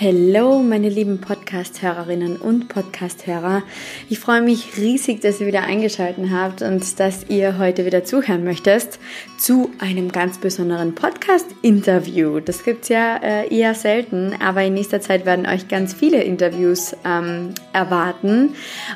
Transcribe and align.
Hallo, 0.00 0.60
meine 0.60 0.88
lieben 0.88 1.20
Podcast-Hörerinnen 1.20 2.36
und 2.36 2.68
Podcast-Hörer. 2.68 3.62
Ich 4.08 4.20
freue 4.20 4.40
mich 4.40 4.76
riesig, 4.76 5.20
dass 5.20 5.40
ihr 5.40 5.48
wieder 5.48 5.62
eingeschaltet 5.62 6.26
habt 6.32 6.62
und 6.62 7.00
dass 7.00 7.28
ihr 7.28 7.58
heute 7.58 7.84
wieder 7.84 8.04
zuhören 8.04 8.44
möchtest 8.44 9.00
zu 9.36 9.70
einem 9.78 10.12
ganz 10.12 10.38
besonderen 10.38 10.94
Podcast-Interview. 10.94 12.38
Das 12.38 12.64
gibt's 12.64 12.88
ja 12.88 13.16
äh, 13.16 13.52
eher 13.52 13.74
selten, 13.74 14.34
aber 14.40 14.62
in 14.62 14.74
nächster 14.74 15.00
Zeit 15.00 15.26
werden 15.26 15.46
euch 15.46 15.66
ganz 15.66 15.92
viele 15.92 16.22
Interviews 16.22 16.96
ähm, 17.04 17.54
erwarten 17.72 18.54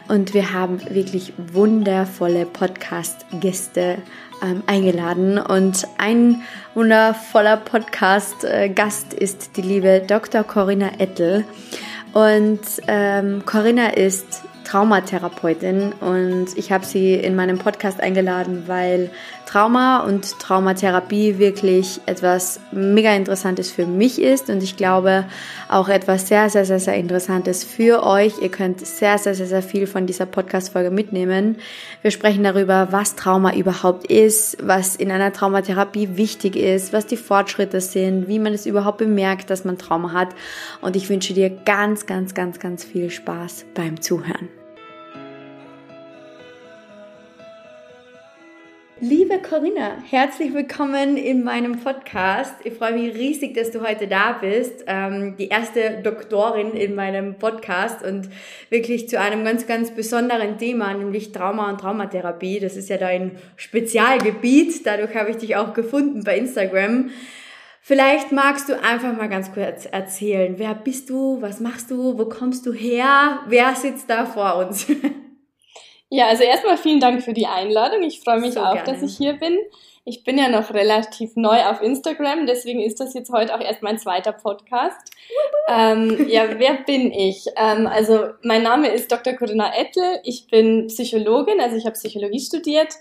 und 0.09 0.33
wir 0.33 0.53
haben 0.53 0.81
wirklich 0.91 1.33
wundervolle 1.53 2.47
Podcast-Gäste 2.47 3.99
ähm, 4.43 4.63
eingeladen 4.67 5.39
und 5.39 5.87
ein 5.99 6.43
wundervoller 6.75 7.57
Podcast-Gast 7.57 9.15
ist 9.15 9.57
die 9.57 9.63
liebe 9.63 10.03
Dr. 10.07 10.45
Corinna 10.45 10.91
Ettel. 10.99 11.45
Und 12.13 12.61
ähm, 12.87 13.45
Corinna 13.45 13.89
ist 13.91 14.43
Traumatherapeutin 14.65 15.93
und 16.01 16.57
ich 16.57 16.73
habe 16.73 16.85
sie 16.85 17.15
in 17.15 17.35
meinem 17.35 17.59
Podcast 17.59 18.01
eingeladen, 18.01 18.65
weil 18.67 19.11
Trauma 19.49 20.01
und 20.01 20.39
Traumatherapie 20.41 21.39
wirklich 21.39 22.03
etwas 22.05 22.61
mega 22.71 23.15
Interessantes 23.15 23.71
für 23.71 23.87
mich 23.87 24.21
ist 24.21 24.51
und 24.51 24.63
ich 24.63 24.77
glaube 24.77 25.25
auch 25.71 25.89
etwas 25.89 26.29
sehr, 26.29 26.51
sehr, 26.51 26.67
sehr, 26.67 26.81
sehr 26.81 26.97
Interessantes 26.97 27.65
für 27.65 28.05
euch. 28.05 28.35
Ihr 28.43 28.51
könnt 28.51 28.87
sehr, 28.87 29.17
sehr, 29.17 29.35
sehr, 29.35 29.47
sehr 29.47 29.63
viel 29.63 29.87
von 29.87 30.05
dieser 30.05 30.27
Podcast-Folge 30.27 30.91
mitnehmen. 30.91 31.57
Wir 32.03 32.11
sprechen 32.11 32.45
darüber, 32.45 32.89
was 32.91 33.17
Trauma 33.17 33.55
überhaupt 33.55 34.07
ist, 34.11 34.59
was 34.61 34.97
in 34.97 35.11
einer 35.11 35.33
Traumatherapie 35.33 36.19
wichtig 36.19 36.55
ist, 36.55 36.93
was 36.93 37.07
die 37.07 37.17
Fortschritte 37.17 37.81
sind, 37.81 38.29
wie 38.29 38.41
man 38.41 38.53
es 38.53 38.67
überhaupt 38.67 38.99
bemerkt, 38.99 39.49
dass 39.49 39.65
man 39.65 39.79
Trauma 39.79 40.13
hat 40.13 40.29
und 40.83 40.95
ich 40.95 41.09
wünsche 41.09 41.33
dir 41.33 41.49
ganz, 41.49 42.05
ganz, 42.05 42.35
ganz, 42.35 42.59
ganz 42.59 42.85
viel 42.85 43.09
Spaß 43.09 43.65
beim 43.75 44.03
Zuhören. 44.03 44.58
Liebe 49.01 49.39
Corinna, 49.39 49.99
herzlich 50.11 50.53
willkommen 50.53 51.17
in 51.17 51.45
meinem 51.45 51.79
Podcast. 51.79 52.55
Ich 52.65 52.75
freue 52.75 52.95
mich 52.95 53.15
riesig, 53.15 53.55
dass 53.55 53.71
du 53.71 53.81
heute 53.81 54.09
da 54.09 54.33
bist. 54.33 54.83
Ähm, 54.89 55.37
die 55.37 55.47
erste 55.47 56.01
Doktorin 56.03 56.73
in 56.73 56.97
meinem 56.97 57.37
Podcast 57.37 58.05
und 58.05 58.29
wirklich 58.71 59.09
zu 59.09 59.21
einem 59.21 59.45
ganz, 59.45 59.69
ganz 59.69 59.93
besonderen 59.93 60.59
Thema, 60.59 60.93
nämlich 60.95 61.31
Trauma 61.31 61.71
und 61.71 61.81
Traumatherapie. 61.81 62.59
Das 62.59 62.77
ist 62.77 62.89
ja 62.89 62.97
dein 62.97 63.39
Spezialgebiet. 63.55 64.85
Dadurch 64.85 65.15
habe 65.15 65.31
ich 65.31 65.37
dich 65.37 65.55
auch 65.55 65.75
gefunden 65.75 66.25
bei 66.25 66.37
Instagram. 66.37 67.11
Vielleicht 67.81 68.33
magst 68.33 68.69
du 68.69 68.83
einfach 68.83 69.17
mal 69.17 69.29
ganz 69.29 69.53
kurz 69.53 69.87
erzählen, 69.87 70.55
wer 70.59 70.75
bist 70.75 71.09
du, 71.09 71.41
was 71.41 71.61
machst 71.61 71.93
du, 71.93 72.19
wo 72.19 72.25
kommst 72.25 72.67
du 72.67 72.73
her, 72.73 73.43
wer 73.47 73.77
sitzt 73.77 74.11
da 74.11 74.27
vor 74.27 74.57
uns? 74.57 74.89
Ja, 76.11 76.29
also 76.29 76.43
erstmal 76.43 76.79
vielen 76.79 77.01
Dank 77.01 77.23
für 77.23 77.35
die 77.35 77.47
Einladung. 77.47 78.03
Ich 78.03 78.21
freue 78.21 78.41
mich 78.41 78.55
so 78.55 78.61
auch, 78.61 78.73
gerne. 78.73 78.93
dass 78.93 79.03
ich 79.03 79.17
hier 79.17 79.35
bin. 79.35 79.59
Ich 80.05 80.25
bin 80.25 80.39
ja 80.39 80.49
noch 80.49 80.73
relativ 80.73 81.37
neu 81.37 81.63
auf 81.67 81.83
Instagram, 81.83 82.47
deswegen 82.47 82.81
ist 82.81 82.99
das 82.99 83.13
jetzt 83.13 83.31
heute 83.31 83.55
auch 83.55 83.61
erst 83.61 83.83
mein 83.83 83.99
zweiter 83.99 84.33
Podcast. 84.33 85.11
ähm, 85.69 86.27
ja, 86.31 86.59
wer 86.59 86.75
bin 86.85 87.13
ich? 87.13 87.45
Ähm, 87.57 87.87
also 87.87 88.31
mein 88.43 88.63
Name 88.63 88.89
ist 88.89 89.13
Dr. 89.13 89.35
Corinna 89.35 89.77
Ettel. 89.77 90.21
Ich 90.25 90.47
bin 90.47 90.87
Psychologin, 90.87 91.61
also 91.61 91.77
ich 91.77 91.85
habe 91.85 91.93
Psychologie 91.93 92.41
studiert 92.41 92.95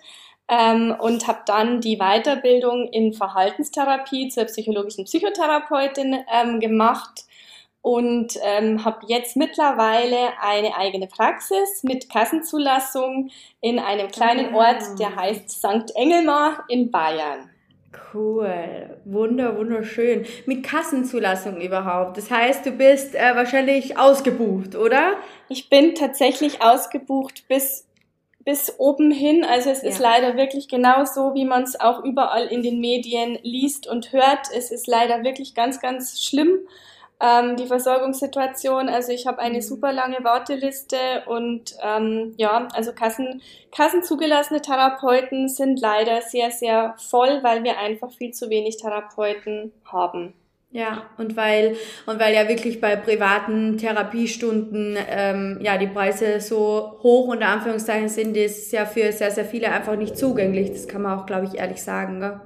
ähm, 0.49 0.93
und 0.99 1.27
habe 1.27 1.43
dann 1.45 1.79
die 1.79 1.97
Weiterbildung 1.97 2.89
in 2.91 3.13
Verhaltenstherapie 3.13 4.27
zur 4.27 4.43
psychologischen 4.43 5.05
Psychotherapeutin 5.05 6.17
ähm, 6.29 6.59
gemacht 6.59 7.23
und 7.87 8.37
ähm, 8.43 8.83
habe 8.83 9.05
jetzt 9.07 9.37
mittlerweile 9.37 10.17
eine 10.41 10.75
eigene 10.75 11.07
Praxis 11.07 11.83
mit 11.83 12.09
Kassenzulassung 12.09 13.29
in 13.61 13.79
einem 13.79 14.09
kleinen 14.09 14.53
ah. 14.53 14.57
Ort, 14.57 14.99
der 14.99 15.15
heißt 15.15 15.49
St. 15.49 15.95
Engelmar 15.95 16.65
in 16.67 16.91
Bayern. 16.91 17.49
Cool, 18.13 18.97
wunder, 19.05 19.57
wunderschön. 19.57 20.25
Mit 20.45 20.63
Kassenzulassung 20.63 21.61
überhaupt. 21.61 22.17
Das 22.17 22.29
heißt, 22.29 22.65
du 22.65 22.71
bist 22.71 23.15
äh, 23.15 23.35
wahrscheinlich 23.35 23.97
ausgebucht, 23.97 24.75
oder? 24.75 25.13
Ich 25.47 25.69
bin 25.69 25.95
tatsächlich 25.95 26.61
ausgebucht 26.61 27.47
bis 27.47 27.85
bis 28.43 28.79
oben 28.79 29.11
hin. 29.11 29.45
Also 29.45 29.69
es 29.69 29.81
ja. 29.81 29.89
ist 29.89 29.99
leider 29.99 30.35
wirklich 30.35 30.67
genau 30.67 31.05
so, 31.05 31.33
wie 31.35 31.45
man 31.45 31.63
es 31.63 31.79
auch 31.79 32.03
überall 32.03 32.47
in 32.47 32.63
den 32.63 32.81
Medien 32.81 33.39
liest 33.43 33.87
und 33.87 34.11
hört. 34.11 34.47
Es 34.53 34.71
ist 34.71 34.87
leider 34.87 35.23
wirklich 35.23 35.53
ganz, 35.53 35.81
ganz 35.81 36.21
schlimm 36.21 36.59
ähm, 37.19 37.55
die 37.55 37.65
Versorgungssituation. 37.65 38.89
Also 38.89 39.11
ich 39.11 39.27
habe 39.27 39.39
eine 39.39 39.57
mhm. 39.57 39.61
super 39.61 39.91
lange 39.91 40.23
Warteliste 40.23 40.97
und 41.25 41.75
ähm, 41.83 42.33
ja, 42.37 42.67
also 42.73 42.93
Kassen, 42.93 43.41
kassenzugelassene 43.75 44.61
Therapeuten 44.61 45.49
sind 45.49 45.79
leider 45.79 46.21
sehr, 46.21 46.51
sehr 46.51 46.95
voll, 46.97 47.39
weil 47.41 47.63
wir 47.63 47.79
einfach 47.79 48.11
viel 48.11 48.31
zu 48.31 48.49
wenig 48.49 48.77
Therapeuten 48.77 49.73
haben. 49.85 50.33
Ja, 50.69 51.03
und 51.17 51.37
weil, 51.37 51.77
und 52.05 52.19
weil 52.19 52.35
ja 52.35 52.47
wirklich 52.49 52.81
bei 52.81 52.97
privaten 52.97 53.77
Therapiestunden 53.77 54.97
ähm, 55.09 55.59
ja 55.61 55.77
die 55.77 55.87
Preise 55.87 56.41
so 56.41 56.99
hoch 57.01 57.29
unter 57.29 57.47
Anführungszeichen 57.47 58.09
sind, 58.09 58.35
ist 58.35 58.73
ja 58.73 58.85
für 58.85 59.11
sehr, 59.13 59.31
sehr 59.31 59.45
viele 59.45 59.71
einfach 59.71 59.95
nicht 59.95 60.17
zugänglich. 60.17 60.71
Das 60.71 60.87
kann 60.87 61.01
man 61.01 61.17
auch, 61.17 61.25
glaube 61.25 61.45
ich, 61.45 61.57
ehrlich 61.57 61.81
sagen. 61.81 62.19
Gell? 62.19 62.41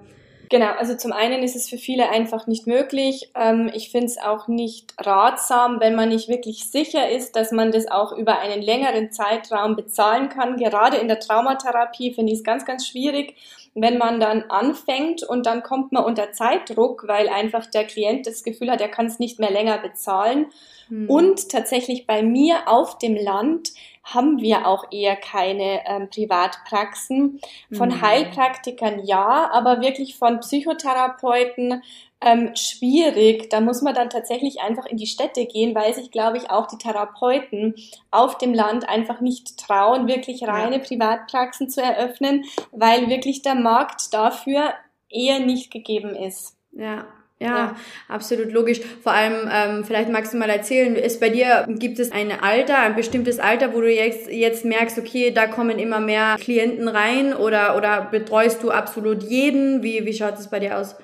Genau, 0.51 0.71
also 0.77 0.97
zum 0.97 1.13
einen 1.13 1.43
ist 1.43 1.55
es 1.55 1.69
für 1.69 1.77
viele 1.77 2.09
einfach 2.09 2.45
nicht 2.45 2.67
möglich. 2.67 3.31
Ähm, 3.35 3.71
ich 3.73 3.89
finde 3.89 4.07
es 4.07 4.17
auch 4.17 4.49
nicht 4.49 4.93
ratsam, 4.99 5.79
wenn 5.79 5.95
man 5.95 6.09
nicht 6.09 6.27
wirklich 6.27 6.69
sicher 6.69 7.09
ist, 7.09 7.37
dass 7.37 7.53
man 7.53 7.71
das 7.71 7.89
auch 7.89 8.11
über 8.11 8.37
einen 8.39 8.61
längeren 8.61 9.13
Zeitraum 9.13 9.77
bezahlen 9.77 10.27
kann. 10.27 10.57
Gerade 10.57 10.97
in 10.97 11.07
der 11.07 11.21
Traumatherapie 11.21 12.13
finde 12.13 12.33
ich 12.33 12.39
es 12.39 12.43
ganz, 12.43 12.65
ganz 12.65 12.85
schwierig, 12.85 13.37
wenn 13.75 13.97
man 13.97 14.19
dann 14.19 14.43
anfängt 14.49 15.23
und 15.23 15.45
dann 15.45 15.63
kommt 15.63 15.93
man 15.93 16.03
unter 16.03 16.33
Zeitdruck, 16.33 17.07
weil 17.07 17.29
einfach 17.29 17.65
der 17.67 17.85
Klient 17.85 18.27
das 18.27 18.43
Gefühl 18.43 18.71
hat, 18.71 18.81
er 18.81 18.89
kann 18.89 19.05
es 19.05 19.19
nicht 19.19 19.39
mehr 19.39 19.51
länger 19.51 19.77
bezahlen. 19.77 20.47
Mhm. 20.91 21.09
Und 21.09 21.49
tatsächlich 21.49 22.05
bei 22.05 22.21
mir 22.21 22.67
auf 22.67 22.97
dem 22.97 23.15
Land 23.15 23.71
haben 24.03 24.41
wir 24.41 24.67
auch 24.67 24.91
eher 24.91 25.15
keine 25.15 25.87
ähm, 25.87 26.09
Privatpraxen. 26.09 27.39
Von 27.71 27.89
mhm. 27.89 28.01
Heilpraktikern 28.01 29.05
ja, 29.05 29.49
aber 29.53 29.79
wirklich 29.79 30.17
von 30.17 30.41
Psychotherapeuten 30.41 31.81
ähm, 32.19 32.51
schwierig. 32.55 33.49
Da 33.49 33.61
muss 33.61 33.81
man 33.81 33.95
dann 33.95 34.09
tatsächlich 34.09 34.59
einfach 34.59 34.85
in 34.85 34.97
die 34.97 35.07
Städte 35.07 35.45
gehen, 35.45 35.73
weil 35.75 35.93
sich, 35.93 36.11
glaube 36.11 36.37
ich, 36.37 36.49
auch 36.49 36.67
die 36.67 36.77
Therapeuten 36.77 37.75
auf 38.09 38.37
dem 38.37 38.53
Land 38.53 38.89
einfach 38.89 39.21
nicht 39.21 39.57
trauen, 39.57 40.07
wirklich 40.07 40.45
reine 40.45 40.77
ja. 40.77 40.83
Privatpraxen 40.83 41.69
zu 41.69 41.81
eröffnen, 41.81 42.43
weil 42.71 43.07
wirklich 43.07 43.43
der 43.43 43.55
Markt 43.55 44.13
dafür 44.13 44.73
eher 45.09 45.39
nicht 45.39 45.71
gegeben 45.71 46.15
ist. 46.15 46.57
Ja, 46.73 47.05
ja, 47.41 47.55
ja, 47.55 47.75
absolut 48.07 48.51
logisch. 48.51 48.81
Vor 49.01 49.11
allem, 49.11 49.49
ähm, 49.51 49.83
vielleicht 49.83 50.09
magst 50.09 50.33
du 50.33 50.37
mal 50.37 50.49
erzählen, 50.49 50.95
ist 50.95 51.19
bei 51.19 51.29
dir, 51.29 51.65
gibt 51.67 51.97
es 51.97 52.11
ein 52.11 52.31
Alter, 52.31 52.77
ein 52.77 52.95
bestimmtes 52.95 53.39
Alter, 53.39 53.73
wo 53.73 53.81
du 53.81 53.91
jetzt, 53.91 54.29
jetzt 54.29 54.63
merkst, 54.63 54.99
okay, 54.99 55.31
da 55.31 55.47
kommen 55.47 55.79
immer 55.79 55.99
mehr 55.99 56.35
Klienten 56.39 56.87
rein 56.87 57.33
oder, 57.33 57.75
oder 57.75 58.07
betreust 58.11 58.61
du 58.61 58.69
absolut 58.69 59.23
jeden? 59.23 59.81
Wie, 59.81 60.05
wie 60.05 60.13
schaut 60.13 60.37
es 60.37 60.49
bei 60.49 60.59
dir 60.59 60.77
aus? 60.77 60.95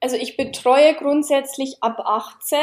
Also 0.00 0.16
ich 0.16 0.36
betreue 0.36 0.94
grundsätzlich 0.94 1.78
ab 1.80 1.98
18. 2.04 2.58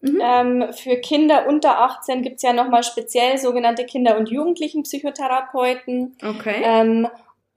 Mhm. 0.00 0.20
Ähm, 0.20 0.72
für 0.72 0.96
Kinder 0.96 1.46
unter 1.46 1.78
18 1.82 2.22
gibt's 2.22 2.42
ja 2.42 2.52
nochmal 2.52 2.82
speziell 2.82 3.38
sogenannte 3.38 3.84
Kinder- 3.84 4.16
und 4.16 4.28
Jugendlichen-Psychotherapeuten. 4.28 6.16
Okay. 6.20 6.62
Ähm, 6.64 7.06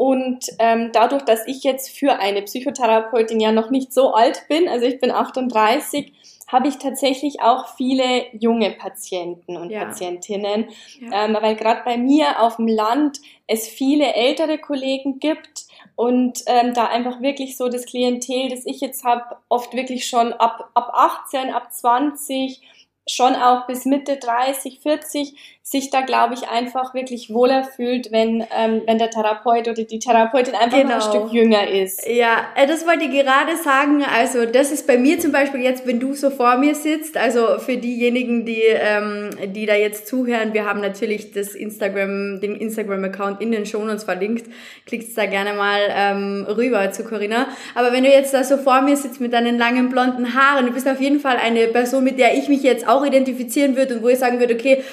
und 0.03 0.50
ähm, 0.59 0.90
dadurch, 0.91 1.24
dass 1.24 1.47
ich 1.47 1.64
jetzt 1.64 1.97
für 1.97 2.19
eine 2.19 2.41
Psychotherapeutin 2.41 3.40
ja 3.40 3.53
noch 3.53 3.69
nicht 3.69 3.94
so 3.94 4.14
alt 4.14 4.44
bin, 4.50 4.68
also 4.68 4.86
ich 4.86 5.00
bin 5.00 5.12
38, 5.12 6.12
habe 6.50 6.68
ich 6.68 6.78
tatsächlich 6.78 7.41
auch 7.41 7.78
viele 7.78 8.25
junge 8.38 8.72
Patienten 8.72 9.56
und 9.56 9.69
ja. 9.69 9.86
Patientinnen, 9.86 10.68
ja. 11.00 11.25
Ähm, 11.25 11.38
weil 11.39 11.56
gerade 11.56 11.83
bei 11.86 11.95
mir 11.95 12.42
auf 12.42 12.57
dem 12.57 12.68
Land 12.68 13.22
es 13.48 13.66
viele 13.69 14.13
ältere 14.13 14.57
Kollegen 14.57 15.19
gibt 15.19 15.68
und 15.95 16.44
ähm, 16.48 16.74
da 16.74 16.88
einfach 16.88 17.22
wirklich 17.22 17.56
so 17.56 17.69
das 17.69 17.86
Klientel, 17.86 18.50
das 18.50 18.66
ich 18.66 18.81
jetzt 18.81 19.06
habe, 19.06 19.38
oft 19.48 19.74
wirklich 19.74 20.06
schon 20.06 20.33
ab, 20.33 20.69
ab 20.74 20.92
18, 20.94 21.50
ab 21.54 21.72
20, 21.72 22.62
schon 23.07 23.36
auch 23.36 23.68
bis 23.68 23.86
Mitte 23.86 24.18
30, 24.18 24.81
40 24.81 25.62
sich 25.65 25.89
da, 25.89 26.01
glaube 26.01 26.33
ich, 26.33 26.50
einfach 26.50 26.94
wirklich 26.94 27.33
wohler 27.33 27.63
fühlt, 27.63 28.12
wenn, 28.12 28.42
ähm, 28.54 28.81
wenn 28.86 28.98
der 28.98 29.10
Therapeut 29.10 29.69
oder 29.69 29.83
die 29.83 29.98
Therapeutin 29.98 30.56
einfach 30.56 30.77
genau. 30.77 30.95
ein 30.95 31.01
Stück 31.01 31.31
jünger 31.31 31.65
ist. 31.69 32.06
Ja, 32.06 32.48
äh, 32.57 32.68
das 32.68 32.86
wollte 32.86 33.06
ich 33.06 33.12
gerade 33.12 33.56
sagen. 33.56 34.04
Also 34.04 34.45
das 34.45 34.71
ist 34.74 34.86
bei 34.86 34.98
mir 34.98 35.19
zum 35.21 35.31
Beispiel 35.31 35.62
jetzt, 35.62 35.88
wenn 35.88 36.01
du 36.01 36.15
so 36.15 36.31
vor 36.31 36.57
mir 36.57 36.75
sitzt, 36.75 37.15
also 37.15 37.60
für 37.60 37.77
diejenigen, 37.77 38.45
die, 38.45 38.62
ähm, 38.62 39.30
die 39.56 39.65
da 39.65 39.75
jetzt 39.75 40.06
zuhören, 40.07 40.54
wir 40.54 40.65
haben 40.65 40.81
natürlich 40.81 41.31
das 41.31 41.56
Instagram, 41.56 42.42
den 42.42 42.57
Instagram-Account 42.57 43.39
in 43.39 43.54
den 43.54 43.65
Shownotes 43.65 44.04
verlinkt. 44.04 44.48
Klickt 44.86 45.18
da 45.18 45.27
gerne 45.27 45.54
mal 45.54 45.80
ähm, 45.89 46.45
rüber 46.50 46.92
zu 46.92 47.06
Corinna. 47.06 47.48
Aber 47.74 47.94
wenn 47.94 48.04
du 48.04 48.10
jetzt 48.10 48.33
da 48.33 48.44
so 48.44 48.57
vor 48.57 48.81
mir 48.81 48.98
sitzt 48.98 49.21
mit 49.21 49.31
deinen 49.31 49.57
langen 49.57 49.88
blonden 49.88 50.33
Haaren, 50.33 50.65
du 50.65 50.74
bist 50.74 50.89
auf 50.89 51.00
jeden 51.00 51.21
Fall 51.21 51.38
eine 51.38 51.68
Person, 51.68 52.04
mit 52.04 52.19
der 52.19 52.38
ich 52.38 52.50
mich 52.50 52.63
jetzt 52.63 52.86
auch 52.86 53.06
identifizieren 53.06 53.77
würde 53.77 53.95
und 53.95 54.04
wo 54.04 54.10
ich 54.10 54.19
sagen 54.19 54.42
würde, 54.42 54.56
okay, 54.56 54.83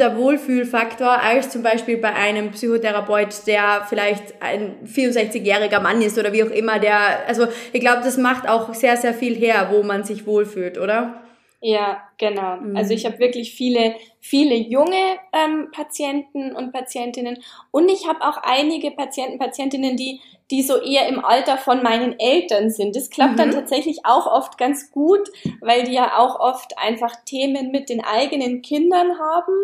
absoluter 0.00 0.16
Wohlfühlfaktor, 0.16 1.20
als 1.20 1.50
zum 1.50 1.62
Beispiel 1.62 1.98
bei 1.98 2.14
einem 2.14 2.50
Psychotherapeut, 2.52 3.46
der 3.46 3.86
vielleicht 3.88 4.40
ein 4.40 4.76
64-jähriger 4.86 5.80
Mann 5.80 6.02
ist 6.02 6.18
oder 6.18 6.32
wie 6.32 6.42
auch 6.44 6.50
immer, 6.50 6.78
der, 6.78 7.26
also 7.26 7.46
ich 7.72 7.80
glaube, 7.80 8.02
das 8.02 8.16
macht 8.16 8.48
auch 8.48 8.72
sehr, 8.74 8.96
sehr 8.96 9.14
viel 9.14 9.34
her, 9.34 9.68
wo 9.70 9.82
man 9.82 10.04
sich 10.04 10.26
wohlfühlt, 10.26 10.78
oder? 10.78 11.22
Ja, 11.62 12.02
genau. 12.16 12.56
Mhm. 12.56 12.76
Also 12.76 12.94
ich 12.94 13.04
habe 13.04 13.18
wirklich 13.18 13.54
viele, 13.54 13.94
viele 14.18 14.54
junge 14.54 15.18
ähm, 15.32 15.68
Patienten 15.72 16.52
und 16.56 16.72
Patientinnen 16.72 17.38
und 17.70 17.90
ich 17.90 18.08
habe 18.08 18.22
auch 18.22 18.38
einige 18.42 18.90
Patienten, 18.92 19.38
Patientinnen, 19.38 19.96
die, 19.96 20.20
die 20.50 20.62
so 20.62 20.80
eher 20.80 21.08
im 21.08 21.24
Alter 21.24 21.56
von 21.56 21.82
meinen 21.82 22.18
Eltern 22.18 22.70
sind. 22.70 22.96
Das 22.96 23.10
klappt 23.10 23.34
mhm. 23.34 23.36
dann 23.38 23.50
tatsächlich 23.52 24.00
auch 24.04 24.26
oft 24.26 24.58
ganz 24.58 24.90
gut, 24.90 25.30
weil 25.60 25.84
die 25.84 25.92
ja 25.92 26.18
auch 26.18 26.40
oft 26.40 26.78
einfach 26.78 27.14
Themen 27.24 27.70
mit 27.70 27.88
den 27.88 28.02
eigenen 28.02 28.62
Kindern 28.62 29.18
haben 29.18 29.54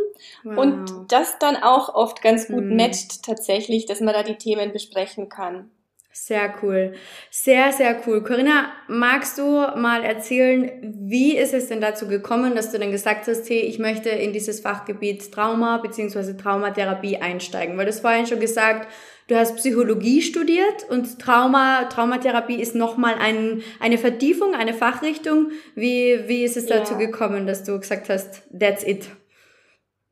wow. 0.45 0.59
und 0.59 1.13
das 1.13 1.39
dann 1.39 1.57
auch 1.57 1.95
oft 1.95 2.23
ganz 2.23 2.49
gut 2.49 2.65
mhm. 2.65 2.77
matcht 2.77 3.25
tatsächlich, 3.25 3.87
dass 3.87 4.01
man 4.01 4.15
da 4.15 4.23
die 4.23 4.37
Themen 4.37 4.73
besprechen 4.73 5.29
kann. 5.29 5.71
Sehr 6.19 6.55
cool. 6.63 6.95
Sehr, 7.31 7.73
sehr 7.73 8.01
cool. 8.07 8.25
Corinna, 8.25 8.73
magst 8.89 9.37
du 9.37 9.43
mal 9.77 10.03
erzählen, 10.03 10.73
wie 10.83 11.37
ist 11.37 11.53
es 11.53 11.69
denn 11.69 11.83
dazu 11.83 12.09
gekommen, 12.09 12.57
dass 12.57 12.73
du 12.73 12.79
dann 12.79 12.91
gesagt 12.91 13.29
hast, 13.29 13.49
hey, 13.51 13.61
ich 13.61 13.79
möchte 13.79 14.09
in 14.09 14.33
dieses 14.33 14.61
Fachgebiet 14.61 15.31
Trauma 15.31 15.77
bzw. 15.77 16.33
Traumatherapie 16.33 17.19
einsteigen? 17.19 17.77
Weil 17.77 17.85
du 17.85 17.93
hast 17.93 18.01
vorhin 18.01 18.27
schon 18.27 18.41
gesagt, 18.41 18.89
du 19.29 19.37
hast 19.37 19.57
Psychologie 19.57 20.23
studiert 20.23 20.89
und 20.89 21.19
Trauma, 21.19 21.85
Traumatherapie 21.85 22.61
ist 22.61 22.75
nochmal 22.75 23.15
ein, 23.19 23.63
eine 23.81 23.99
Vertiefung, 23.99 24.55
eine 24.55 24.75
Fachrichtung. 24.75 25.51
Wie, 25.75 26.21
wie 26.27 26.45
ist 26.45 26.57
es 26.57 26.67
dazu 26.67 26.95
ja. 26.95 26.99
gekommen, 26.99 27.47
dass 27.47 27.65
du 27.65 27.79
gesagt 27.79 28.09
hast, 28.09 28.43
that's 28.59 28.85
it? 28.85 29.09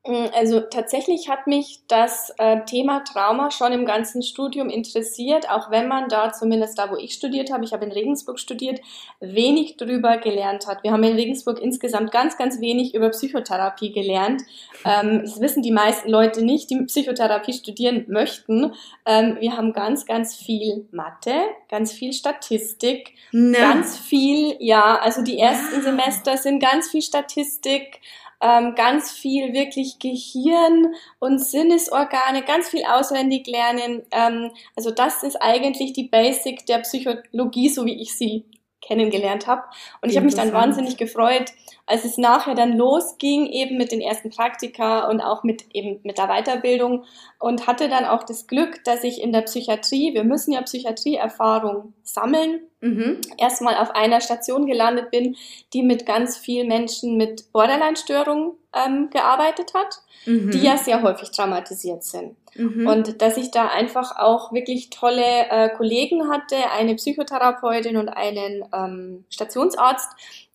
Mm, 0.06 0.26
also 0.34 0.60
tatsächlich 0.60 1.30
hat 1.30 1.46
mich 1.46 1.80
das 1.88 2.30
äh, 2.36 2.60
Thema 2.66 3.00
Trauma 3.04 3.50
schon 3.50 3.72
im 3.72 3.86
ganzen 3.86 4.22
Studium 4.22 4.68
interessiert, 4.68 5.48
auch 5.48 5.70
wenn 5.70 5.88
man 5.88 6.08
da, 6.08 6.30
zumindest 6.32 6.78
da, 6.78 6.90
wo 6.90 6.96
ich 6.96 7.14
studiert 7.14 7.50
habe, 7.50 7.64
ich 7.64 7.72
habe 7.72 7.86
in 7.86 7.92
Regensburg 7.92 8.38
studiert, 8.38 8.80
wenig 9.20 9.78
drüber 9.78 10.18
gelernt 10.18 10.66
hat. 10.66 10.82
Wir 10.82 10.92
haben 10.92 11.02
in 11.04 11.14
Regensburg 11.14 11.58
insgesamt 11.58 12.12
ganz, 12.12 12.36
ganz 12.36 12.60
wenig 12.60 12.94
über 12.94 13.08
Psychotherapie 13.10 13.92
gelernt. 13.92 14.42
Ähm, 14.84 15.22
das 15.22 15.40
wissen 15.40 15.62
die 15.62 15.72
meisten 15.72 16.10
Leute 16.10 16.44
nicht, 16.44 16.68
die 16.68 16.82
Psychotherapie 16.84 17.54
studieren 17.54 18.04
möchten. 18.08 18.74
Ähm, 19.06 19.38
wir 19.40 19.56
haben 19.56 19.72
ganz, 19.72 20.04
ganz 20.04 20.36
viel 20.36 20.86
Mathe, 20.90 21.32
ganz 21.70 21.92
viel 21.92 22.12
Statistik, 22.12 23.14
Na. 23.32 23.58
ganz 23.58 23.96
viel, 23.96 24.56
ja, 24.58 24.98
also 24.98 25.22
die 25.22 25.38
ersten 25.38 25.80
Semester 25.80 26.36
sind 26.36 26.60
ganz 26.60 26.90
viel 26.90 27.02
Statistik 27.02 28.00
ähm, 28.40 28.74
ganz 28.74 29.10
viel 29.10 29.52
wirklich 29.52 29.98
Gehirn 29.98 30.94
und 31.18 31.38
Sinnesorgane, 31.38 32.42
ganz 32.42 32.68
viel 32.68 32.84
auswendig 32.84 33.46
lernen. 33.46 34.02
Ähm, 34.10 34.50
also 34.76 34.90
das 34.90 35.22
ist 35.22 35.36
eigentlich 35.36 35.92
die 35.92 36.08
Basic 36.08 36.66
der 36.66 36.78
Psychologie, 36.78 37.68
so 37.68 37.84
wie 37.86 38.00
ich 38.00 38.16
sie 38.16 38.44
kennengelernt 38.80 39.46
habe. 39.46 39.62
Und 40.02 40.10
ich 40.10 40.16
habe 40.16 40.26
mich 40.26 40.34
dann 40.34 40.52
wahnsinnig 40.52 40.96
gefreut, 40.96 41.52
als 41.86 42.04
es 42.04 42.16
nachher 42.16 42.54
dann 42.54 42.76
losging, 42.76 43.46
eben 43.46 43.76
mit 43.76 43.92
den 43.92 44.00
ersten 44.00 44.30
Praktika 44.30 45.08
und 45.08 45.20
auch 45.20 45.44
mit 45.44 45.64
eben 45.74 46.00
mit 46.02 46.16
der 46.16 46.28
Weiterbildung 46.28 47.04
und 47.38 47.66
hatte 47.66 47.88
dann 47.88 48.06
auch 48.06 48.22
das 48.22 48.46
Glück, 48.46 48.82
dass 48.84 49.04
ich 49.04 49.20
in 49.20 49.32
der 49.32 49.42
Psychiatrie, 49.42 50.14
wir 50.14 50.24
müssen 50.24 50.52
ja 50.52 50.62
Psychiatrieerfahrung 50.62 51.92
sammeln, 52.02 52.60
mhm. 52.80 53.20
erstmal 53.36 53.76
auf 53.76 53.94
einer 53.94 54.22
Station 54.22 54.66
gelandet 54.66 55.10
bin, 55.10 55.36
die 55.74 55.82
mit 55.82 56.06
ganz 56.06 56.38
vielen 56.38 56.68
Menschen 56.68 57.16
mit 57.16 57.52
Borderline-Störungen 57.52 58.52
ähm, 58.74 59.10
gearbeitet 59.10 59.74
hat, 59.74 60.00
mhm. 60.24 60.50
die 60.50 60.62
ja 60.62 60.78
sehr 60.78 61.02
häufig 61.02 61.32
traumatisiert 61.32 62.02
sind. 62.02 62.36
Mhm. 62.56 62.86
Und 62.86 63.20
dass 63.20 63.36
ich 63.36 63.50
da 63.50 63.68
einfach 63.68 64.16
auch 64.16 64.52
wirklich 64.52 64.90
tolle 64.90 65.48
äh, 65.50 65.68
Kollegen 65.70 66.30
hatte, 66.30 66.56
eine 66.72 66.94
Psychotherapeutin 66.94 67.96
und 67.96 68.08
einen 68.08 68.64
ähm, 68.72 69.24
Stationsarzt, 69.28 70.08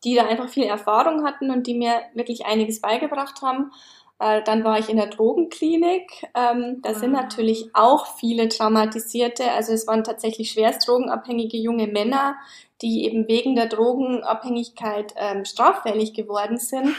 die 0.03 0.15
da 0.15 0.25
einfach 0.25 0.49
viel 0.49 0.63
Erfahrung 0.63 1.25
hatten 1.25 1.51
und 1.51 1.67
die 1.67 1.73
mir 1.73 2.01
wirklich 2.13 2.45
einiges 2.45 2.81
beigebracht 2.81 3.41
haben. 3.41 3.71
Äh, 4.19 4.43
dann 4.43 4.63
war 4.63 4.79
ich 4.79 4.89
in 4.89 4.97
der 4.97 5.07
Drogenklinik. 5.07 6.27
Ähm, 6.35 6.81
da 6.81 6.93
sind 6.93 7.15
ah. 7.15 7.21
natürlich 7.21 7.69
auch 7.73 8.17
viele 8.17 8.49
Traumatisierte. 8.49 9.51
Also 9.51 9.71
es 9.71 9.87
waren 9.87 10.03
tatsächlich 10.03 10.51
schwerst 10.51 10.87
drogenabhängige 10.87 11.57
junge 11.57 11.87
Männer, 11.87 12.35
die 12.81 13.05
eben 13.05 13.27
wegen 13.27 13.55
der 13.55 13.67
Drogenabhängigkeit 13.67 15.13
ähm, 15.17 15.45
straffällig 15.45 16.13
geworden 16.13 16.57
sind. 16.57 16.95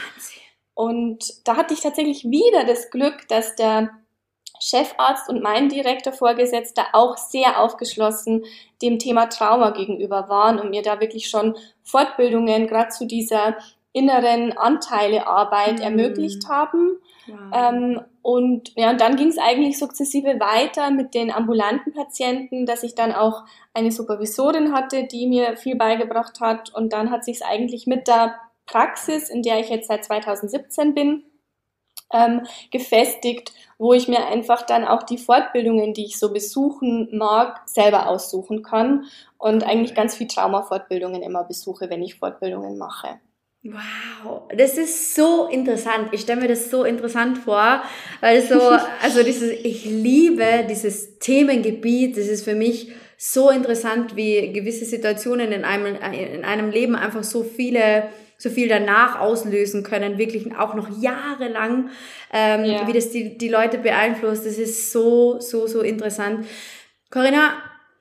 Und 0.73 1.47
da 1.47 1.57
hatte 1.57 1.73
ich 1.73 1.81
tatsächlich 1.81 2.25
wieder 2.25 2.63
das 2.65 2.89
Glück, 2.89 3.27
dass 3.27 3.55
der 3.55 3.91
Chefarzt 4.61 5.27
und 5.27 5.41
mein 5.41 5.69
direkter 5.69 6.13
Vorgesetzter 6.13 6.85
auch 6.93 7.17
sehr 7.17 7.59
aufgeschlossen 7.59 8.43
dem 8.81 8.99
Thema 8.99 9.25
Trauma 9.27 9.71
gegenüber 9.71 10.29
waren 10.29 10.59
und 10.59 10.69
mir 10.69 10.83
da 10.83 10.99
wirklich 10.99 11.29
schon 11.29 11.57
Fortbildungen 11.83 12.67
gerade 12.67 12.89
zu 12.89 13.05
dieser 13.05 13.57
inneren 13.93 14.57
Anteilearbeit 14.57 15.79
mhm. 15.79 15.83
ermöglicht 15.83 16.47
haben. 16.47 16.97
Wow. 17.27 17.37
Ähm, 17.53 18.01
und 18.21 18.71
ja, 18.75 18.91
und 18.91 19.01
dann 19.01 19.15
ging 19.15 19.29
es 19.29 19.37
eigentlich 19.37 19.79
sukzessive 19.79 20.39
weiter 20.39 20.91
mit 20.91 21.15
den 21.15 21.31
ambulanten 21.31 21.91
Patienten, 21.91 22.65
dass 22.65 22.83
ich 22.83 22.93
dann 22.93 23.13
auch 23.13 23.43
eine 23.73 23.91
Supervisorin 23.91 24.73
hatte, 24.73 25.05
die 25.05 25.27
mir 25.27 25.57
viel 25.57 25.75
beigebracht 25.75 26.39
hat. 26.39 26.73
Und 26.73 26.93
dann 26.93 27.09
hat 27.09 27.25
sich 27.25 27.37
es 27.37 27.41
eigentlich 27.41 27.87
mit 27.87 28.07
der 28.07 28.35
Praxis, 28.67 29.29
in 29.29 29.41
der 29.41 29.59
ich 29.59 29.69
jetzt 29.69 29.87
seit 29.87 30.05
2017 30.05 30.93
bin, 30.93 31.23
ähm, 32.13 32.41
gefestigt, 32.71 33.53
wo 33.77 33.93
ich 33.93 34.07
mir 34.07 34.27
einfach 34.27 34.63
dann 34.63 34.85
auch 34.85 35.03
die 35.03 35.17
Fortbildungen, 35.17 35.93
die 35.93 36.05
ich 36.05 36.19
so 36.19 36.31
besuchen 36.31 37.09
mag, 37.11 37.61
selber 37.65 38.07
aussuchen 38.07 38.61
kann 38.61 39.05
und 39.37 39.63
eigentlich 39.63 39.95
ganz 39.95 40.15
viel 40.15 40.27
Traumafortbildungen 40.27 41.23
immer 41.23 41.43
besuche, 41.43 41.89
wenn 41.89 42.03
ich 42.03 42.15
Fortbildungen 42.15 42.77
mache. 42.77 43.19
Wow, 43.63 44.49
das 44.55 44.77
ist 44.77 45.13
so 45.13 45.47
interessant. 45.47 46.09
Ich 46.13 46.21
stelle 46.21 46.41
mir 46.41 46.47
das 46.47 46.71
so 46.71 46.83
interessant 46.83 47.37
vor, 47.37 47.83
weil 48.19 48.41
so, 48.41 48.59
also 49.03 49.23
dieses, 49.23 49.51
ich 49.51 49.85
liebe 49.85 50.65
dieses 50.67 51.19
Themengebiet. 51.19 52.17
Das 52.17 52.27
ist 52.27 52.43
für 52.43 52.55
mich 52.55 52.91
so 53.17 53.51
interessant, 53.51 54.15
wie 54.15 54.51
gewisse 54.51 54.85
Situationen 54.85 55.51
in 55.51 55.63
einem, 55.63 55.95
in 55.95 56.43
einem 56.43 56.71
Leben 56.71 56.95
einfach 56.95 57.23
so 57.23 57.43
viele 57.43 58.09
so 58.41 58.49
viel 58.49 58.67
danach 58.67 59.19
auslösen 59.19 59.83
können, 59.83 60.17
wirklich 60.17 60.55
auch 60.57 60.73
noch 60.73 60.89
jahrelang, 60.99 61.89
ähm, 62.33 62.65
ja. 62.65 62.87
wie 62.87 62.93
das 62.93 63.11
die, 63.11 63.37
die 63.37 63.49
Leute 63.49 63.77
beeinflusst. 63.77 64.47
Das 64.47 64.57
ist 64.57 64.91
so, 64.91 65.39
so, 65.39 65.67
so 65.67 65.81
interessant. 65.81 66.47
Corinna, 67.11 67.53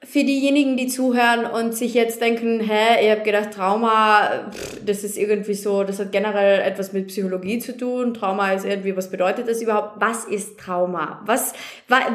für 0.03 0.25
diejenigen, 0.25 0.79
die 0.79 0.87
zuhören 0.87 1.45
und 1.45 1.75
sich 1.75 1.93
jetzt 1.93 2.23
denken, 2.23 2.61
hä, 2.61 3.05
ihr 3.05 3.13
habt 3.13 3.25
gedacht, 3.25 3.51
Trauma, 3.53 4.51
das 4.87 5.05
ist 5.05 5.19
irgendwie 5.19 5.53
so, 5.53 5.85
das 5.85 5.99
hat 5.99 6.11
generell 6.11 6.63
etwas 6.63 6.95
mit 6.95 7.09
Psychologie 7.09 7.59
zu 7.59 7.77
tun. 7.77 8.15
Trauma 8.15 8.53
ist 8.53 8.65
irgendwie, 8.65 8.97
was 8.97 9.11
bedeutet 9.11 9.47
das 9.47 9.61
überhaupt? 9.61 10.01
Was 10.01 10.25
ist 10.25 10.59
Trauma? 10.59 11.21
Was, 11.27 11.53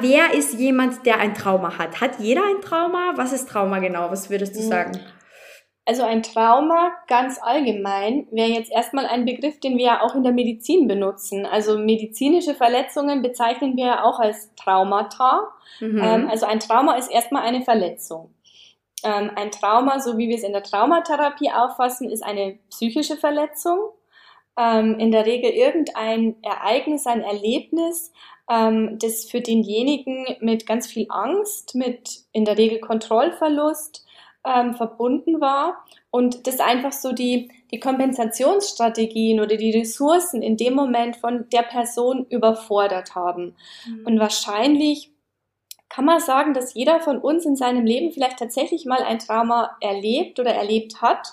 wer 0.01 0.34
ist 0.34 0.55
jemand, 0.55 1.05
der 1.05 1.20
ein 1.20 1.36
Trauma 1.36 1.77
hat? 1.77 2.01
Hat 2.01 2.20
jeder 2.20 2.41
ein 2.41 2.62
Trauma? 2.63 3.13
Was 3.17 3.34
ist 3.34 3.50
Trauma 3.50 3.77
genau? 3.77 4.10
Was 4.10 4.32
würdest 4.32 4.55
du 4.55 4.62
hm. 4.62 4.67
sagen? 4.67 5.00
Also 5.88 6.01
ein 6.01 6.24
Trauma 6.24 6.94
ganz 7.08 7.39
allgemein 7.39 8.27
wäre 8.32 8.50
jetzt 8.50 8.72
erstmal 8.72 9.06
ein 9.06 9.24
Begriff, 9.24 9.60
den 9.60 9.77
wir 9.77 9.86
ja 9.86 10.01
auch 10.01 10.15
in 10.15 10.24
der 10.24 10.32
Medizin 10.32 10.88
benutzen. 10.88 11.46
Also 11.46 11.77
medizinische 11.77 12.56
Verletzungen 12.56 13.22
bezeichnen 13.22 13.77
wir 13.77 13.86
ja 13.86 14.04
auch 14.04 14.20
als 14.20 14.54
Traumata. 14.56 15.48
Mhm. 15.80 16.01
Ähm, 16.04 16.30
also 16.30 16.48
ein 16.48 16.60
Trauma 16.60 16.96
ist 16.96 17.12
erstmal 17.12 17.44
eine 17.44 17.62
Verletzung. 17.62 18.34
Ähm, 19.04 19.30
ein 19.36 19.51
Trauma, 19.51 20.00
so 20.00 20.18
wie 20.18 20.27
wir 20.27 20.36
es 20.36 20.44
in 20.44 20.54
der 20.54 20.63
Traumatherapie 20.63 21.51
auffassen, 21.51 22.10
ist 22.10 22.24
eine 22.24 22.58
psychische 22.72 23.15
Verletzung. 23.15 23.77
Ähm, 24.58 24.98
in 24.98 25.12
der 25.12 25.27
Regel 25.27 25.51
irgendein 25.51 26.38
Ereignis, 26.42 27.06
ein 27.06 27.22
Erlebnis, 27.22 28.12
das 28.48 29.25
für 29.25 29.42
denjenigen 29.42 30.27
mit 30.39 30.68
ganz 30.68 30.86
viel 30.86 31.08
Angst, 31.10 31.74
mit 31.74 32.25
in 32.32 32.46
der 32.46 32.60
Regel 32.60 32.80
Kontrollverlust, 32.80 34.04
ähm, 34.45 34.75
verbunden 34.75 35.41
war 35.41 35.83
und 36.11 36.47
das 36.47 36.59
einfach 36.59 36.91
so 36.91 37.11
die, 37.11 37.51
die 37.71 37.79
Kompensationsstrategien 37.79 39.39
oder 39.39 39.57
die 39.57 39.71
Ressourcen 39.71 40.41
in 40.41 40.55
dem 40.57 40.75
Moment 40.75 41.17
von 41.17 41.49
der 41.49 41.63
Person 41.63 42.25
überfordert 42.29 43.15
haben. 43.15 43.55
Mhm. 43.87 44.05
Und 44.05 44.19
wahrscheinlich 44.19 45.11
kann 45.89 46.05
man 46.05 46.19
sagen, 46.19 46.53
dass 46.53 46.73
jeder 46.73 46.99
von 46.99 47.19
uns 47.19 47.45
in 47.45 47.55
seinem 47.55 47.85
Leben 47.85 48.11
vielleicht 48.11 48.39
tatsächlich 48.39 48.85
mal 48.85 49.01
ein 49.03 49.19
Trauma 49.19 49.77
erlebt 49.81 50.39
oder 50.39 50.53
erlebt 50.53 51.01
hat. 51.01 51.27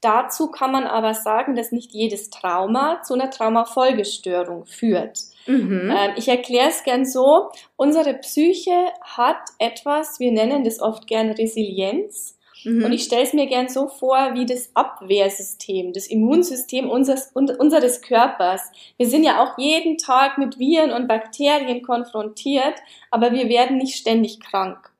Dazu 0.00 0.50
kann 0.50 0.72
man 0.72 0.84
aber 0.84 1.14
sagen, 1.14 1.54
dass 1.54 1.70
nicht 1.70 1.92
jedes 1.92 2.30
Trauma 2.30 3.02
zu 3.02 3.14
einer 3.14 3.30
Traumafolgestörung 3.30 4.66
führt. 4.66 5.20
Mhm. 5.46 5.92
Ähm, 5.96 6.12
ich 6.16 6.28
erkläre 6.28 6.68
es 6.68 6.82
gern 6.82 7.04
so. 7.04 7.50
Unsere 7.76 8.14
Psyche 8.14 8.92
hat 9.00 9.38
etwas, 9.58 10.18
wir 10.18 10.32
nennen 10.32 10.64
das 10.64 10.80
oft 10.80 11.06
gern 11.06 11.30
Resilienz. 11.30 12.36
Mhm. 12.64 12.84
Und 12.84 12.92
ich 12.92 13.04
stelle 13.04 13.22
es 13.22 13.32
mir 13.32 13.46
gern 13.46 13.68
so 13.68 13.88
vor 13.88 14.34
wie 14.34 14.46
das 14.46 14.70
Abwehrsystem, 14.74 15.92
das 15.92 16.06
Immunsystem 16.06 16.88
unseres, 16.88 17.32
unseres 17.34 18.02
Körpers. 18.02 18.70
Wir 18.96 19.06
sind 19.06 19.24
ja 19.24 19.42
auch 19.42 19.58
jeden 19.58 19.98
Tag 19.98 20.38
mit 20.38 20.58
Viren 20.58 20.92
und 20.92 21.08
Bakterien 21.08 21.82
konfrontiert, 21.82 22.74
aber 23.10 23.32
wir 23.32 23.48
werden 23.48 23.78
nicht 23.78 23.96
ständig 23.96 24.40
krank. 24.40 24.92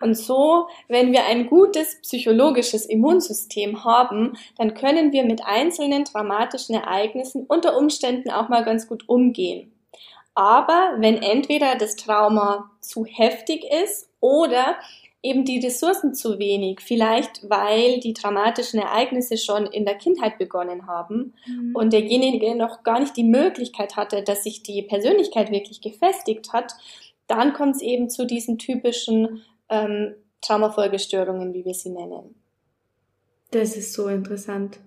Und 0.00 0.14
so, 0.14 0.68
wenn 0.88 1.12
wir 1.12 1.24
ein 1.24 1.48
gutes 1.48 2.00
psychologisches 2.02 2.86
Immunsystem 2.86 3.84
haben, 3.84 4.36
dann 4.58 4.74
können 4.74 5.12
wir 5.12 5.24
mit 5.24 5.44
einzelnen 5.44 6.04
traumatischen 6.04 6.74
Ereignissen 6.74 7.46
unter 7.48 7.76
Umständen 7.76 8.30
auch 8.30 8.48
mal 8.48 8.64
ganz 8.64 8.88
gut 8.88 9.08
umgehen. 9.08 9.72
Aber 10.34 10.92
wenn 10.98 11.22
entweder 11.22 11.76
das 11.76 11.96
Trauma 11.96 12.70
zu 12.80 13.06
heftig 13.06 13.64
ist 13.64 14.10
oder 14.20 14.76
eben 15.22 15.44
die 15.44 15.58
Ressourcen 15.58 16.14
zu 16.14 16.38
wenig, 16.38 16.80
vielleicht 16.80 17.48
weil 17.48 18.00
die 18.00 18.12
dramatischen 18.12 18.80
Ereignisse 18.80 19.36
schon 19.36 19.66
in 19.66 19.84
der 19.84 19.96
Kindheit 19.96 20.38
begonnen 20.38 20.86
haben 20.86 21.34
mhm. 21.46 21.74
und 21.74 21.92
derjenige 21.92 22.54
noch 22.54 22.82
gar 22.82 23.00
nicht 23.00 23.16
die 23.16 23.24
Möglichkeit 23.24 23.96
hatte, 23.96 24.22
dass 24.22 24.44
sich 24.44 24.62
die 24.62 24.82
Persönlichkeit 24.82 25.50
wirklich 25.50 25.80
gefestigt 25.80 26.52
hat, 26.52 26.74
dann 27.26 27.54
kommt 27.54 27.76
es 27.76 27.82
eben 27.82 28.08
zu 28.08 28.24
diesen 28.26 28.58
typischen 28.58 29.42
ähm, 29.68 30.14
Traumafolgestörungen, 30.42 31.54
wie 31.54 31.64
wir 31.64 31.74
sie 31.74 31.90
nennen. 31.90 32.36
Das 33.50 33.76
ist 33.76 33.92
so 33.92 34.08
interessant. 34.08 34.78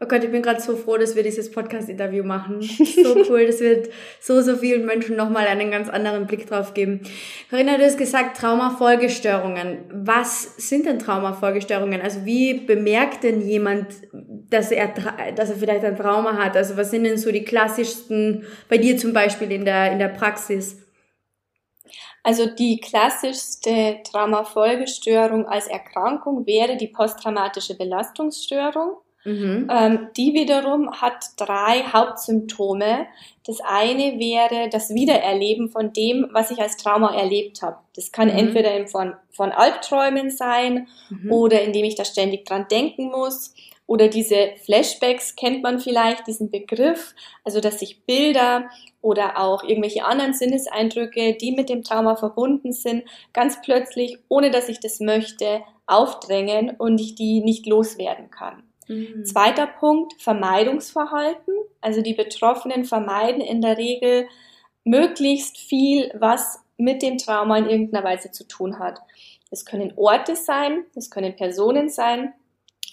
Oh 0.00 0.06
Gott, 0.06 0.24
ich 0.24 0.30
bin 0.30 0.42
gerade 0.42 0.60
so 0.60 0.76
froh, 0.76 0.96
dass 0.96 1.14
wir 1.14 1.22
dieses 1.22 1.52
Podcast-Interview 1.52 2.24
machen. 2.24 2.60
So 3.04 3.16
cool, 3.28 3.46
das 3.46 3.60
wird 3.60 3.90
so, 4.20 4.40
so 4.40 4.56
vielen 4.56 4.84
Menschen 4.86 5.16
nochmal 5.16 5.46
einen 5.46 5.70
ganz 5.70 5.88
anderen 5.88 6.26
Blick 6.26 6.46
drauf 6.46 6.74
geben. 6.74 7.00
Corinna, 7.48 7.76
du 7.76 7.84
hast 7.84 7.96
gesagt, 7.96 8.36
Traumafolgestörungen. 8.36 9.84
Was 9.92 10.56
sind 10.56 10.86
denn 10.86 10.98
Traumafolgestörungen? 10.98 12.00
Also 12.00 12.24
wie 12.24 12.54
bemerkt 12.54 13.22
denn 13.22 13.40
jemand, 13.40 13.86
dass 14.12 14.72
er, 14.72 14.88
dass 15.34 15.50
er 15.50 15.56
vielleicht 15.56 15.84
ein 15.84 15.96
Trauma 15.96 16.36
hat? 16.36 16.56
Also 16.56 16.76
was 16.76 16.90
sind 16.90 17.04
denn 17.04 17.18
so 17.18 17.30
die 17.30 17.44
klassischsten, 17.44 18.44
bei 18.68 18.78
dir 18.78 18.96
zum 18.96 19.12
Beispiel 19.12 19.52
in 19.52 19.64
der, 19.64 19.92
in 19.92 19.98
der 19.98 20.08
Praxis? 20.08 20.82
Also 22.24 22.46
die 22.46 22.80
klassischste 22.80 24.00
Traumafolgestörung 24.10 25.46
als 25.46 25.66
Erkrankung 25.66 26.46
wäre 26.46 26.76
die 26.76 26.88
posttraumatische 26.88 27.76
Belastungsstörung. 27.76 28.96
Mhm. 29.24 29.68
Ähm, 29.70 30.08
die 30.16 30.34
wiederum 30.34 30.90
hat 31.00 31.24
drei 31.36 31.82
Hauptsymptome. 31.82 33.06
Das 33.46 33.60
eine 33.60 34.18
wäre 34.18 34.68
das 34.68 34.90
Wiedererleben 34.94 35.70
von 35.70 35.92
dem, 35.92 36.28
was 36.32 36.50
ich 36.50 36.60
als 36.60 36.76
Trauma 36.76 37.14
erlebt 37.14 37.62
habe. 37.62 37.78
Das 37.96 38.12
kann 38.12 38.28
mhm. 38.28 38.38
entweder 38.38 38.76
in 38.76 38.86
von, 38.86 39.14
von 39.32 39.52
Albträumen 39.52 40.30
sein 40.30 40.88
mhm. 41.08 41.32
oder 41.32 41.62
indem 41.62 41.84
ich 41.84 41.94
da 41.94 42.04
ständig 42.04 42.44
dran 42.44 42.66
denken 42.70 43.10
muss. 43.10 43.54
Oder 43.86 44.08
diese 44.08 44.52
Flashbacks 44.64 45.36
kennt 45.36 45.62
man 45.62 45.78
vielleicht, 45.78 46.26
diesen 46.26 46.50
Begriff, 46.50 47.14
also 47.44 47.60
dass 47.60 47.80
sich 47.80 48.02
Bilder 48.04 48.70
oder 49.02 49.38
auch 49.38 49.62
irgendwelche 49.62 50.06
anderen 50.06 50.32
Sinneseindrücke, 50.32 51.34
die 51.34 51.52
mit 51.52 51.68
dem 51.68 51.82
Trauma 51.82 52.16
verbunden 52.16 52.72
sind, 52.72 53.04
ganz 53.34 53.60
plötzlich, 53.60 54.18
ohne 54.28 54.50
dass 54.50 54.70
ich 54.70 54.80
das 54.80 55.00
möchte, 55.00 55.60
aufdrängen 55.86 56.70
und 56.78 56.98
ich 56.98 57.14
die 57.14 57.42
nicht 57.42 57.66
loswerden 57.66 58.30
kann. 58.30 58.62
Mhm. 58.88 59.24
Zweiter 59.24 59.66
Punkt, 59.66 60.20
Vermeidungsverhalten. 60.20 61.54
Also 61.80 62.02
die 62.02 62.14
Betroffenen 62.14 62.84
vermeiden 62.84 63.40
in 63.40 63.60
der 63.60 63.78
Regel 63.78 64.28
möglichst 64.84 65.58
viel, 65.58 66.10
was 66.18 66.60
mit 66.76 67.02
dem 67.02 67.18
Trauma 67.18 67.58
in 67.58 67.68
irgendeiner 67.68 68.04
Weise 68.04 68.30
zu 68.30 68.46
tun 68.46 68.78
hat. 68.78 69.00
Es 69.50 69.64
können 69.64 69.92
Orte 69.96 70.36
sein, 70.36 70.84
es 70.94 71.10
können 71.10 71.36
Personen 71.36 71.88
sein, 71.88 72.32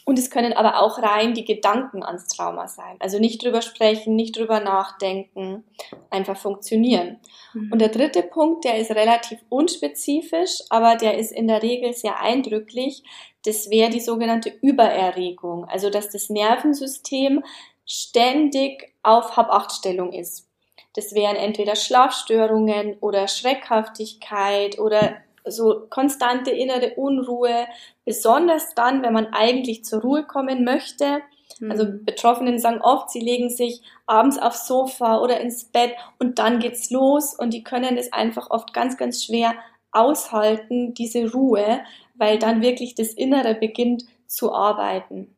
und 0.06 0.18
es 0.18 0.32
können 0.32 0.54
aber 0.54 0.82
auch 0.82 1.02
rein 1.02 1.34
die 1.34 1.46
Gedanken 1.46 2.04
ans 2.04 2.28
Trauma 2.28 2.68
sein. 2.68 2.98
Also 3.00 3.20
nicht 3.20 3.44
drüber 3.44 3.62
sprechen, 3.62 4.16
nicht 4.16 4.38
drüber 4.38 4.60
nachdenken, 4.60 5.64
einfach 6.10 6.38
funktionieren. 6.38 7.20
Mhm. 7.54 7.72
Und 7.72 7.80
der 7.80 7.90
dritte 7.90 8.24
Punkt, 8.24 8.66
der 8.66 8.78
ist 8.78 8.92
relativ 8.92 9.40
unspezifisch, 9.50 10.62
aber 10.70 10.96
der 10.96 11.18
ist 11.18 11.32
in 11.32 11.48
der 11.48 11.62
Regel 11.62 11.94
sehr 11.94 12.20
eindrücklich. 12.20 13.04
Das 13.46 13.70
wäre 13.70 13.90
die 13.90 14.00
sogenannte 14.00 14.52
Übererregung. 14.62 15.66
Also 15.66 15.90
dass 15.90 16.10
das 16.10 16.30
Nervensystem 16.30 17.44
ständig 17.86 18.94
auf 19.04 19.38
Hab-Acht-Stellung 19.38 20.14
ist. 20.14 20.48
Das 20.94 21.14
wären 21.14 21.36
entweder 21.36 21.76
Schlafstörungen 21.76 22.98
oder 23.00 23.28
Schreckhaftigkeit 23.28 24.78
oder 24.80 25.18
so 25.46 25.88
konstante 25.90 26.52
innere 26.52 26.96
Unruhe, 26.96 27.68
besonders 28.06 28.74
dann, 28.76 29.04
wenn 29.04 29.14
man 29.14 29.28
eigentlich 29.34 29.84
zur 29.86 30.02
Ruhe 30.02 30.24
kommen 30.24 30.64
möchte. 30.64 31.22
Also 31.70 31.86
mhm. 31.86 32.06
Betroffenen 32.06 32.60
sagen 32.60 32.82
oft, 32.82 33.10
sie 33.12 33.20
legen 33.20 33.50
sich 33.50 33.82
abends 34.08 34.40
aufs 34.40 34.68
Sofa 34.68 35.20
oder 35.20 35.40
ins 35.40 35.66
Bett 35.66 35.94
und 36.20 36.40
dann 36.40 36.60
geht's 36.60 36.90
los 36.90 37.36
und 37.38 37.54
die 37.54 37.64
können 37.64 37.98
es 37.98 38.12
einfach 38.14 38.50
oft 38.50 38.74
ganz, 38.74 38.98
ganz 38.98 39.24
schwer 39.24 39.54
aushalten, 39.92 40.94
diese 40.94 41.32
Ruhe, 41.32 41.82
weil 42.16 42.40
dann 42.40 42.62
wirklich 42.62 42.96
das 42.96 43.10
Innere 43.10 43.56
beginnt 43.56 44.06
zu 44.26 44.54
arbeiten. 44.54 45.36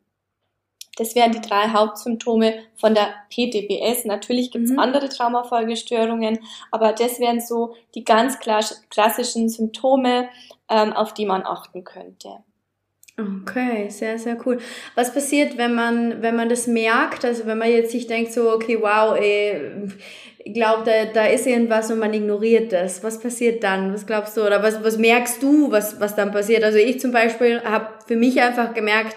Das 0.96 1.14
wären 1.14 1.32
die 1.32 1.40
drei 1.40 1.68
Hauptsymptome 1.68 2.54
von 2.76 2.94
der 2.94 3.08
PTBS. 3.30 4.04
Natürlich 4.04 4.50
gibt 4.50 4.66
es 4.66 4.70
mhm. 4.70 4.78
andere 4.78 5.08
Traumafolgestörungen, 5.08 6.38
aber 6.70 6.92
das 6.92 7.18
wären 7.18 7.40
so 7.40 7.74
die 7.94 8.04
ganz 8.04 8.38
klassischen 8.38 9.48
Symptome, 9.48 10.28
ähm, 10.68 10.92
auf 10.92 11.12
die 11.14 11.26
man 11.26 11.44
achten 11.44 11.84
könnte. 11.84 12.44
Okay, 13.16 13.90
sehr, 13.90 14.18
sehr 14.18 14.36
cool. 14.44 14.58
Was 14.96 15.14
passiert, 15.14 15.56
wenn 15.56 15.74
man, 15.74 16.20
wenn 16.20 16.34
man 16.34 16.48
das 16.48 16.66
merkt? 16.66 17.24
Also 17.24 17.46
wenn 17.46 17.58
man 17.58 17.70
jetzt 17.70 17.92
sich 17.92 18.08
denkt, 18.08 18.32
so, 18.32 18.50
okay, 18.50 18.78
wow, 18.80 19.16
ey, 19.16 19.88
ich 20.38 20.52
glaube, 20.52 20.82
da, 20.84 21.04
da 21.04 21.26
ist 21.26 21.46
irgendwas 21.46 21.90
und 21.92 22.00
man 22.00 22.12
ignoriert 22.12 22.72
das. 22.72 23.04
Was 23.04 23.20
passiert 23.20 23.62
dann? 23.62 23.94
Was 23.94 24.06
glaubst 24.06 24.36
du? 24.36 24.44
Oder 24.44 24.64
was, 24.64 24.82
was 24.82 24.98
merkst 24.98 25.40
du, 25.42 25.70
was, 25.70 26.00
was 26.00 26.16
dann 26.16 26.32
passiert? 26.32 26.64
Also 26.64 26.78
ich 26.78 26.98
zum 26.98 27.12
Beispiel 27.12 27.62
habe 27.62 27.88
für 28.04 28.16
mich 28.16 28.42
einfach 28.42 28.74
gemerkt, 28.74 29.16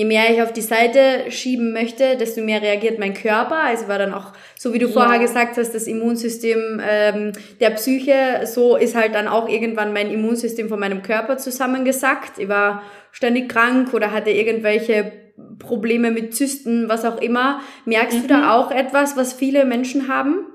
je 0.00 0.06
mehr 0.06 0.32
ich 0.32 0.40
auf 0.40 0.50
die 0.50 0.62
Seite 0.62 1.30
schieben 1.30 1.74
möchte, 1.74 2.16
desto 2.16 2.40
mehr 2.40 2.62
reagiert 2.62 2.98
mein 2.98 3.12
Körper. 3.12 3.56
Also 3.56 3.86
war 3.86 3.98
dann 3.98 4.14
auch, 4.14 4.32
so 4.56 4.72
wie 4.72 4.78
du 4.78 4.86
ja. 4.86 4.92
vorher 4.94 5.18
gesagt 5.18 5.58
hast, 5.58 5.74
das 5.74 5.86
Immunsystem 5.86 6.80
ähm, 6.82 7.32
der 7.60 7.68
Psyche, 7.72 8.46
so 8.46 8.76
ist 8.76 8.94
halt 8.94 9.14
dann 9.14 9.28
auch 9.28 9.46
irgendwann 9.46 9.92
mein 9.92 10.10
Immunsystem 10.10 10.70
von 10.70 10.80
meinem 10.80 11.02
Körper 11.02 11.36
zusammengesackt. 11.36 12.38
Ich 12.38 12.48
war 12.48 12.82
ständig 13.12 13.50
krank 13.50 13.92
oder 13.92 14.10
hatte 14.10 14.30
irgendwelche 14.30 15.12
Probleme 15.58 16.10
mit 16.10 16.34
Zysten, 16.34 16.88
was 16.88 17.04
auch 17.04 17.20
immer. 17.20 17.60
Merkst 17.84 18.20
mhm. 18.20 18.22
du 18.22 18.28
da 18.28 18.38
mhm. 18.38 18.48
auch 18.48 18.70
etwas, 18.70 19.18
was 19.18 19.34
viele 19.34 19.66
Menschen 19.66 20.08
haben? 20.08 20.46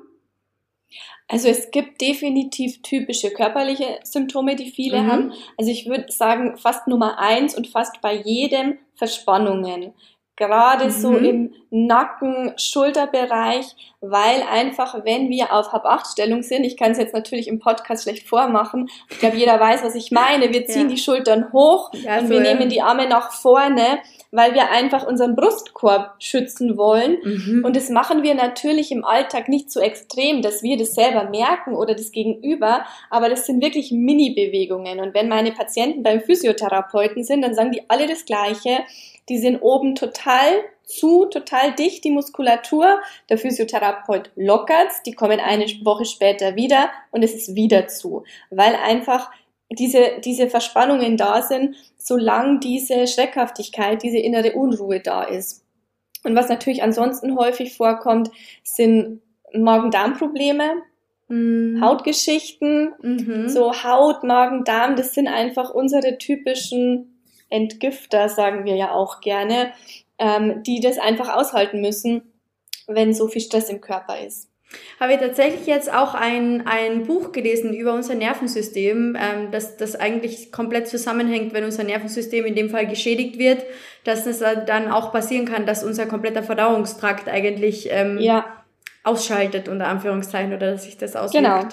Also 1.28 1.48
es 1.50 1.72
gibt 1.72 2.02
definitiv 2.02 2.82
typische 2.84 3.32
körperliche 3.32 4.00
Symptome, 4.04 4.56
die 4.56 4.70
viele 4.70 5.02
mhm. 5.02 5.12
haben. 5.12 5.34
Also 5.58 5.72
ich 5.72 5.88
würde 5.88 6.12
sagen, 6.12 6.58
fast 6.58 6.88
Nummer 6.88 7.18
eins 7.20 7.56
und 7.56 7.68
fast 7.68 8.00
bei 8.02 8.16
jedem 8.16 8.78
Verspannungen. 8.96 9.94
Gerade 10.38 10.86
mhm. 10.86 10.90
so 10.92 11.16
im 11.16 11.54
Nacken, 11.70 12.54
Schulterbereich, 12.58 13.74
weil 14.02 14.44
einfach, 14.52 15.06
wenn 15.06 15.30
wir 15.30 15.54
auf 15.54 15.72
Hab-Acht-Stellung 15.72 16.44
sind, 16.44 16.66
ich 16.66 16.76
kann 16.76 16.92
es 16.92 16.98
jetzt 16.98 17.14
natürlich 17.14 17.48
im 17.48 17.60
Podcast 17.60 18.04
schlecht 18.04 18.28
vormachen, 18.28 18.90
ich 19.10 19.20
glaube, 19.20 19.38
jeder 19.38 19.58
weiß, 19.60 19.84
was 19.84 19.96
ich 19.96 20.12
meine, 20.12 20.54
wir 20.54 20.66
ziehen 20.68 20.90
ja. 20.90 20.96
die 20.96 21.02
Schultern 21.02 21.54
hoch 21.54 21.92
ja, 21.94 22.20
und 22.20 22.28
so, 22.28 22.34
wir 22.34 22.44
ja. 22.44 22.54
nehmen 22.54 22.70
die 22.70 22.82
Arme 22.82 23.08
nach 23.08 23.32
vorne 23.32 24.00
weil 24.36 24.54
wir 24.54 24.70
einfach 24.70 25.08
unseren 25.08 25.36
Brustkorb 25.36 26.16
schützen 26.20 26.78
wollen. 26.78 27.18
Mhm. 27.24 27.64
Und 27.66 27.76
das 27.76 27.90
machen 27.90 28.24
wir 28.24 28.36
natürlich 28.36 28.92
im 28.92 29.06
Alltag 29.06 29.48
nicht 29.48 29.72
so 29.72 29.80
extrem, 29.80 30.42
dass 30.42 30.62
wir 30.62 30.78
das 30.78 30.94
selber 30.94 31.30
merken 31.30 31.74
oder 31.76 31.96
das 31.96 32.12
Gegenüber, 32.12 32.86
aber 33.10 33.30
das 33.30 33.46
sind 33.46 33.64
wirklich 33.64 33.92
Mini-Bewegungen. 33.92 35.00
Und 35.00 35.14
wenn 35.14 35.30
meine 35.30 35.52
Patienten 35.52 36.04
beim 36.04 36.22
Physiotherapeuten 36.22 37.24
sind, 37.24 37.42
dann 37.42 37.56
sagen 37.56 37.72
die 37.72 37.90
alle 37.90 38.08
das 38.08 38.26
Gleiche. 38.26 38.80
Die 39.30 39.38
sind 39.38 39.62
oben 39.62 39.96
total 39.96 40.62
zu, 40.84 41.26
total 41.26 41.74
dicht, 41.74 42.04
die 42.04 42.12
Muskulatur. 42.12 43.02
Der 43.30 43.38
Physiotherapeut 43.38 44.32
lockert's, 44.36 45.02
die 45.04 45.14
kommen 45.14 45.40
eine 45.40 45.66
Woche 45.84 46.06
später 46.06 46.56
wieder 46.56 46.90
und 47.12 47.24
es 47.24 47.34
ist 47.34 47.56
wieder 47.56 47.88
zu, 47.88 48.24
weil 48.50 48.76
einfach 48.76 49.32
diese, 49.72 50.20
diese 50.24 50.50
Verspannungen 50.50 51.18
da 51.18 51.42
sind, 51.42 51.76
solange 51.98 52.60
diese 52.60 53.08
Schreckhaftigkeit, 53.08 54.04
diese 54.04 54.20
innere 54.20 54.54
Unruhe 54.54 55.00
da 55.00 55.24
ist. 55.24 55.64
Und 56.24 56.36
was 56.36 56.50
natürlich 56.50 56.84
ansonsten 56.84 57.38
häufig 57.38 57.76
vorkommt, 57.76 58.32
sind 58.64 59.22
Magen-Darm-Probleme, 59.54 60.82
mhm. 61.28 61.82
Hautgeschichten, 61.82 62.94
mhm. 63.02 63.50
so 63.50 63.84
Haut, 63.84 64.24
Magen, 64.24 64.64
Darm, 64.64 64.96
das 64.96 65.14
sind 65.14 65.28
einfach 65.28 65.72
unsere 65.72 66.18
typischen 66.18 67.22
Entgifter, 67.50 68.28
sagen 68.30 68.66
wir 68.66 68.76
ja 68.76 68.92
auch 68.92 69.22
gerne, 69.22 69.72
ähm, 70.18 70.64
die 70.64 70.80
das 70.80 70.98
einfach 70.98 71.30
aushalten 71.36 71.82
müssen, 71.82 72.34
wenn 72.88 73.14
so 73.14 73.28
viel 73.28 73.42
Stress 73.42 73.70
im 73.70 73.82
Körper 73.82 74.20
ist 74.20 74.50
habe 75.00 75.14
ich 75.14 75.20
tatsächlich 75.20 75.66
jetzt 75.68 75.94
auch 75.94 76.14
ein, 76.14 76.66
ein 76.68 77.06
Buch 77.06 77.32
gelesen 77.32 77.74
über 77.74 77.94
unser 77.94 78.16
Nervensystem, 78.16 79.18
ähm, 79.20 79.52
das, 79.52 79.78
das 79.78 79.96
eigentlich 79.96 80.52
komplett 80.52 80.88
zusammenhängt, 80.88 81.54
wenn 81.54 81.64
unser 81.64 81.84
Nervensystem 81.84 82.46
in 82.46 82.56
dem 82.56 82.70
Fall 82.70 82.88
geschädigt 82.88 83.38
wird, 83.38 83.64
dass 84.04 84.26
es 84.26 84.40
dann 84.40 84.92
auch 84.92 85.12
passieren 85.12 85.46
kann, 85.46 85.66
dass 85.66 85.84
unser 85.84 86.06
kompletter 86.06 86.44
Verdauungstrakt 86.44 87.28
eigentlich 87.28 87.90
ähm, 87.92 88.20
ja. 88.20 88.46
ausschaltet, 89.04 89.68
unter 89.68 89.88
Anführungszeichen, 89.88 90.54
oder 90.54 90.72
dass 90.72 90.84
sich 90.84 90.98
das 90.98 91.16
auswirkt. 91.16 91.46
Genau. 91.46 91.68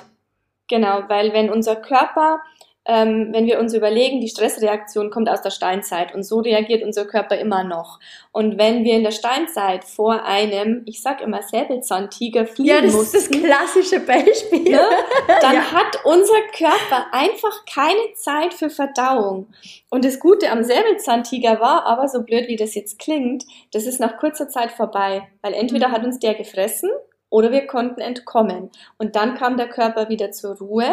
Genau, 0.68 1.02
weil 1.08 1.34
wenn 1.34 1.50
unser 1.50 1.76
Körper 1.76 2.40
ähm, 2.84 3.28
wenn 3.30 3.46
wir 3.46 3.60
uns 3.60 3.74
überlegen, 3.74 4.20
die 4.20 4.28
Stressreaktion 4.28 5.10
kommt 5.10 5.28
aus 5.28 5.40
der 5.40 5.50
Steinzeit 5.50 6.14
und 6.14 6.24
so 6.24 6.40
reagiert 6.40 6.82
unser 6.82 7.04
Körper 7.04 7.38
immer 7.38 7.62
noch. 7.62 8.00
Und 8.32 8.58
wenn 8.58 8.82
wir 8.82 8.94
in 8.94 9.04
der 9.04 9.12
Steinzeit 9.12 9.84
vor 9.84 10.24
einem, 10.24 10.82
ich 10.86 11.00
sag 11.00 11.20
immer 11.20 11.42
Säbelzahntiger 11.42 12.44
fliegen 12.44 12.68
Ja, 12.68 12.80
das 12.80 12.92
mussten, 12.92 13.16
ist 13.18 13.30
das 13.30 13.40
klassische 13.40 14.00
Beispiel. 14.00 14.72
Ne, 14.72 14.80
dann 15.40 15.54
ja. 15.54 15.72
hat 15.72 16.04
unser 16.04 16.40
Körper 16.56 17.06
einfach 17.12 17.64
keine 17.72 18.14
Zeit 18.14 18.52
für 18.52 18.68
Verdauung. 18.68 19.46
Und 19.88 20.04
das 20.04 20.18
Gute 20.18 20.50
am 20.50 20.64
Säbelzahntiger 20.64 21.60
war 21.60 21.86
aber, 21.86 22.08
so 22.08 22.22
blöd 22.22 22.48
wie 22.48 22.56
das 22.56 22.74
jetzt 22.74 22.98
klingt, 22.98 23.44
das 23.72 23.84
ist 23.84 24.00
nach 24.00 24.16
kurzer 24.16 24.48
Zeit 24.48 24.72
vorbei. 24.72 25.28
Weil 25.40 25.54
entweder 25.54 25.88
mhm. 25.88 25.92
hat 25.92 26.04
uns 26.04 26.18
der 26.18 26.34
gefressen 26.34 26.90
oder 27.30 27.52
wir 27.52 27.66
konnten 27.68 28.00
entkommen. 28.00 28.70
Und 28.98 29.14
dann 29.14 29.36
kam 29.36 29.56
der 29.56 29.68
Körper 29.68 30.08
wieder 30.08 30.32
zur 30.32 30.56
Ruhe 30.58 30.92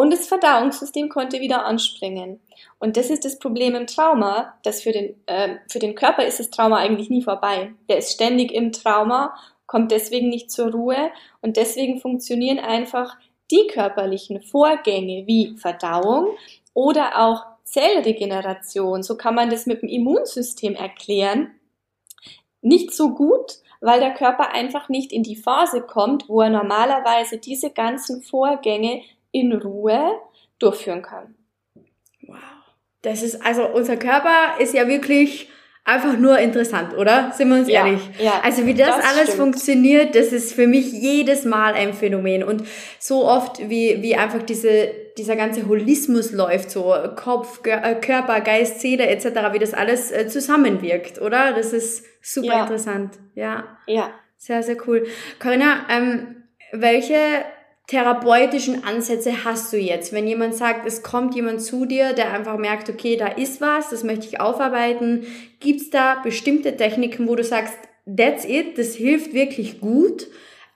und 0.00 0.10
das 0.14 0.26
Verdauungssystem 0.28 1.10
konnte 1.10 1.40
wieder 1.40 1.66
anspringen. 1.66 2.40
Und 2.78 2.96
das 2.96 3.10
ist 3.10 3.26
das 3.26 3.38
Problem 3.38 3.74
im 3.74 3.86
Trauma, 3.86 4.54
dass 4.62 4.80
für 4.82 4.92
den, 4.92 5.14
äh, 5.26 5.56
für 5.68 5.78
den 5.78 5.94
Körper 5.94 6.24
ist 6.24 6.40
das 6.40 6.48
Trauma 6.48 6.78
eigentlich 6.78 7.10
nie 7.10 7.20
vorbei. 7.20 7.74
Der 7.86 7.98
ist 7.98 8.12
ständig 8.12 8.50
im 8.50 8.72
Trauma, 8.72 9.34
kommt 9.66 9.90
deswegen 9.90 10.30
nicht 10.30 10.50
zur 10.50 10.72
Ruhe 10.72 11.10
und 11.42 11.58
deswegen 11.58 12.00
funktionieren 12.00 12.58
einfach 12.58 13.18
die 13.50 13.66
körperlichen 13.66 14.40
Vorgänge 14.40 15.26
wie 15.26 15.54
Verdauung 15.58 16.28
oder 16.72 17.20
auch 17.20 17.44
Zellregeneration, 17.64 19.02
so 19.02 19.18
kann 19.18 19.34
man 19.34 19.50
das 19.50 19.66
mit 19.66 19.82
dem 19.82 19.90
Immunsystem 19.90 20.76
erklären, 20.76 21.50
nicht 22.62 22.94
so 22.94 23.10
gut, 23.10 23.58
weil 23.82 24.00
der 24.00 24.14
Körper 24.14 24.52
einfach 24.52 24.88
nicht 24.88 25.12
in 25.12 25.22
die 25.22 25.36
Phase 25.36 25.82
kommt, 25.82 26.26
wo 26.26 26.40
er 26.40 26.50
normalerweise 26.50 27.36
diese 27.36 27.70
ganzen 27.70 28.22
Vorgänge 28.22 29.02
in 29.32 29.52
Ruhe 29.52 30.18
durchführen 30.58 31.02
kann. 31.02 31.34
Wow. 32.22 32.36
Das 33.02 33.22
ist, 33.22 33.44
also 33.44 33.66
unser 33.66 33.96
Körper 33.96 34.60
ist 34.60 34.74
ja 34.74 34.86
wirklich 34.86 35.48
einfach 35.84 36.16
nur 36.18 36.38
interessant, 36.38 36.96
oder? 36.96 37.32
Sind 37.32 37.48
wir 37.48 37.56
uns 37.56 37.68
ja, 37.68 37.86
ehrlich? 37.86 38.00
Ja, 38.18 38.40
also 38.42 38.66
wie 38.66 38.74
das, 38.74 38.96
das 38.96 39.04
alles 39.04 39.22
stimmt. 39.22 39.38
funktioniert, 39.38 40.14
das 40.14 40.32
ist 40.32 40.52
für 40.52 40.66
mich 40.66 40.92
jedes 40.92 41.44
Mal 41.44 41.74
ein 41.74 41.94
Phänomen. 41.94 42.44
Und 42.44 42.64
so 42.98 43.26
oft, 43.26 43.58
wie, 43.68 44.02
wie 44.02 44.14
einfach 44.14 44.42
diese, 44.42 44.90
dieser 45.16 45.36
ganze 45.36 45.66
Holismus 45.66 46.32
läuft, 46.32 46.70
so 46.70 46.94
Kopf, 47.16 47.60
äh, 47.66 47.94
Körper, 47.94 48.40
Geist, 48.40 48.80
Seele 48.80 49.06
etc., 49.06 49.52
wie 49.52 49.58
das 49.58 49.74
alles 49.74 50.12
äh, 50.12 50.28
zusammenwirkt, 50.28 51.20
oder? 51.20 51.52
Das 51.54 51.72
ist 51.72 52.04
super 52.22 52.54
ja. 52.54 52.62
interessant. 52.62 53.18
Ja. 53.34 53.78
Ja. 53.86 54.10
Sehr, 54.36 54.62
sehr 54.62 54.76
cool. 54.86 55.06
Corinna, 55.38 55.86
ähm, 55.90 56.44
welche 56.72 57.16
therapeutischen 57.90 58.84
Ansätze 58.84 59.44
hast 59.44 59.72
du 59.72 59.76
jetzt? 59.76 60.12
Wenn 60.12 60.28
jemand 60.28 60.54
sagt, 60.54 60.86
es 60.86 61.02
kommt 61.02 61.34
jemand 61.34 61.60
zu 61.60 61.86
dir, 61.86 62.12
der 62.12 62.32
einfach 62.32 62.56
merkt, 62.56 62.88
okay, 62.88 63.16
da 63.16 63.26
ist 63.26 63.60
was, 63.60 63.90
das 63.90 64.04
möchte 64.04 64.26
ich 64.28 64.40
aufarbeiten, 64.40 65.26
gibt's 65.58 65.90
da 65.90 66.20
bestimmte 66.22 66.76
Techniken, 66.76 67.26
wo 67.26 67.34
du 67.34 67.42
sagst, 67.42 67.74
that's 68.06 68.44
it, 68.44 68.78
das 68.78 68.94
hilft 68.94 69.34
wirklich 69.34 69.80
gut? 69.80 70.28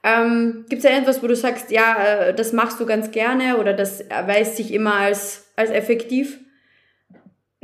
Ähm, 0.02 0.64
Gibt 0.68 0.85
es 0.85 0.90
da 0.90 0.99
etwas, 0.99 1.23
wo 1.23 1.28
du 1.28 1.37
sagst, 1.37 1.71
ja, 1.71 2.04
äh, 2.04 2.35
das 2.35 2.52
machst 2.52 2.80
du 2.80 2.85
ganz 2.85 3.12
gerne 3.12 3.59
oder 3.59 3.75
das 3.75 4.00
erweist 4.00 4.56
sich 4.56 4.73
immer 4.73 4.94
als, 4.94 5.52
als 5.54 5.71
effektiv? 5.71 6.40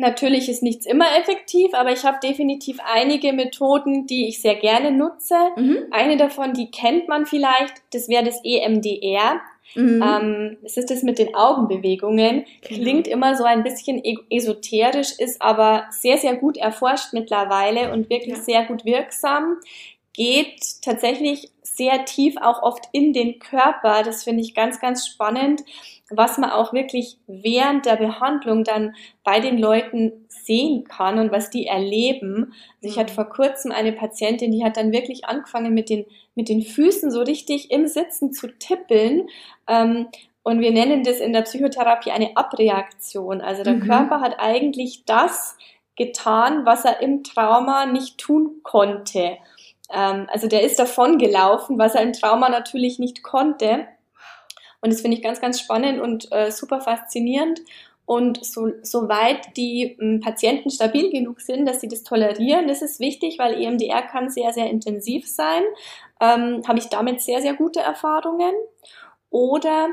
Natürlich 0.01 0.49
ist 0.49 0.63
nichts 0.63 0.87
immer 0.87 1.05
effektiv, 1.19 1.75
aber 1.75 1.93
ich 1.93 2.05
habe 2.05 2.19
definitiv 2.23 2.79
einige 2.91 3.35
Methoden, 3.35 4.07
die 4.07 4.29
ich 4.29 4.41
sehr 4.41 4.55
gerne 4.55 4.91
nutze. 4.91 5.35
Mhm. 5.57 5.77
Eine 5.91 6.17
davon, 6.17 6.55
die 6.55 6.71
kennt 6.71 7.07
man 7.07 7.27
vielleicht, 7.27 7.75
das 7.93 8.09
wäre 8.09 8.25
das 8.25 8.41
EMDR. 8.43 9.43
Mhm. 9.75 10.03
Ähm, 10.03 10.57
es 10.63 10.79
ist 10.79 10.91
das 10.91 11.03
mit 11.03 11.19
den 11.19 11.35
Augenbewegungen. 11.35 12.47
Genau. 12.63 12.81
Klingt 12.81 13.09
immer 13.09 13.37
so 13.37 13.45
ein 13.45 13.63
bisschen 13.63 14.03
e-, 14.03 14.17
esoterisch, 14.31 15.13
ist 15.19 15.43
aber 15.43 15.85
sehr, 15.91 16.17
sehr 16.17 16.35
gut 16.35 16.57
erforscht 16.57 17.13
mittlerweile 17.13 17.93
und 17.93 18.09
wirklich 18.09 18.37
ja. 18.37 18.43
sehr 18.43 18.65
gut 18.65 18.87
wirksam. 18.87 19.59
Geht 20.15 20.63
tatsächlich 20.83 21.51
sehr 21.63 22.07
tief 22.07 22.37
auch 22.41 22.63
oft 22.63 22.87
in 22.93 23.13
den 23.13 23.39
Körper. 23.39 24.03
Das 24.03 24.25
finde 24.25 24.41
ich 24.41 24.55
ganz, 24.55 24.81
ganz 24.81 25.07
spannend 25.07 25.63
was 26.11 26.39
man 26.39 26.51
auch 26.51 26.73
wirklich 26.73 27.19
während 27.27 27.87
der 27.87 27.97
Behandlung 27.97 28.65
dann 28.65 28.95
bei 29.25 29.41
den 29.41 29.59
Leuten 29.59 30.27
sehen 30.29 30.85
kann 30.85 31.19
und 31.19 31.31
was 31.31 31.51
die 31.51 31.67
erleben. 31.67 32.53
Also 32.83 32.93
ich 32.95 32.99
hatte 32.99 33.13
mhm. 33.13 33.17
vor 33.17 33.29
kurzem 33.31 33.73
eine 33.73 33.93
Patientin, 33.93 34.51
die 34.51 34.65
hat 34.65 34.77
dann 34.77 34.93
wirklich 34.93 35.27
angefangen 35.27 35.73
mit 35.73 35.89
den, 35.89 36.05
mit 36.35 36.49
den 36.49 36.63
Füßen 36.63 37.11
so 37.11 37.23
richtig 37.23 37.71
im 37.71 37.87
Sitzen 37.87 38.33
zu 38.33 38.49
tippeln. 38.59 39.29
Ähm, 39.69 40.09
und 40.43 40.61
wir 40.61 40.73
nennen 40.73 41.05
das 41.05 41.21
in 41.21 41.33
der 41.33 41.43
Psychotherapie 41.43 42.11
eine 42.11 42.37
Abreaktion. 42.37 43.41
Also 43.41 43.63
der 43.63 43.75
mhm. 43.75 43.87
Körper 43.87 44.21
hat 44.21 44.37
eigentlich 44.39 45.05
das 45.05 45.57
getan, 45.97 46.65
was 46.65 46.85
er 46.85 47.01
im 47.01 47.23
Trauma 47.23 47.87
nicht 47.87 48.19
tun 48.19 48.61
konnte. 48.63 49.37
Ähm, 49.93 50.27
also 50.33 50.49
der 50.49 50.63
ist 50.63 50.79
davon 50.79 51.19
gelaufen, 51.19 51.79
was 51.79 51.95
er 51.95 52.03
im 52.03 52.13
Trauma 52.13 52.49
natürlich 52.49 52.99
nicht 52.99 53.23
konnte. 53.23 53.87
Und 54.81 54.93
das 54.93 55.01
finde 55.03 55.17
ich 55.17 55.23
ganz, 55.23 55.41
ganz 55.41 55.61
spannend 55.61 56.01
und 56.01 56.31
äh, 56.33 56.51
super 56.51 56.81
faszinierend. 56.81 57.61
Und 58.07 58.45
so, 58.45 58.73
soweit 58.83 59.57
die 59.57 59.97
ähm, 60.01 60.21
Patienten 60.21 60.71
stabil 60.71 61.11
genug 61.11 61.41
sind, 61.41 61.67
dass 61.67 61.81
sie 61.81 61.87
das 61.87 62.03
tolerieren, 62.03 62.67
das 62.67 62.83
ist 62.83 62.99
wichtig, 62.99 63.39
weil 63.39 63.55
EMDR 63.55 64.03
kann 64.03 64.31
sehr, 64.31 64.53
sehr 64.53 64.69
intensiv 64.69 65.29
sein. 65.29 65.63
Ähm, 66.21 66.63
Habe 66.67 66.81
ich 66.81 66.89
damit 66.89 67.21
sehr, 67.21 67.41
sehr 67.41 67.55
gute 67.55 67.81
Erfahrungen. 67.81 68.53
Oder 69.31 69.91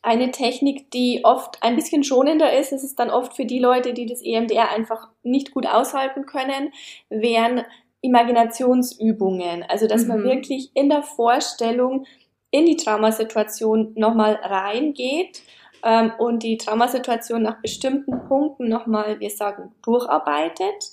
eine 0.00 0.30
Technik, 0.30 0.92
die 0.92 1.24
oft 1.24 1.62
ein 1.62 1.74
bisschen 1.74 2.04
schonender 2.04 2.56
ist, 2.56 2.70
das 2.70 2.84
ist 2.84 2.98
dann 2.98 3.10
oft 3.10 3.34
für 3.34 3.44
die 3.44 3.58
Leute, 3.58 3.94
die 3.94 4.06
das 4.06 4.22
EMDR 4.22 4.70
einfach 4.70 5.08
nicht 5.24 5.52
gut 5.52 5.66
aushalten 5.66 6.24
können, 6.24 6.72
wären 7.10 7.64
Imaginationsübungen. 8.00 9.64
Also, 9.64 9.88
dass 9.88 10.02
mhm. 10.02 10.08
man 10.08 10.24
wirklich 10.24 10.70
in 10.74 10.88
der 10.88 11.02
Vorstellung 11.02 12.06
in 12.50 12.66
die 12.66 12.76
Traumasituation 12.76 13.92
nochmal 13.94 14.34
reingeht 14.42 15.42
ähm, 15.84 16.12
und 16.18 16.42
die 16.42 16.56
Traumasituation 16.56 17.42
nach 17.42 17.60
bestimmten 17.60 18.26
Punkten 18.28 18.68
nochmal, 18.68 19.20
wir 19.20 19.30
sagen, 19.30 19.74
durcharbeitet. 19.82 20.92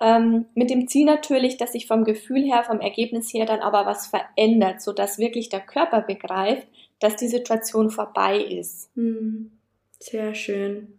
Ähm, 0.00 0.46
mit 0.54 0.70
dem 0.70 0.88
Ziel 0.88 1.04
natürlich, 1.04 1.56
dass 1.56 1.72
sich 1.72 1.86
vom 1.86 2.04
Gefühl 2.04 2.42
her, 2.44 2.64
vom 2.64 2.80
Ergebnis 2.80 3.32
her 3.34 3.44
dann 3.46 3.60
aber 3.60 3.86
was 3.86 4.06
verändert, 4.06 4.80
sodass 4.80 5.18
wirklich 5.18 5.48
der 5.50 5.60
Körper 5.60 6.00
begreift, 6.02 6.66
dass 7.00 7.16
die 7.16 7.28
Situation 7.28 7.90
vorbei 7.90 8.38
ist. 8.38 8.90
Hm. 8.94 9.52
Sehr 9.98 10.34
schön. 10.34 10.98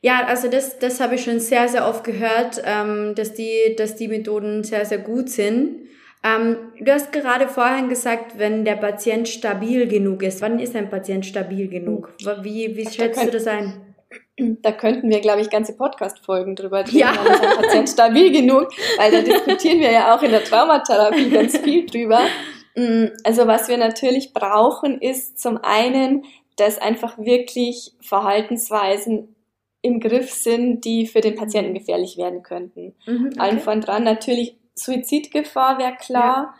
Ja, 0.00 0.26
also 0.26 0.48
das, 0.48 0.80
das 0.80 1.00
habe 1.00 1.14
ich 1.14 1.22
schon 1.22 1.38
sehr, 1.38 1.68
sehr 1.68 1.86
oft 1.86 2.02
gehört, 2.02 2.60
ähm, 2.64 3.14
dass, 3.14 3.34
die, 3.34 3.76
dass 3.76 3.94
die 3.94 4.08
Methoden 4.08 4.64
sehr, 4.64 4.84
sehr 4.84 4.98
gut 4.98 5.28
sind. 5.28 5.88
Ähm, 6.24 6.56
du 6.78 6.92
hast 6.92 7.12
gerade 7.12 7.48
vorhin 7.48 7.88
gesagt, 7.88 8.38
wenn 8.38 8.64
der 8.64 8.76
Patient 8.76 9.28
stabil 9.28 9.88
genug 9.88 10.22
ist. 10.22 10.40
Wann 10.40 10.60
ist 10.60 10.76
ein 10.76 10.88
Patient 10.88 11.26
stabil 11.26 11.68
genug? 11.68 12.12
Wie, 12.42 12.76
wie 12.76 12.88
schätzt 12.88 13.20
da 13.20 13.24
du 13.24 13.32
das 13.32 13.46
ein? 13.46 13.94
Da 14.36 14.72
könnten 14.72 15.10
wir, 15.10 15.20
glaube 15.20 15.40
ich, 15.40 15.50
ganze 15.50 15.76
Podcast-Folgen 15.76 16.54
drüber 16.54 16.84
drehen. 16.84 17.00
Ja. 17.00 17.12
Ist 17.12 17.42
ein 17.42 17.62
Patient 17.62 17.88
stabil 17.88 18.32
genug? 18.32 18.68
Weil 18.96 19.10
da 19.10 19.20
diskutieren 19.20 19.80
wir 19.80 19.90
ja 19.90 20.14
auch 20.14 20.22
in 20.22 20.30
der 20.30 20.44
Traumatherapie 20.44 21.30
ganz 21.30 21.58
viel 21.58 21.86
drüber. 21.86 22.20
Mm, 22.76 23.06
also 23.24 23.46
was 23.46 23.68
wir 23.68 23.76
natürlich 23.76 24.32
brauchen, 24.32 25.00
ist 25.00 25.38
zum 25.38 25.58
einen, 25.62 26.24
dass 26.56 26.78
einfach 26.78 27.18
wirklich 27.18 27.92
Verhaltensweisen 28.00 29.34
im 29.82 30.00
Griff 30.00 30.32
sind, 30.32 30.84
die 30.84 31.06
für 31.06 31.20
den 31.20 31.34
Patienten 31.34 31.74
gefährlich 31.74 32.16
werden 32.16 32.42
könnten. 32.42 32.94
Mhm, 33.06 33.26
okay. 33.26 33.40
Allen 33.40 33.58
von 33.58 33.80
dran 33.80 34.04
natürlich 34.04 34.56
Suizidgefahr 34.74 35.78
wäre 35.78 35.96
klar. 35.96 36.36
Ja. 36.36 36.54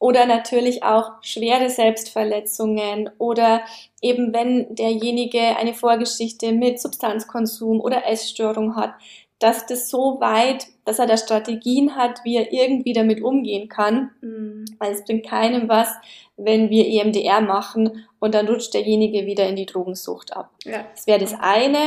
oder 0.00 0.26
natürlich 0.26 0.84
auch 0.84 1.12
schwere 1.22 1.70
Selbstverletzungen 1.70 3.10
oder 3.18 3.62
eben 4.00 4.32
wenn 4.32 4.74
derjenige 4.74 5.40
eine 5.40 5.74
Vorgeschichte 5.74 6.52
mit 6.52 6.80
Substanzkonsum 6.80 7.80
oder 7.80 8.06
Essstörung 8.06 8.76
hat, 8.76 8.94
dass 9.38 9.66
das 9.66 9.88
so 9.88 10.20
weit, 10.20 10.66
dass 10.84 10.98
er 10.98 11.06
da 11.06 11.16
Strategien 11.16 11.94
hat, 11.94 12.20
wie 12.24 12.36
er 12.36 12.52
irgendwie 12.52 12.92
damit 12.92 13.22
umgehen 13.22 13.68
kann. 13.68 14.10
Mhm. 14.20 14.64
Weil 14.78 14.92
es 14.92 15.04
bringt 15.04 15.26
keinem 15.26 15.68
was, 15.68 15.88
wenn 16.36 16.70
wir 16.70 16.86
EMDR 16.86 17.40
machen 17.40 18.06
und 18.18 18.34
dann 18.34 18.48
rutscht 18.48 18.74
derjenige 18.74 19.26
wieder 19.26 19.48
in 19.48 19.56
die 19.56 19.66
Drogensucht 19.66 20.36
ab. 20.36 20.50
Ja. 20.64 20.84
Das 20.92 21.06
wäre 21.06 21.20
das 21.20 21.34
eine. 21.38 21.78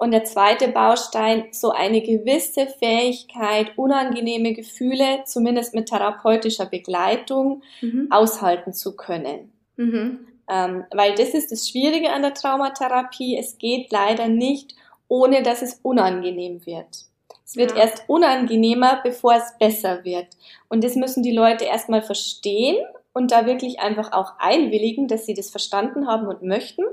Und 0.00 0.12
der 0.12 0.24
zweite 0.24 0.68
Baustein, 0.68 1.48
so 1.50 1.72
eine 1.72 2.00
gewisse 2.00 2.66
Fähigkeit, 2.66 3.76
unangenehme 3.76 4.54
Gefühle, 4.54 5.24
zumindest 5.26 5.74
mit 5.74 5.90
therapeutischer 5.90 6.64
Begleitung, 6.64 7.62
mhm. 7.82 8.06
aushalten 8.10 8.72
zu 8.72 8.96
können. 8.96 9.52
Mhm. 9.76 10.20
Ähm, 10.48 10.84
weil 10.90 11.14
das 11.16 11.34
ist 11.34 11.52
das 11.52 11.68
Schwierige 11.68 12.12
an 12.12 12.22
der 12.22 12.32
Traumatherapie. 12.32 13.36
Es 13.36 13.58
geht 13.58 13.92
leider 13.92 14.28
nicht, 14.28 14.74
ohne 15.06 15.42
dass 15.42 15.60
es 15.60 15.80
unangenehm 15.82 16.64
wird. 16.64 17.04
Es 17.44 17.56
wird 17.56 17.72
ja. 17.72 17.82
erst 17.82 18.04
unangenehmer, 18.06 19.00
bevor 19.04 19.34
es 19.34 19.52
besser 19.58 20.02
wird. 20.02 20.28
Und 20.70 20.82
das 20.82 20.96
müssen 20.96 21.22
die 21.22 21.36
Leute 21.36 21.66
erstmal 21.66 22.00
verstehen 22.00 22.78
und 23.12 23.32
da 23.32 23.44
wirklich 23.44 23.80
einfach 23.80 24.12
auch 24.12 24.38
einwilligen, 24.38 25.08
dass 25.08 25.26
sie 25.26 25.34
das 25.34 25.50
verstanden 25.50 26.06
haben 26.06 26.26
und 26.26 26.42
möchten. 26.42 26.84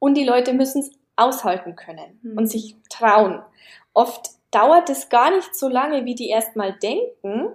Und 0.00 0.16
die 0.16 0.24
Leute 0.24 0.54
müssen 0.54 0.80
es 0.80 0.90
aushalten 1.16 1.76
können 1.76 2.20
mhm. 2.22 2.38
und 2.38 2.46
sich 2.46 2.76
trauen. 2.90 3.42
Oft 3.92 4.30
dauert 4.50 4.88
es 4.90 5.08
gar 5.08 5.30
nicht 5.30 5.54
so 5.54 5.68
lange, 5.68 6.04
wie 6.04 6.14
die 6.14 6.28
erstmal 6.28 6.72
denken, 6.72 7.52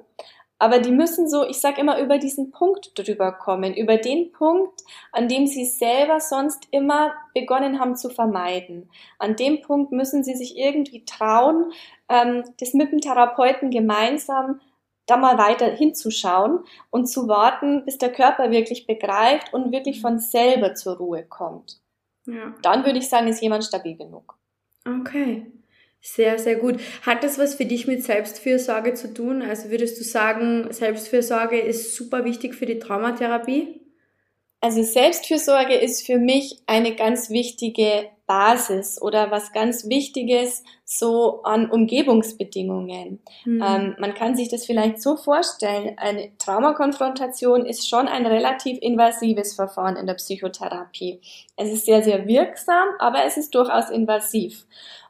aber 0.61 0.79
die 0.79 0.91
müssen 0.91 1.29
so, 1.29 1.45
ich 1.47 1.61
sag 1.61 1.77
immer, 1.77 1.99
über 2.01 2.17
diesen 2.17 2.51
Punkt 2.51 2.91
drüber 2.95 3.31
kommen, 3.31 3.73
über 3.73 3.95
den 3.95 4.33
Punkt, 4.33 4.81
an 5.13 5.29
dem 5.29 5.47
sie 5.47 5.63
selber 5.63 6.19
sonst 6.19 6.67
immer 6.71 7.13
begonnen 7.33 7.79
haben 7.79 7.95
zu 7.95 8.09
vermeiden. 8.09 8.89
An 9.19 9.37
dem 9.37 9.61
Punkt 9.61 9.93
müssen 9.93 10.21
sie 10.21 10.35
sich 10.35 10.57
irgendwie 10.57 11.05
trauen, 11.05 11.71
ähm, 12.09 12.43
das 12.59 12.73
mit 12.73 12.91
dem 12.91 12.99
Therapeuten 12.99 13.71
gemeinsam 13.71 14.59
da 15.05 15.15
mal 15.15 15.37
weiter 15.37 15.67
hinzuschauen 15.67 16.59
und 16.91 17.07
zu 17.07 17.27
warten, 17.29 17.85
bis 17.85 17.97
der 17.97 18.11
Körper 18.11 18.51
wirklich 18.51 18.85
begreift 18.85 19.53
und 19.53 19.71
wirklich 19.71 20.01
von 20.01 20.19
selber 20.19 20.75
zur 20.75 20.97
Ruhe 20.97 21.23
kommt. 21.23 21.79
Ja. 22.31 22.55
Dann 22.61 22.85
würde 22.85 22.99
ich 22.99 23.09
sagen, 23.09 23.27
ist 23.27 23.41
jemand 23.41 23.63
stabil 23.63 23.97
genug. 23.97 24.37
Okay. 24.85 25.45
Sehr, 26.01 26.39
sehr 26.39 26.55
gut. 26.55 26.79
Hat 27.01 27.23
das 27.23 27.37
was 27.37 27.55
für 27.55 27.65
dich 27.65 27.85
mit 27.85 28.03
Selbstfürsorge 28.03 28.93
zu 28.93 29.13
tun? 29.13 29.41
Also 29.41 29.69
würdest 29.69 29.99
du 29.99 30.03
sagen, 30.03 30.71
Selbstfürsorge 30.71 31.59
ist 31.59 31.95
super 31.95 32.23
wichtig 32.23 32.55
für 32.55 32.65
die 32.65 32.79
Traumatherapie? 32.79 33.81
Also 34.61 34.83
Selbstfürsorge 34.83 35.75
ist 35.75 36.05
für 36.05 36.17
mich 36.17 36.61
eine 36.67 36.95
ganz 36.95 37.29
wichtige 37.29 38.09
Basis 38.29 39.01
oder 39.01 39.31
was 39.31 39.53
ganz 39.53 39.89
Wichtiges 39.89 40.63
so 40.85 41.41
an 41.41 41.71
Umgebungsbedingungen. 41.71 43.19
Mhm. 43.43 43.63
Ähm, 43.67 43.95
man 43.97 44.13
kann 44.13 44.35
sich 44.35 44.49
das 44.49 44.67
vielleicht 44.67 45.01
so 45.01 45.17
vorstellen, 45.17 45.97
eine 45.97 46.37
Traumakonfrontation 46.37 47.65
ist 47.65 47.89
schon 47.89 48.07
ein 48.07 48.27
relativ 48.27 48.77
invasives 48.83 49.55
Verfahren 49.55 49.95
in 49.95 50.05
der 50.05 50.13
Psychotherapie. 50.13 51.21
Es 51.57 51.71
ist 51.71 51.87
sehr, 51.87 52.03
sehr 52.03 52.27
wirksam, 52.27 52.89
aber 52.99 53.25
es 53.25 53.35
ist 53.35 53.55
durchaus 53.55 53.89
invasiv. 53.89 54.67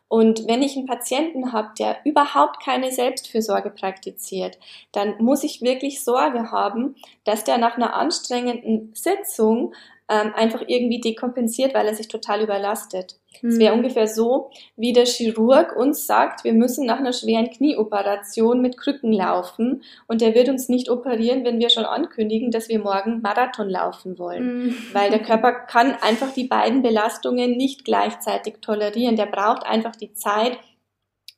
Und 0.08 0.48
wenn 0.48 0.62
ich 0.62 0.78
einen 0.78 0.88
Patienten 0.88 1.52
habe, 1.52 1.72
der 1.78 1.98
überhaupt 2.06 2.64
keine 2.64 2.92
Selbstfürsorge 2.92 3.70
praktiziert, 3.70 4.58
dann 4.94 5.16
muss 5.20 5.44
ich 5.44 5.62
wirklich 5.62 6.06
Sorge 6.06 6.52
haben, 6.52 6.96
dass 7.26 7.44
der 7.44 7.58
nach 7.58 7.76
einer 7.76 7.96
anstrengenden 7.96 8.94
Sitzung 8.96 9.74
ähm, 10.10 10.34
einfach 10.36 10.64
irgendwie 10.68 11.00
dekompensiert, 11.00 11.74
weil 11.74 11.88
er 11.88 11.96
sich 11.96 12.08
total 12.08 12.42
überlastet. 12.42 13.20
Es 13.44 13.60
wäre 13.60 13.74
hm. 13.74 13.80
ungefähr 13.80 14.08
so, 14.08 14.50
wie 14.76 14.92
der 14.92 15.06
Chirurg 15.06 15.76
uns 15.76 16.08
sagt, 16.08 16.44
wir 16.44 16.54
müssen 16.54 16.86
nach 16.86 16.98
einer 16.98 17.14
schweren 17.14 17.50
Knieoperation 17.50 18.60
mit 18.60 18.78
Krücken 18.78 19.14
laufen 19.14 19.84
und 20.08 20.22
der 20.22 20.34
wird 20.34 20.50
uns 20.50 20.68
nicht 20.68 20.90
operieren, 20.90 21.46
wenn 21.46 21.60
wir 21.60 21.70
schon 21.70 21.86
ankündigen, 21.86 22.52
dass 22.52 22.70
wir 22.70 22.80
morgen 22.80 23.22
Marathon 23.22 23.70
laufen 23.70 24.18
wollen. 24.18 24.66
Mhm. 24.66 24.76
Weil 24.94 25.12
der 25.12 25.20
Körper 25.20 25.54
kann 25.54 25.96
einfach 26.02 26.34
die 26.34 26.48
beiden 26.48 26.82
Belastungen 26.82 27.56
nicht 27.56 27.86
gleichzeitig 27.86 28.56
tolerieren. 28.62 29.16
Der 29.16 29.28
braucht 29.28 29.66
einfach 29.66 29.96
die 29.96 30.14
Zeit, 30.14 30.58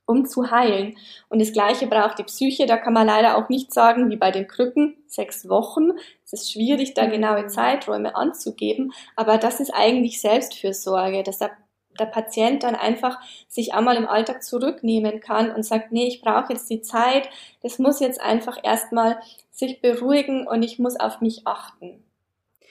um 0.05 0.25
zu 0.25 0.51
heilen. 0.51 0.97
Und 1.29 1.39
das 1.39 1.53
Gleiche 1.53 1.87
braucht 1.87 2.19
die 2.19 2.23
Psyche. 2.23 2.65
Da 2.65 2.77
kann 2.77 2.93
man 2.93 3.07
leider 3.07 3.37
auch 3.37 3.49
nicht 3.49 3.73
sagen, 3.73 4.09
wie 4.09 4.17
bei 4.17 4.31
den 4.31 4.47
Krücken, 4.47 4.97
sechs 5.07 5.47
Wochen. 5.47 5.91
Es 6.25 6.33
ist 6.33 6.51
schwierig, 6.51 6.93
da 6.93 7.05
genaue 7.05 7.47
Zeiträume 7.47 8.15
anzugeben. 8.15 8.91
Aber 9.15 9.37
das 9.37 9.59
ist 9.59 9.73
eigentlich 9.73 10.21
Selbstfürsorge, 10.21 11.23
dass 11.23 11.39
der, 11.39 11.51
der 11.99 12.05
Patient 12.05 12.63
dann 12.63 12.75
einfach 12.75 13.19
sich 13.47 13.73
einmal 13.73 13.95
im 13.95 14.07
Alltag 14.07 14.43
zurücknehmen 14.43 15.19
kann 15.19 15.51
und 15.51 15.63
sagt, 15.63 15.91
nee, 15.91 16.07
ich 16.07 16.21
brauche 16.21 16.53
jetzt 16.53 16.69
die 16.69 16.81
Zeit. 16.81 17.29
Das 17.61 17.79
muss 17.79 17.99
jetzt 17.99 18.21
einfach 18.21 18.57
erstmal 18.63 19.19
sich 19.51 19.81
beruhigen 19.81 20.47
und 20.47 20.63
ich 20.63 20.79
muss 20.79 20.99
auf 20.99 21.21
mich 21.21 21.45
achten. 21.45 22.03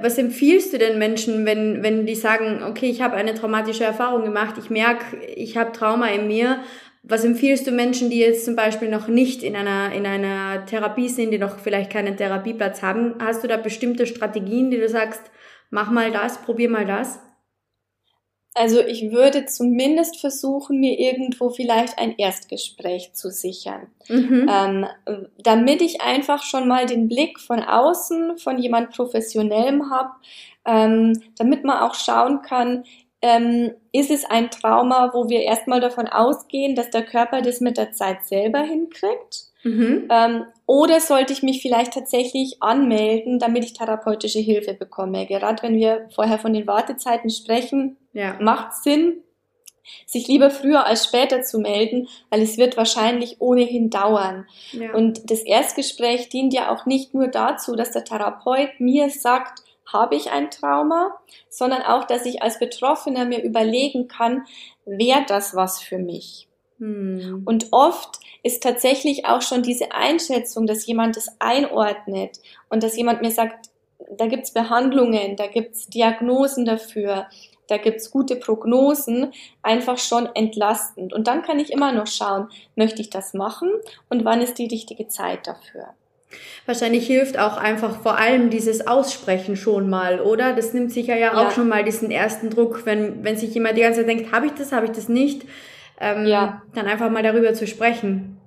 Was 0.02 0.16
empfiehlst 0.16 0.72
du 0.72 0.78
den 0.78 0.98
Menschen, 0.98 1.44
wenn, 1.44 1.82
wenn 1.82 2.06
die 2.06 2.14
sagen, 2.14 2.62
okay, 2.66 2.88
ich 2.88 3.02
habe 3.02 3.16
eine 3.16 3.34
traumatische 3.34 3.84
Erfahrung 3.84 4.24
gemacht, 4.24 4.54
ich 4.58 4.70
merke, 4.70 5.22
ich 5.26 5.58
habe 5.58 5.72
Trauma 5.72 6.06
in 6.08 6.26
mir, 6.26 6.60
was 7.02 7.24
empfiehlst 7.24 7.66
du 7.66 7.70
Menschen, 7.70 8.10
die 8.10 8.18
jetzt 8.18 8.44
zum 8.44 8.56
Beispiel 8.56 8.88
noch 8.88 9.08
nicht 9.08 9.42
in 9.42 9.56
einer, 9.56 9.92
in 9.92 10.06
einer 10.06 10.66
Therapie 10.66 11.08
sind, 11.08 11.30
die 11.30 11.38
noch 11.38 11.58
vielleicht 11.58 11.90
keinen 11.90 12.16
Therapieplatz 12.16 12.82
haben? 12.82 13.14
Hast 13.20 13.42
du 13.42 13.48
da 13.48 13.56
bestimmte 13.56 14.06
Strategien, 14.06 14.70
die 14.70 14.78
du 14.78 14.88
sagst, 14.88 15.22
mach 15.70 15.90
mal 15.90 16.12
das, 16.12 16.42
probier 16.42 16.68
mal 16.68 16.86
das? 16.86 17.20
Also 18.54 18.80
ich 18.80 19.12
würde 19.12 19.46
zumindest 19.46 20.20
versuchen, 20.20 20.80
mir 20.80 20.98
irgendwo 20.98 21.50
vielleicht 21.50 21.98
ein 21.98 22.16
Erstgespräch 22.18 23.12
zu 23.12 23.30
sichern, 23.30 23.86
mhm. 24.08 24.50
ähm, 24.52 24.86
damit 25.38 25.80
ich 25.80 26.00
einfach 26.00 26.42
schon 26.42 26.66
mal 26.66 26.86
den 26.86 27.06
Blick 27.06 27.38
von 27.38 27.62
außen, 27.62 28.38
von 28.38 28.58
jemand 28.58 28.90
Professionellem 28.90 29.90
habe, 29.90 30.10
ähm, 30.66 31.22
damit 31.38 31.64
man 31.64 31.78
auch 31.78 31.94
schauen 31.94 32.42
kann, 32.42 32.84
ähm, 33.22 33.72
ist 33.92 34.10
es 34.10 34.24
ein 34.24 34.50
Trauma, 34.50 35.10
wo 35.12 35.28
wir 35.28 35.42
erstmal 35.42 35.80
davon 35.80 36.08
ausgehen, 36.08 36.74
dass 36.74 36.90
der 36.90 37.02
Körper 37.02 37.42
das 37.42 37.60
mit 37.60 37.76
der 37.76 37.92
Zeit 37.92 38.24
selber 38.24 38.60
hinkriegt? 38.60 39.50
Mhm. 39.62 40.08
Ähm, 40.10 40.44
oder 40.64 41.00
sollte 41.00 41.32
ich 41.32 41.42
mich 41.42 41.60
vielleicht 41.60 41.92
tatsächlich 41.92 42.62
anmelden, 42.62 43.38
damit 43.38 43.64
ich 43.64 43.74
therapeutische 43.74 44.38
Hilfe 44.38 44.74
bekomme? 44.74 45.26
Gerade 45.26 45.62
wenn 45.62 45.76
wir 45.76 46.08
vorher 46.14 46.38
von 46.38 46.54
den 46.54 46.66
Wartezeiten 46.66 47.28
sprechen, 47.28 47.98
ja. 48.14 48.36
macht 48.40 48.74
Sinn, 48.74 49.22
sich 50.06 50.28
lieber 50.28 50.50
früher 50.50 50.86
als 50.86 51.04
später 51.04 51.42
zu 51.42 51.58
melden, 51.58 52.08
weil 52.30 52.42
es 52.42 52.58
wird 52.58 52.76
wahrscheinlich 52.76 53.40
ohnehin 53.40 53.90
dauern. 53.90 54.46
Ja. 54.72 54.94
Und 54.94 55.30
das 55.30 55.40
Erstgespräch 55.40 56.28
dient 56.28 56.54
ja 56.54 56.70
auch 56.70 56.86
nicht 56.86 57.12
nur 57.12 57.28
dazu, 57.28 57.76
dass 57.76 57.90
der 57.90 58.04
Therapeut 58.04 58.78
mir 58.78 59.10
sagt, 59.10 59.62
habe 59.92 60.16
ich 60.16 60.30
ein 60.30 60.50
Trauma, 60.50 61.20
sondern 61.48 61.82
auch, 61.82 62.04
dass 62.04 62.26
ich 62.26 62.42
als 62.42 62.58
Betroffener 62.58 63.24
mir 63.24 63.42
überlegen 63.42 64.08
kann, 64.08 64.44
wäre 64.84 65.24
das 65.26 65.54
was 65.54 65.80
für 65.80 65.98
mich? 65.98 66.48
Hm. 66.78 67.42
Und 67.44 67.68
oft 67.72 68.18
ist 68.42 68.62
tatsächlich 68.62 69.26
auch 69.26 69.42
schon 69.42 69.62
diese 69.62 69.92
Einschätzung, 69.92 70.66
dass 70.66 70.86
jemand 70.86 71.16
das 71.16 71.28
einordnet 71.38 72.40
und 72.68 72.82
dass 72.82 72.96
jemand 72.96 73.20
mir 73.20 73.30
sagt, 73.30 73.68
da 74.16 74.26
gibt's 74.26 74.52
Behandlungen, 74.52 75.36
da 75.36 75.46
gibt's 75.46 75.88
Diagnosen 75.88 76.64
dafür, 76.64 77.26
da 77.68 77.76
gibt's 77.76 78.10
gute 78.10 78.36
Prognosen, 78.36 79.32
einfach 79.62 79.98
schon 79.98 80.28
entlastend. 80.34 81.12
Und 81.12 81.28
dann 81.28 81.42
kann 81.42 81.60
ich 81.60 81.70
immer 81.70 81.92
noch 81.92 82.06
schauen, 82.06 82.48
möchte 82.74 83.00
ich 83.00 83.10
das 83.10 83.34
machen 83.34 83.70
und 84.08 84.24
wann 84.24 84.40
ist 84.40 84.58
die 84.58 84.66
richtige 84.66 85.06
Zeit 85.06 85.46
dafür. 85.46 85.94
Wahrscheinlich 86.66 87.06
hilft 87.06 87.38
auch 87.38 87.56
einfach 87.56 88.00
vor 88.00 88.18
allem 88.18 88.50
dieses 88.50 88.86
Aussprechen 88.86 89.56
schon 89.56 89.90
mal, 89.90 90.20
oder? 90.20 90.52
Das 90.52 90.72
nimmt 90.72 90.92
sicher 90.92 91.16
ja, 91.16 91.34
ja. 91.34 91.46
auch 91.46 91.50
schon 91.50 91.68
mal 91.68 91.84
diesen 91.84 92.10
ersten 92.10 92.50
Druck, 92.50 92.86
wenn, 92.86 93.24
wenn 93.24 93.36
sich 93.36 93.54
jemand 93.54 93.76
die 93.76 93.82
ganze 93.82 94.00
Zeit 94.00 94.08
denkt, 94.08 94.32
habe 94.32 94.46
ich 94.46 94.52
das, 94.52 94.72
habe 94.72 94.86
ich 94.86 94.92
das 94.92 95.08
nicht, 95.08 95.42
ähm, 96.00 96.26
ja. 96.26 96.62
dann 96.74 96.86
einfach 96.86 97.10
mal 97.10 97.22
darüber 97.22 97.54
zu 97.54 97.66
sprechen. 97.66 98.40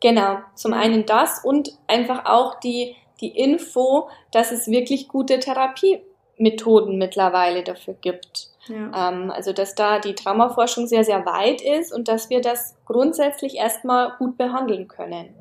Genau, 0.00 0.38
zum 0.54 0.72
einen 0.72 1.04
das 1.04 1.44
und 1.44 1.72
einfach 1.86 2.24
auch 2.24 2.58
die, 2.60 2.96
die 3.20 3.28
Info, 3.28 4.08
dass 4.32 4.50
es 4.50 4.68
wirklich 4.68 5.08
gute 5.08 5.38
Therapiemethoden 5.38 6.96
mittlerweile 6.96 7.62
dafür 7.62 7.94
gibt. 8.00 8.48
Ja. 8.66 9.10
Ähm, 9.10 9.30
also 9.30 9.52
dass 9.52 9.74
da 9.74 9.98
die 9.98 10.14
Traumaforschung 10.14 10.86
sehr, 10.86 11.04
sehr 11.04 11.26
weit 11.26 11.60
ist 11.60 11.92
und 11.92 12.08
dass 12.08 12.30
wir 12.30 12.40
das 12.40 12.76
grundsätzlich 12.86 13.56
erstmal 13.56 14.12
gut 14.18 14.38
behandeln 14.38 14.88
können. 14.88 15.34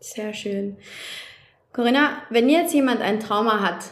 Sehr 0.00 0.32
schön. 0.34 0.76
Corinna, 1.72 2.22
wenn 2.30 2.48
jetzt 2.48 2.74
jemand 2.74 3.00
ein 3.00 3.20
Trauma 3.20 3.60
hat, 3.60 3.84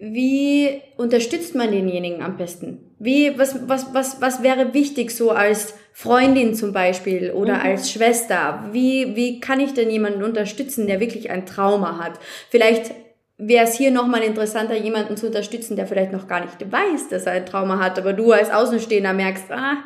wie 0.00 0.80
unterstützt 0.96 1.54
man 1.54 1.70
denjenigen 1.70 2.22
am 2.22 2.36
besten? 2.36 2.94
Wie, 2.98 3.38
was, 3.38 3.68
was, 3.68 3.92
was, 3.92 4.20
was 4.20 4.42
wäre 4.42 4.74
wichtig 4.74 5.10
so 5.10 5.30
als 5.30 5.74
Freundin 5.92 6.54
zum 6.54 6.72
Beispiel 6.72 7.32
oder 7.32 7.54
mhm. 7.54 7.60
als 7.60 7.92
Schwester? 7.92 8.68
Wie, 8.72 9.14
wie 9.14 9.40
kann 9.40 9.60
ich 9.60 9.74
denn 9.74 9.90
jemanden 9.90 10.22
unterstützen, 10.22 10.86
der 10.86 11.00
wirklich 11.00 11.30
ein 11.30 11.46
Trauma 11.46 11.98
hat? 11.98 12.18
Vielleicht 12.50 12.92
wäre 13.38 13.64
es 13.64 13.76
hier 13.76 13.90
nochmal 13.90 14.22
interessanter, 14.22 14.76
jemanden 14.76 15.16
zu 15.16 15.26
unterstützen, 15.26 15.76
der 15.76 15.86
vielleicht 15.86 16.12
noch 16.12 16.28
gar 16.28 16.40
nicht 16.40 16.72
weiß, 16.72 17.08
dass 17.08 17.26
er 17.26 17.32
ein 17.32 17.46
Trauma 17.46 17.78
hat, 17.78 17.98
aber 17.98 18.12
du 18.12 18.32
als 18.32 18.50
Außenstehender 18.50 19.12
merkst, 19.12 19.50
ah, 19.50 19.84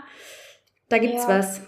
da 0.88 0.99
gibt's 0.99 1.25
ja. 1.25 1.38
was. 1.38 1.61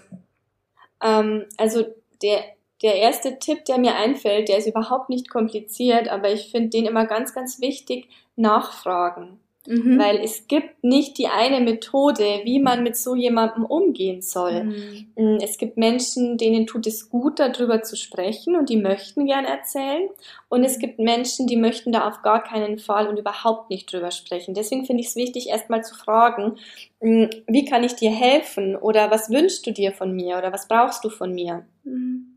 Ähm, 1.03 1.45
also 1.57 1.85
der, 2.21 2.43
der 2.81 2.95
erste 2.95 3.39
Tipp, 3.39 3.65
der 3.65 3.77
mir 3.77 3.95
einfällt, 3.95 4.49
der 4.49 4.57
ist 4.57 4.67
überhaupt 4.67 5.09
nicht 5.09 5.29
kompliziert, 5.29 6.07
aber 6.07 6.31
ich 6.31 6.49
finde 6.51 6.69
den 6.69 6.85
immer 6.85 7.05
ganz, 7.05 7.33
ganz 7.33 7.59
wichtig, 7.59 8.07
nachfragen. 8.35 9.39
Mhm. 9.67 9.99
Weil 9.99 10.17
es 10.23 10.47
gibt 10.47 10.83
nicht 10.83 11.17
die 11.17 11.27
eine 11.27 11.59
Methode, 11.59 12.41
wie 12.43 12.59
man 12.59 12.81
mit 12.81 12.95
so 12.95 13.13
jemandem 13.13 13.65
umgehen 13.65 14.21
soll. 14.21 14.63
Mhm. 14.63 15.07
Mm, 15.15 15.37
es 15.43 15.57
gibt 15.57 15.77
Menschen, 15.77 16.37
denen 16.37 16.65
tut 16.65 16.87
es 16.87 17.09
gut, 17.09 17.39
darüber 17.39 17.83
zu 17.83 17.97
sprechen 17.97 18.55
und 18.55 18.69
die 18.69 18.77
möchten 18.77 19.25
gern 19.25 19.43
erzählen. 19.43 20.09
Und 20.47 20.63
es 20.63 20.79
gibt 20.79 20.97
Menschen, 20.97 21.45
die 21.45 21.57
möchten 21.57 21.91
da 21.91 22.07
auf 22.07 22.21
gar 22.23 22.41
keinen 22.41 22.79
Fall 22.79 23.07
und 23.07 23.17
überhaupt 23.17 23.69
nicht 23.69 23.91
drüber 23.91 24.11
sprechen. 24.11 24.53
Deswegen 24.55 24.85
finde 24.85 25.01
ich 25.01 25.09
es 25.09 25.15
wichtig, 25.17 25.49
erstmal 25.49 25.83
zu 25.83 25.93
fragen, 25.93 26.55
mm, 27.01 27.25
wie 27.47 27.65
kann 27.65 27.83
ich 27.83 27.95
dir 27.95 28.11
helfen? 28.11 28.77
Oder 28.77 29.11
was 29.11 29.29
wünschst 29.29 29.67
du 29.67 29.71
dir 29.71 29.91
von 29.91 30.15
mir? 30.15 30.37
Oder 30.37 30.53
was 30.53 30.67
brauchst 30.69 31.03
du 31.03 31.09
von 31.09 31.33
mir? 31.33 31.65
Mhm. 31.83 32.28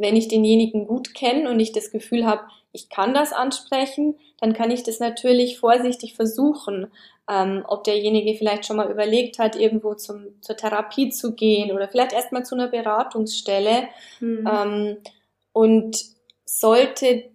Wenn 0.00 0.16
ich 0.16 0.28
denjenigen 0.28 0.86
gut 0.86 1.14
kenne 1.14 1.50
und 1.50 1.60
ich 1.60 1.72
das 1.72 1.90
Gefühl 1.90 2.26
habe, 2.26 2.42
ich 2.72 2.88
kann 2.88 3.14
das 3.14 3.32
ansprechen, 3.32 4.16
dann 4.40 4.52
kann 4.52 4.70
ich 4.70 4.82
das 4.82 5.00
natürlich 5.00 5.58
vorsichtig 5.58 6.14
versuchen, 6.14 6.86
ähm, 7.28 7.64
ob 7.68 7.84
derjenige 7.84 8.36
vielleicht 8.36 8.66
schon 8.66 8.76
mal 8.76 8.90
überlegt 8.90 9.38
hat, 9.38 9.56
irgendwo 9.56 9.94
zum, 9.94 10.40
zur 10.40 10.56
Therapie 10.56 11.10
zu 11.10 11.34
gehen 11.34 11.72
oder 11.72 11.88
vielleicht 11.88 12.12
erstmal 12.12 12.44
zu 12.44 12.54
einer 12.54 12.68
Beratungsstelle. 12.68 13.88
Mhm. 14.20 14.48
Ähm, 14.50 14.96
und 15.52 16.04
sollte 16.44 17.30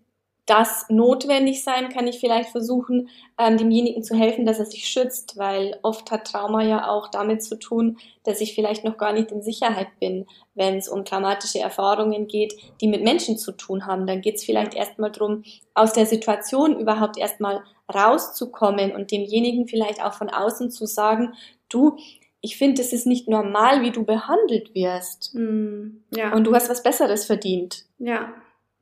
das 0.46 0.86
notwendig 0.90 1.64
sein, 1.64 1.90
kann 1.90 2.06
ich 2.06 2.20
vielleicht 2.20 2.50
versuchen, 2.50 3.10
ähm, 3.38 3.58
demjenigen 3.58 4.04
zu 4.04 4.16
helfen, 4.16 4.46
dass 4.46 4.60
er 4.60 4.66
sich 4.66 4.88
schützt, 4.88 5.38
weil 5.38 5.80
oft 5.82 6.12
hat 6.12 6.28
Trauma 6.28 6.62
ja 6.64 6.88
auch 6.88 7.08
damit 7.08 7.44
zu 7.44 7.58
tun, 7.58 7.98
dass 8.24 8.42
ich 8.42 8.54
vielleicht 8.54 8.84
noch 8.84 8.98
gar 8.98 9.12
nicht 9.12 9.32
in 9.32 9.42
Sicherheit 9.42 9.88
bin, 10.00 10.28
wenn 10.54 10.78
es 10.78 10.88
um 10.88 11.04
traumatische 11.04 11.60
Erfahrungen 11.60 12.28
geht, 12.28 12.54
die 12.80 12.88
mit 12.88 13.04
Menschen 13.04 13.40
zu 13.40 13.54
tun 13.54 13.88
haben. 13.88 14.06
Dann 14.06 14.22
geht 14.22 14.36
es 14.36 14.44
vielleicht 14.44 14.76
erstmal 14.76 15.12
darum, 15.12 15.44
aus 15.74 15.94
der 15.94 16.06
Situation 16.06 16.80
überhaupt 16.80 17.18
erstmal 17.18 17.64
rauszukommen 17.94 18.92
und 18.92 19.12
demjenigen 19.12 19.68
vielleicht 19.68 20.04
auch 20.04 20.14
von 20.14 20.30
außen 20.30 20.70
zu 20.70 20.86
sagen, 20.86 21.34
du, 21.70 21.98
ich 22.42 22.58
finde, 22.58 22.84
es 22.84 22.94
ist 22.94 23.08
nicht 23.08 23.28
normal, 23.28 23.82
wie 23.82 23.92
du 23.92 24.06
behandelt 24.06 24.76
wirst. 24.76 25.34
Mm, 25.34 26.04
ja. 26.12 26.34
Und 26.34 26.44
du 26.44 26.54
hast 26.54 26.70
was 26.70 26.84
Besseres 26.84 27.26
verdient. 27.26 27.86
Ja, 27.98 28.32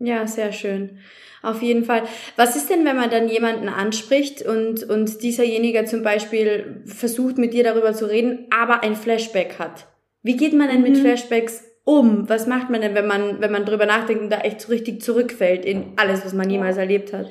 ja, 0.04 0.28
sehr 0.28 0.52
schön. 0.52 1.00
Auf 1.42 1.62
jeden 1.62 1.84
Fall. 1.84 2.04
Was 2.38 2.56
ist 2.56 2.70
denn, 2.70 2.86
wenn 2.86 2.96
man 2.96 3.10
dann 3.10 3.28
jemanden 3.28 3.68
anspricht 3.68 4.42
und, 4.42 4.84
und 4.90 5.22
dieserjenige 5.22 5.84
zum 5.86 6.04
Beispiel 6.04 6.84
versucht, 6.86 7.38
mit 7.38 7.54
dir 7.54 7.64
darüber 7.64 7.94
zu 7.94 8.10
reden, 8.10 8.48
aber 8.50 8.82
ein 8.84 8.96
Flashback 8.96 9.60
hat? 9.60 9.88
Wie 10.22 10.38
geht 10.38 10.54
man 10.54 10.70
denn 10.70 10.82
mhm. 10.82 10.84
mit 10.84 10.98
Flashbacks 10.98 11.64
um? 11.84 12.30
Was 12.30 12.48
macht 12.48 12.70
man 12.70 12.82
denn, 12.82 12.96
wenn 12.96 13.08
man, 13.08 13.42
wenn 13.42 13.52
man 13.52 13.66
drüber 13.66 13.86
nachdenkt 13.86 14.24
und 14.24 14.30
da 14.30 14.40
echt 14.40 14.62
so 14.62 14.72
richtig 14.72 15.02
zurückfällt 15.02 15.66
in 15.66 15.94
alles, 15.98 16.26
was 16.26 16.34
man 16.34 16.50
jemals 16.50 16.78
erlebt 16.78 17.12
hat? 17.12 17.28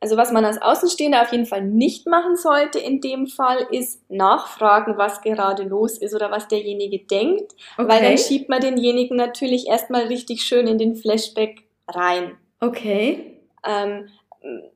Also 0.00 0.16
was 0.16 0.32
man 0.32 0.44
als 0.44 0.60
Außenstehender 0.60 1.20
auf 1.20 1.30
jeden 1.30 1.44
Fall 1.44 1.62
nicht 1.62 2.06
machen 2.06 2.34
sollte 2.34 2.78
in 2.78 3.00
dem 3.00 3.26
Fall, 3.26 3.66
ist 3.70 4.00
nachfragen, 4.10 4.94
was 4.96 5.20
gerade 5.20 5.62
los 5.62 5.98
ist 5.98 6.14
oder 6.14 6.30
was 6.30 6.48
derjenige 6.48 7.00
denkt, 7.00 7.52
okay. 7.76 7.88
weil 7.88 8.02
dann 8.02 8.18
schiebt 8.18 8.48
man 8.48 8.60
denjenigen 8.60 9.16
natürlich 9.16 9.66
erstmal 9.68 10.04
richtig 10.06 10.42
schön 10.42 10.66
in 10.66 10.78
den 10.78 10.96
Flashback 10.96 11.64
rein. 11.94 12.36
Okay. 12.60 13.40
Ähm, 13.66 14.08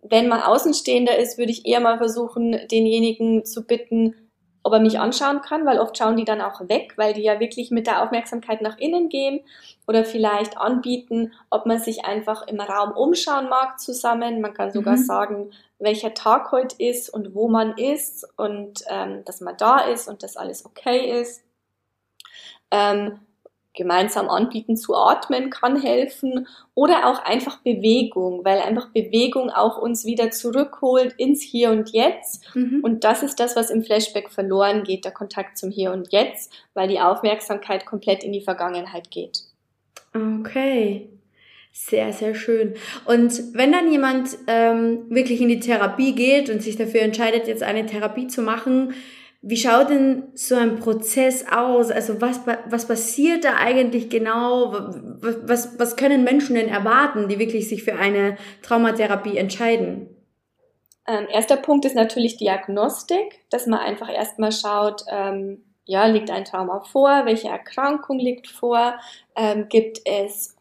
wenn 0.02 0.28
man 0.28 0.42
Außenstehender 0.42 1.16
ist, 1.16 1.38
würde 1.38 1.52
ich 1.52 1.66
eher 1.66 1.80
mal 1.80 1.98
versuchen, 1.98 2.52
denjenigen 2.70 3.44
zu 3.44 3.66
bitten, 3.66 4.14
ob 4.62 4.72
er 4.72 4.80
mich 4.80 4.98
anschauen 4.98 5.42
kann, 5.42 5.66
weil 5.66 5.78
oft 5.78 5.96
schauen 5.96 6.16
die 6.16 6.24
dann 6.24 6.40
auch 6.40 6.60
weg, 6.68 6.94
weil 6.96 7.12
die 7.12 7.22
ja 7.22 7.38
wirklich 7.38 7.70
mit 7.70 7.86
der 7.86 8.02
Aufmerksamkeit 8.02 8.62
nach 8.62 8.78
innen 8.78 9.10
gehen 9.10 9.40
oder 9.86 10.04
vielleicht 10.06 10.56
anbieten, 10.56 11.32
ob 11.50 11.66
man 11.66 11.78
sich 11.78 12.06
einfach 12.06 12.46
im 12.46 12.60
Raum 12.60 12.92
umschauen 12.92 13.50
mag 13.50 13.78
zusammen. 13.78 14.40
Man 14.40 14.54
kann 14.54 14.72
sogar 14.72 14.96
mhm. 14.96 15.04
sagen, 15.04 15.50
welcher 15.78 16.14
Tag 16.14 16.50
heute 16.50 16.76
ist 16.78 17.10
und 17.10 17.34
wo 17.34 17.48
man 17.48 17.76
ist 17.76 18.26
und 18.38 18.84
ähm, 18.88 19.22
dass 19.26 19.42
man 19.42 19.56
da 19.58 19.80
ist 19.80 20.08
und 20.08 20.22
dass 20.22 20.38
alles 20.38 20.64
okay 20.64 21.20
ist. 21.20 21.44
Ähm, 22.70 23.20
gemeinsam 23.74 24.28
anbieten 24.28 24.76
zu 24.76 24.94
atmen 24.94 25.50
kann 25.50 25.80
helfen 25.80 26.46
oder 26.74 27.08
auch 27.08 27.24
einfach 27.24 27.58
Bewegung, 27.58 28.44
weil 28.44 28.60
einfach 28.60 28.88
Bewegung 28.90 29.50
auch 29.50 29.78
uns 29.78 30.04
wieder 30.04 30.30
zurückholt 30.30 31.14
ins 31.18 31.42
Hier 31.42 31.70
und 31.70 31.90
Jetzt. 31.90 32.54
Mhm. 32.54 32.80
Und 32.82 33.04
das 33.04 33.22
ist 33.22 33.40
das, 33.40 33.56
was 33.56 33.70
im 33.70 33.82
Flashback 33.82 34.30
verloren 34.30 34.84
geht, 34.84 35.04
der 35.04 35.12
Kontakt 35.12 35.58
zum 35.58 35.70
Hier 35.70 35.92
und 35.92 36.12
Jetzt, 36.12 36.52
weil 36.72 36.88
die 36.88 37.00
Aufmerksamkeit 37.00 37.84
komplett 37.84 38.24
in 38.24 38.32
die 38.32 38.40
Vergangenheit 38.40 39.10
geht. 39.10 39.42
Okay. 40.14 41.08
Sehr, 41.76 42.12
sehr 42.12 42.36
schön. 42.36 42.74
Und 43.04 43.52
wenn 43.52 43.72
dann 43.72 43.90
jemand 43.90 44.38
ähm, 44.46 45.10
wirklich 45.10 45.40
in 45.40 45.48
die 45.48 45.58
Therapie 45.58 46.14
geht 46.14 46.48
und 46.48 46.62
sich 46.62 46.76
dafür 46.76 47.02
entscheidet, 47.02 47.48
jetzt 47.48 47.64
eine 47.64 47.84
Therapie 47.84 48.28
zu 48.28 48.42
machen, 48.42 48.94
wie 49.46 49.58
schaut 49.58 49.90
denn 49.90 50.24
so 50.34 50.54
ein 50.54 50.76
Prozess 50.76 51.44
aus? 51.50 51.90
Also 51.90 52.20
was, 52.22 52.40
was 52.46 52.88
passiert 52.88 53.44
da 53.44 53.56
eigentlich 53.56 54.08
genau? 54.08 54.72
Was, 55.20 55.78
was 55.78 55.96
können 55.96 56.24
Menschen 56.24 56.56
denn 56.56 56.68
erwarten, 56.68 57.28
die 57.28 57.38
wirklich 57.38 57.68
sich 57.68 57.84
für 57.84 57.96
eine 57.96 58.38
Traumatherapie 58.62 59.36
entscheiden? 59.36 60.08
Ähm, 61.06 61.26
erster 61.30 61.58
Punkt 61.58 61.84
ist 61.84 61.94
natürlich 61.94 62.38
Diagnostik, 62.38 63.40
dass 63.50 63.66
man 63.66 63.80
einfach 63.80 64.10
erstmal 64.10 64.50
schaut, 64.50 65.04
ähm, 65.10 65.62
ja, 65.84 66.06
liegt 66.06 66.30
ein 66.30 66.46
Trauma 66.46 66.80
vor, 66.80 67.26
welche 67.26 67.48
Erkrankung 67.48 68.18
liegt 68.18 68.48
vor, 68.48 68.94
ähm, 69.36 69.68
gibt 69.68 70.00
es 70.06 70.53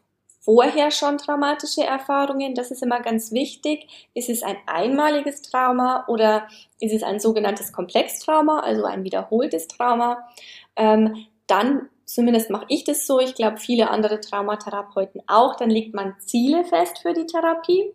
vorher 0.44 0.90
schon 0.90 1.16
traumatische 1.16 1.82
Erfahrungen. 1.82 2.54
Das 2.54 2.70
ist 2.70 2.82
immer 2.82 3.00
ganz 3.00 3.32
wichtig. 3.32 3.88
Ist 4.12 4.28
es 4.28 4.42
ein 4.42 4.56
einmaliges 4.66 5.40
Trauma 5.42 6.04
oder 6.06 6.46
ist 6.80 6.92
es 6.92 7.02
ein 7.02 7.18
sogenanntes 7.18 7.72
Komplextrauma, 7.72 8.60
also 8.60 8.84
ein 8.84 9.04
wiederholtes 9.04 9.68
Trauma? 9.68 10.28
Ähm, 10.76 11.26
dann, 11.46 11.88
zumindest 12.04 12.50
mache 12.50 12.66
ich 12.68 12.84
das 12.84 13.06
so, 13.06 13.20
ich 13.20 13.34
glaube 13.34 13.56
viele 13.56 13.90
andere 13.90 14.20
Traumatherapeuten 14.20 15.22
auch, 15.26 15.56
dann 15.56 15.70
legt 15.70 15.94
man 15.94 16.14
Ziele 16.20 16.64
fest 16.64 16.98
für 16.98 17.14
die 17.14 17.26
Therapie. 17.26 17.94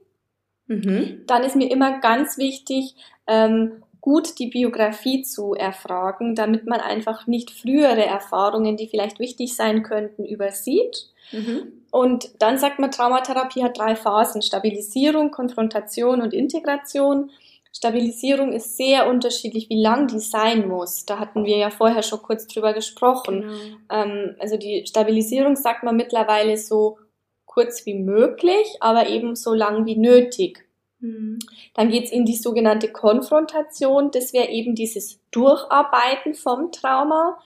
Mhm. 0.65 1.23
Dann 1.27 1.43
ist 1.43 1.55
mir 1.55 1.69
immer 1.69 1.99
ganz 1.99 2.38
wichtig, 2.38 2.95
ähm, 3.27 3.83
gut 4.01 4.39
die 4.39 4.47
Biografie 4.47 5.23
zu 5.23 5.53
erfragen, 5.53 6.35
damit 6.35 6.65
man 6.65 6.79
einfach 6.79 7.27
nicht 7.27 7.51
frühere 7.51 8.05
Erfahrungen, 8.05 8.77
die 8.77 8.88
vielleicht 8.88 9.19
wichtig 9.19 9.55
sein 9.55 9.83
könnten, 9.83 10.25
übersieht. 10.25 11.07
Mhm. 11.31 11.73
Und 11.91 12.29
dann 12.39 12.57
sagt 12.57 12.79
man, 12.79 12.91
Traumatherapie 12.91 13.63
hat 13.63 13.77
drei 13.77 13.95
Phasen. 13.95 14.41
Stabilisierung, 14.41 15.31
Konfrontation 15.31 16.21
und 16.21 16.33
Integration. 16.33 17.31
Stabilisierung 17.71 18.51
ist 18.53 18.77
sehr 18.77 19.07
unterschiedlich, 19.07 19.69
wie 19.69 19.81
lang 19.81 20.07
die 20.07 20.19
sein 20.19 20.67
muss. 20.67 21.05
Da 21.05 21.19
hatten 21.19 21.45
wir 21.45 21.57
ja 21.57 21.69
vorher 21.69 22.03
schon 22.03 22.21
kurz 22.21 22.47
drüber 22.47 22.73
gesprochen. 22.73 23.41
Genau. 23.41 24.03
Ähm, 24.03 24.35
also 24.39 24.57
die 24.57 24.85
Stabilisierung 24.88 25.55
sagt 25.55 25.83
man 25.83 25.95
mittlerweile 25.95 26.57
so 26.57 26.97
kurz 27.45 27.85
wie 27.85 27.95
möglich, 27.95 28.77
aber 28.79 29.07
eben 29.07 29.35
so 29.35 29.53
lang 29.53 29.85
wie 29.85 29.97
nötig. 29.97 30.68
Mhm. 30.99 31.39
Dann 31.73 31.89
geht's 31.89 32.12
in 32.12 32.25
die 32.25 32.35
sogenannte 32.35 32.89
Konfrontation. 32.89 34.12
Das 34.12 34.33
wäre 34.33 34.49
eben 34.49 34.75
dieses 34.75 35.19
Durcharbeiten 35.31 36.33
vom 36.33 36.71
Trauma. 36.71 37.39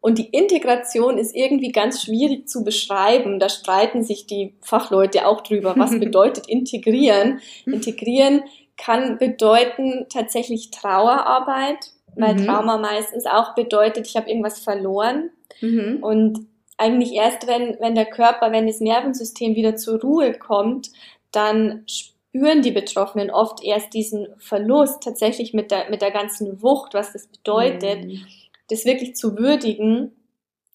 Und 0.00 0.18
die 0.18 0.28
Integration 0.28 1.18
ist 1.18 1.34
irgendwie 1.34 1.72
ganz 1.72 2.02
schwierig 2.02 2.48
zu 2.48 2.64
beschreiben. 2.64 3.38
Da 3.38 3.48
streiten 3.48 4.02
sich 4.02 4.26
die 4.26 4.54
Fachleute 4.62 5.26
auch 5.26 5.42
drüber. 5.42 5.74
Was 5.76 5.90
bedeutet 6.00 6.46
integrieren? 6.48 7.40
Integrieren 7.66 8.44
kann 8.76 9.18
bedeuten 9.18 10.06
tatsächlich 10.08 10.70
Trauerarbeit, 10.70 11.92
weil 12.16 12.34
mhm. 12.34 12.46
Trauma 12.46 12.78
meistens 12.78 13.26
auch 13.26 13.54
bedeutet, 13.54 14.06
ich 14.06 14.16
habe 14.16 14.30
irgendwas 14.30 14.60
verloren. 14.60 15.30
Mhm. 15.60 15.98
Und 16.00 16.46
eigentlich 16.78 17.12
erst, 17.12 17.46
wenn, 17.46 17.76
wenn 17.80 17.94
der 17.94 18.06
Körper, 18.06 18.52
wenn 18.52 18.66
das 18.66 18.80
Nervensystem 18.80 19.54
wieder 19.54 19.76
zur 19.76 20.00
Ruhe 20.00 20.32
kommt, 20.32 20.90
dann 21.30 21.84
spüren 22.30 22.62
die 22.62 22.70
Betroffenen 22.70 23.30
oft 23.30 23.62
erst 23.62 23.92
diesen 23.92 24.28
Verlust 24.38 25.02
tatsächlich 25.02 25.52
mit 25.52 25.70
der, 25.70 25.90
mit 25.90 26.00
der 26.02 26.10
ganzen 26.10 26.62
Wucht, 26.62 26.94
was 26.94 27.12
das 27.12 27.26
bedeutet. 27.26 28.04
Mhm 28.04 28.24
das 28.70 28.84
wirklich 28.84 29.16
zu 29.16 29.36
würdigen, 29.36 30.12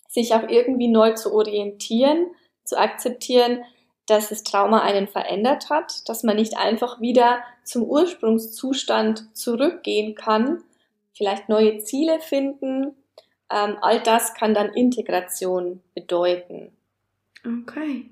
sich 0.10 0.34
auch 0.34 0.48
irgendwie 0.48 0.90
neu 0.90 1.14
zu 1.14 1.34
orientieren, 1.34 2.28
zu 2.64 2.78
akzeptieren, 2.78 3.64
dass 4.06 4.30
das 4.30 4.44
Trauma 4.44 4.82
einen 4.82 5.08
verändert 5.08 5.70
hat, 5.70 6.08
dass 6.08 6.24
man 6.24 6.36
nicht 6.36 6.58
einfach 6.58 7.02
wieder 7.02 7.40
zum 7.64 7.84
Ursprungszustand 7.84 9.36
zurückgehen 9.36 10.14
kann, 10.14 10.64
vielleicht 11.14 11.50
neue 11.50 11.80
Ziele 11.80 12.20
finden, 12.20 12.96
Ähm, 13.52 13.78
all 13.82 14.02
das 14.02 14.34
kann 14.34 14.56
dann 14.56 14.74
Integration 14.74 15.80
bedeuten. 15.94 16.72
Okay. 17.46 18.10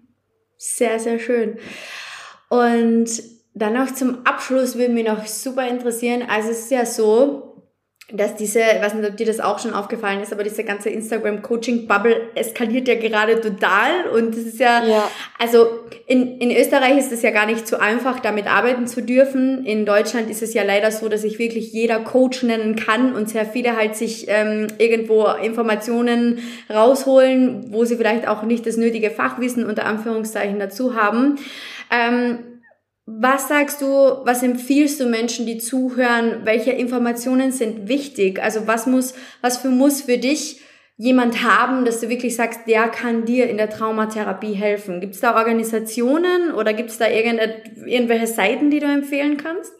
Sehr, 0.57 0.99
sehr 0.99 1.17
schön. 1.17 1.57
Und 2.53 3.09
dann 3.55 3.73
noch 3.73 3.91
zum 3.95 4.27
Abschluss 4.27 4.77
würde 4.77 4.93
mich 4.93 5.07
noch 5.07 5.25
super 5.25 5.67
interessieren. 5.67 6.21
Also 6.29 6.51
es 6.51 6.59
ist 6.59 6.71
ja 6.71 6.85
so, 6.85 7.52
dass 8.15 8.35
diese, 8.35 8.59
ich 8.59 8.81
weiß 8.81 8.93
nicht, 8.93 9.09
ob 9.09 9.17
dir 9.17 9.25
das 9.25 9.39
auch 9.39 9.57
schon 9.57 9.73
aufgefallen 9.73 10.21
ist, 10.21 10.31
aber 10.31 10.43
diese 10.43 10.63
ganze 10.63 10.89
Instagram-Coaching-Bubble 10.91 12.29
eskaliert 12.35 12.87
ja 12.87 12.93
gerade 12.93 13.41
total 13.41 14.07
und 14.13 14.35
es 14.35 14.45
ist 14.45 14.59
ja, 14.59 14.85
ja, 14.85 15.09
also 15.39 15.65
in, 16.05 16.37
in 16.37 16.55
Österreich 16.55 16.99
ist 16.99 17.11
es 17.11 17.23
ja 17.23 17.31
gar 17.31 17.47
nicht 17.47 17.67
so 17.67 17.77
einfach, 17.77 18.19
damit 18.19 18.45
arbeiten 18.45 18.85
zu 18.85 19.01
dürfen. 19.01 19.65
In 19.65 19.87
Deutschland 19.87 20.29
ist 20.29 20.43
es 20.43 20.53
ja 20.53 20.61
leider 20.63 20.91
so, 20.91 21.09
dass 21.09 21.21
sich 21.21 21.39
wirklich 21.39 21.73
jeder 21.73 21.99
Coach 22.01 22.43
nennen 22.43 22.75
kann 22.75 23.15
und 23.15 23.29
sehr 23.29 23.47
viele 23.47 23.75
halt 23.75 23.95
sich 23.95 24.25
ähm, 24.27 24.67
irgendwo 24.77 25.25
Informationen 25.41 26.39
rausholen, 26.71 27.73
wo 27.73 27.83
sie 27.83 27.97
vielleicht 27.97 28.27
auch 28.27 28.43
nicht 28.43 28.67
das 28.67 28.77
nötige 28.77 29.09
Fachwissen 29.09 29.65
unter 29.65 29.87
Anführungszeichen 29.87 30.59
dazu 30.59 30.95
haben. 30.95 31.39
Ähm, 31.89 32.37
was 33.05 33.49
sagst 33.49 33.81
du, 33.81 33.85
was 33.85 34.43
empfiehlst 34.43 34.99
du 34.99 35.05
Menschen, 35.05 35.45
die 35.45 35.57
zuhören? 35.57 36.45
Welche 36.45 36.71
Informationen 36.71 37.51
sind 37.51 37.89
wichtig? 37.89 38.41
Also 38.41 38.65
was 38.65 38.87
muss, 38.87 39.13
was 39.41 39.57
für 39.57 39.69
muss 39.69 40.01
für 40.01 40.17
dich 40.17 40.61
jemand 40.95 41.43
haben, 41.43 41.83
dass 41.83 41.99
du 41.99 42.09
wirklich 42.09 42.35
sagst, 42.35 42.61
der 42.67 42.87
kann 42.87 43.25
dir 43.25 43.49
in 43.49 43.57
der 43.57 43.69
Traumatherapie 43.69 44.53
helfen? 44.53 45.01
Gibt 45.01 45.15
es 45.15 45.21
da 45.21 45.35
Organisationen 45.35 46.53
oder 46.53 46.73
gibt 46.73 46.91
es 46.91 46.97
da 46.97 47.09
irgendwelche 47.09 48.27
Seiten, 48.27 48.69
die 48.69 48.79
du 48.79 48.85
empfehlen 48.85 49.37
kannst? 49.37 49.73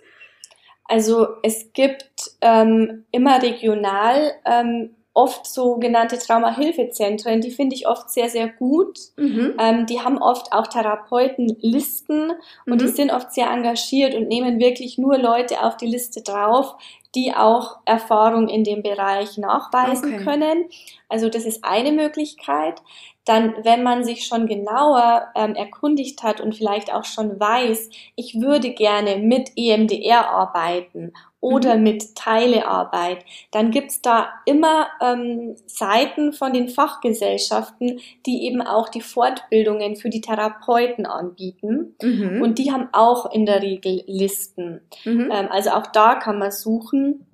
Also 0.85 1.27
es 1.43 1.71
gibt 1.71 2.31
ähm, 2.41 3.05
immer 3.11 3.41
regional 3.41 4.31
ähm, 4.45 4.95
oft 5.13 5.45
sogenannte 5.45 6.17
Traumahilfezentren, 6.17 7.39
die 7.39 7.51
finde 7.51 7.75
ich 7.75 7.87
oft 7.87 8.09
sehr, 8.09 8.29
sehr 8.29 8.47
gut. 8.47 8.99
Mhm. 9.15 9.53
Ähm, 9.59 9.85
die 9.85 10.01
haben 10.01 10.17
oft 10.17 10.51
auch 10.51 10.67
Therapeutenlisten 10.67 12.31
und 12.65 12.73
mhm. 12.73 12.77
die 12.79 12.87
sind 12.87 13.11
oft 13.11 13.31
sehr 13.31 13.49
engagiert 13.51 14.15
und 14.15 14.27
nehmen 14.27 14.59
wirklich 14.59 14.97
nur 14.97 15.17
Leute 15.17 15.63
auf 15.63 15.77
die 15.77 15.85
Liste 15.85 16.21
drauf, 16.23 16.75
die 17.13 17.33
auch 17.35 17.77
Erfahrung 17.85 18.47
in 18.47 18.63
dem 18.63 18.81
Bereich 18.81 19.37
nachweisen 19.37 20.15
okay. 20.15 20.23
können. 20.23 20.65
Also 21.09 21.29
das 21.29 21.45
ist 21.45 21.63
eine 21.63 21.91
Möglichkeit. 21.91 22.81
Dann, 23.23 23.53
wenn 23.63 23.83
man 23.83 24.03
sich 24.03 24.25
schon 24.25 24.47
genauer 24.47 25.27
ähm, 25.35 25.53
erkundigt 25.53 26.23
hat 26.23 26.41
und 26.41 26.55
vielleicht 26.55 26.91
auch 26.91 27.05
schon 27.05 27.39
weiß, 27.39 27.89
ich 28.15 28.41
würde 28.41 28.71
gerne 28.71 29.17
mit 29.17 29.51
EMDR 29.55 30.29
arbeiten 30.29 31.13
oder 31.43 31.75
mhm. 31.75 31.83
mit 31.83 32.15
Teilearbeit, 32.15 33.25
dann 33.51 33.69
gibt's 33.69 34.01
da 34.01 34.29
immer 34.45 34.87
ähm, 35.01 35.57
Seiten 35.65 36.31
von 36.31 36.53
den 36.53 36.69
Fachgesellschaften, 36.69 37.99
die 38.25 38.45
eben 38.45 38.61
auch 38.61 38.87
die 38.87 39.01
Fortbildungen 39.01 39.97
für 39.97 40.09
die 40.09 40.21
Therapeuten 40.21 41.05
anbieten. 41.05 41.95
Mhm. 42.01 42.41
Und 42.41 42.59
die 42.59 42.71
haben 42.71 42.87
auch 42.93 43.29
in 43.33 43.45
der 43.45 43.61
Regel 43.61 44.03
Listen. 44.07 44.79
Mhm. 45.03 45.29
Ähm, 45.33 45.47
also 45.51 45.71
auch 45.71 45.87
da 45.87 46.15
kann 46.15 46.39
man 46.39 46.51
suchen. 46.51 47.27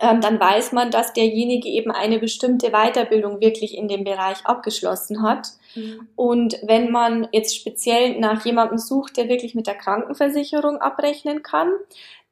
Ähm, 0.00 0.20
dann 0.20 0.38
weiß 0.38 0.72
man, 0.72 0.90
dass 0.90 1.12
derjenige 1.12 1.68
eben 1.68 1.90
eine 1.90 2.18
bestimmte 2.18 2.70
Weiterbildung 2.70 3.40
wirklich 3.40 3.76
in 3.76 3.88
dem 3.88 4.04
Bereich 4.04 4.44
abgeschlossen 4.44 5.22
hat. 5.22 5.48
Mhm. 5.74 6.08
Und 6.14 6.58
wenn 6.62 6.90
man 6.90 7.28
jetzt 7.32 7.56
speziell 7.56 8.18
nach 8.20 8.44
jemandem 8.44 8.78
sucht, 8.78 9.16
der 9.16 9.28
wirklich 9.28 9.54
mit 9.54 9.66
der 9.66 9.74
Krankenversicherung 9.74 10.76
abrechnen 10.76 11.42
kann, 11.42 11.72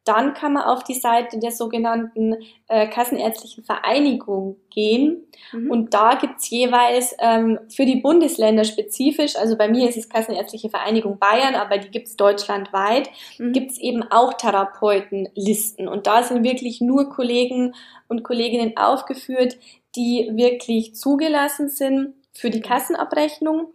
dann 0.06 0.34
kann 0.34 0.52
man 0.52 0.62
auf 0.62 0.84
die 0.84 0.94
Seite 0.94 1.40
der 1.40 1.50
sogenannten 1.50 2.36
äh, 2.68 2.86
Kassenärztlichen 2.86 3.64
Vereinigung 3.64 4.56
gehen. 4.70 5.26
Mhm. 5.52 5.68
Und 5.68 5.94
da 5.94 6.14
gibt's 6.14 6.48
jeweils 6.48 7.14
ähm, 7.18 7.58
für 7.68 7.84
die 7.86 7.96
Bundesländer 7.96 8.62
spezifisch, 8.62 9.34
also 9.34 9.56
bei 9.56 9.68
mir 9.68 9.88
ist 9.88 9.96
es 9.96 10.08
Kassenärztliche 10.08 10.70
Vereinigung 10.70 11.18
Bayern, 11.18 11.56
aber 11.56 11.78
die 11.78 11.90
gibt's 11.90 12.16
deutschlandweit, 12.16 13.10
mhm. 13.38 13.52
gibt's 13.52 13.78
eben 13.78 14.04
auch 14.04 14.34
Therapeutenlisten. 14.34 15.88
Und 15.88 16.06
da 16.06 16.22
sind 16.22 16.44
wirklich 16.44 16.80
nur 16.80 17.10
Kollegen 17.10 17.74
und 18.06 18.22
Kolleginnen 18.22 18.76
aufgeführt, 18.76 19.56
die 19.96 20.30
wirklich 20.34 20.94
zugelassen 20.94 21.68
sind 21.68 22.14
für 22.32 22.50
die 22.50 22.60
Kassenabrechnung. 22.60 23.72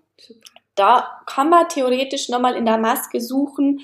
Da 0.76 1.10
kann 1.26 1.50
man 1.50 1.68
theoretisch 1.68 2.30
nochmal 2.30 2.56
in 2.56 2.66
der 2.66 2.78
Maske 2.78 3.20
suchen, 3.20 3.82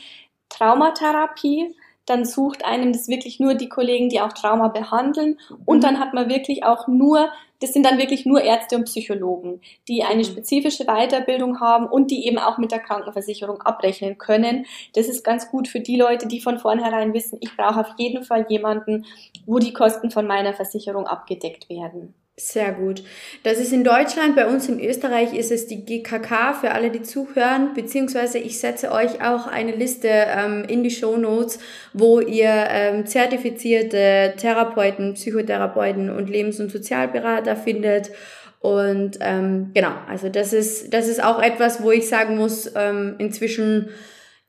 Traumatherapie 0.48 1.76
dann 2.08 2.26
sucht 2.26 2.66
einem 2.66 2.94
das 2.94 3.08
wirklich 3.08 3.40
nur 3.40 3.54
die 3.54 3.70
Kollegen, 3.70 4.10
die 4.10 4.22
auch 4.22 4.34
Trauma 4.34 4.70
behandeln. 4.70 5.38
Und 5.66 5.84
dann 5.84 6.00
hat 6.00 6.14
man 6.14 6.30
wirklich 6.30 6.64
auch 6.64 6.88
nur, 6.88 7.30
das 7.60 7.74
sind 7.74 7.86
dann 7.86 8.00
wirklich 8.00 8.26
nur 8.26 8.42
Ärzte 8.42 8.78
und 8.78 8.86
Psychologen, 8.86 9.62
die 9.88 10.04
eine 10.04 10.24
spezifische 10.24 10.86
Weiterbildung 10.86 11.60
haben 11.60 11.86
und 11.86 12.10
die 12.10 12.26
eben 12.26 12.38
auch 12.40 12.58
mit 12.58 12.72
der 12.72 12.80
Krankenversicherung 12.80 13.62
abrechnen 13.62 14.18
können. 14.18 14.66
Das 14.96 15.08
ist 15.08 15.24
ganz 15.24 15.52
gut 15.52 15.68
für 15.68 15.82
die 15.82 15.98
Leute, 15.98 16.28
die 16.28 16.40
von 16.40 16.60
vornherein 16.60 17.14
wissen, 17.14 17.38
ich 17.42 17.56
brauche 17.56 17.82
auf 17.82 17.94
jeden 17.98 18.24
Fall 18.24 18.46
jemanden, 18.50 19.06
wo 19.46 19.60
die 19.60 19.74
Kosten 19.74 20.10
von 20.10 20.26
meiner 20.26 20.54
Versicherung 20.54 21.08
abgedeckt 21.08 21.70
werden. 21.70 22.14
Sehr 22.40 22.72
gut. 22.72 23.02
Das 23.42 23.58
ist 23.58 23.74
in 23.74 23.84
Deutschland, 23.84 24.36
bei 24.36 24.46
uns 24.46 24.70
in 24.70 24.80
Österreich 24.80 25.34
ist 25.34 25.52
es 25.52 25.66
die 25.66 25.84
GKK 25.84 26.54
für 26.54 26.70
alle, 26.70 26.92
die 26.92 27.02
zuhören, 27.02 27.74
beziehungsweise 27.74 28.38
ich 28.38 28.60
setze 28.60 28.92
euch 28.92 29.24
auch 29.24 29.48
eine 29.48 29.72
Liste 29.72 30.08
ähm, 30.08 30.64
in 30.68 30.84
die 30.84 30.92
Show 30.92 31.18
Notes, 31.18 31.58
wo 31.94 32.20
ihr 32.20 32.68
ähm, 32.70 33.08
zertifizierte 33.08 34.36
Therapeuten, 34.38 35.16
Psychotherapeuten 35.16 36.12
und 36.12 36.30
Lebens- 36.30 36.60
und 36.60 36.72
Sozialberater 36.72 37.56
findet. 37.56 38.12
Und 38.60 39.18
ähm, 39.20 39.72
genau, 39.74 39.94
also 40.08 40.30
das 40.30 40.54
ist, 40.54 40.94
das 40.94 41.08
ist 41.08 41.24
auch 41.24 41.42
etwas, 41.42 41.82
wo 41.82 41.90
ich 41.90 42.08
sagen 42.08 42.38
muss, 42.38 42.72
ähm, 42.76 43.16
inzwischen 43.18 43.90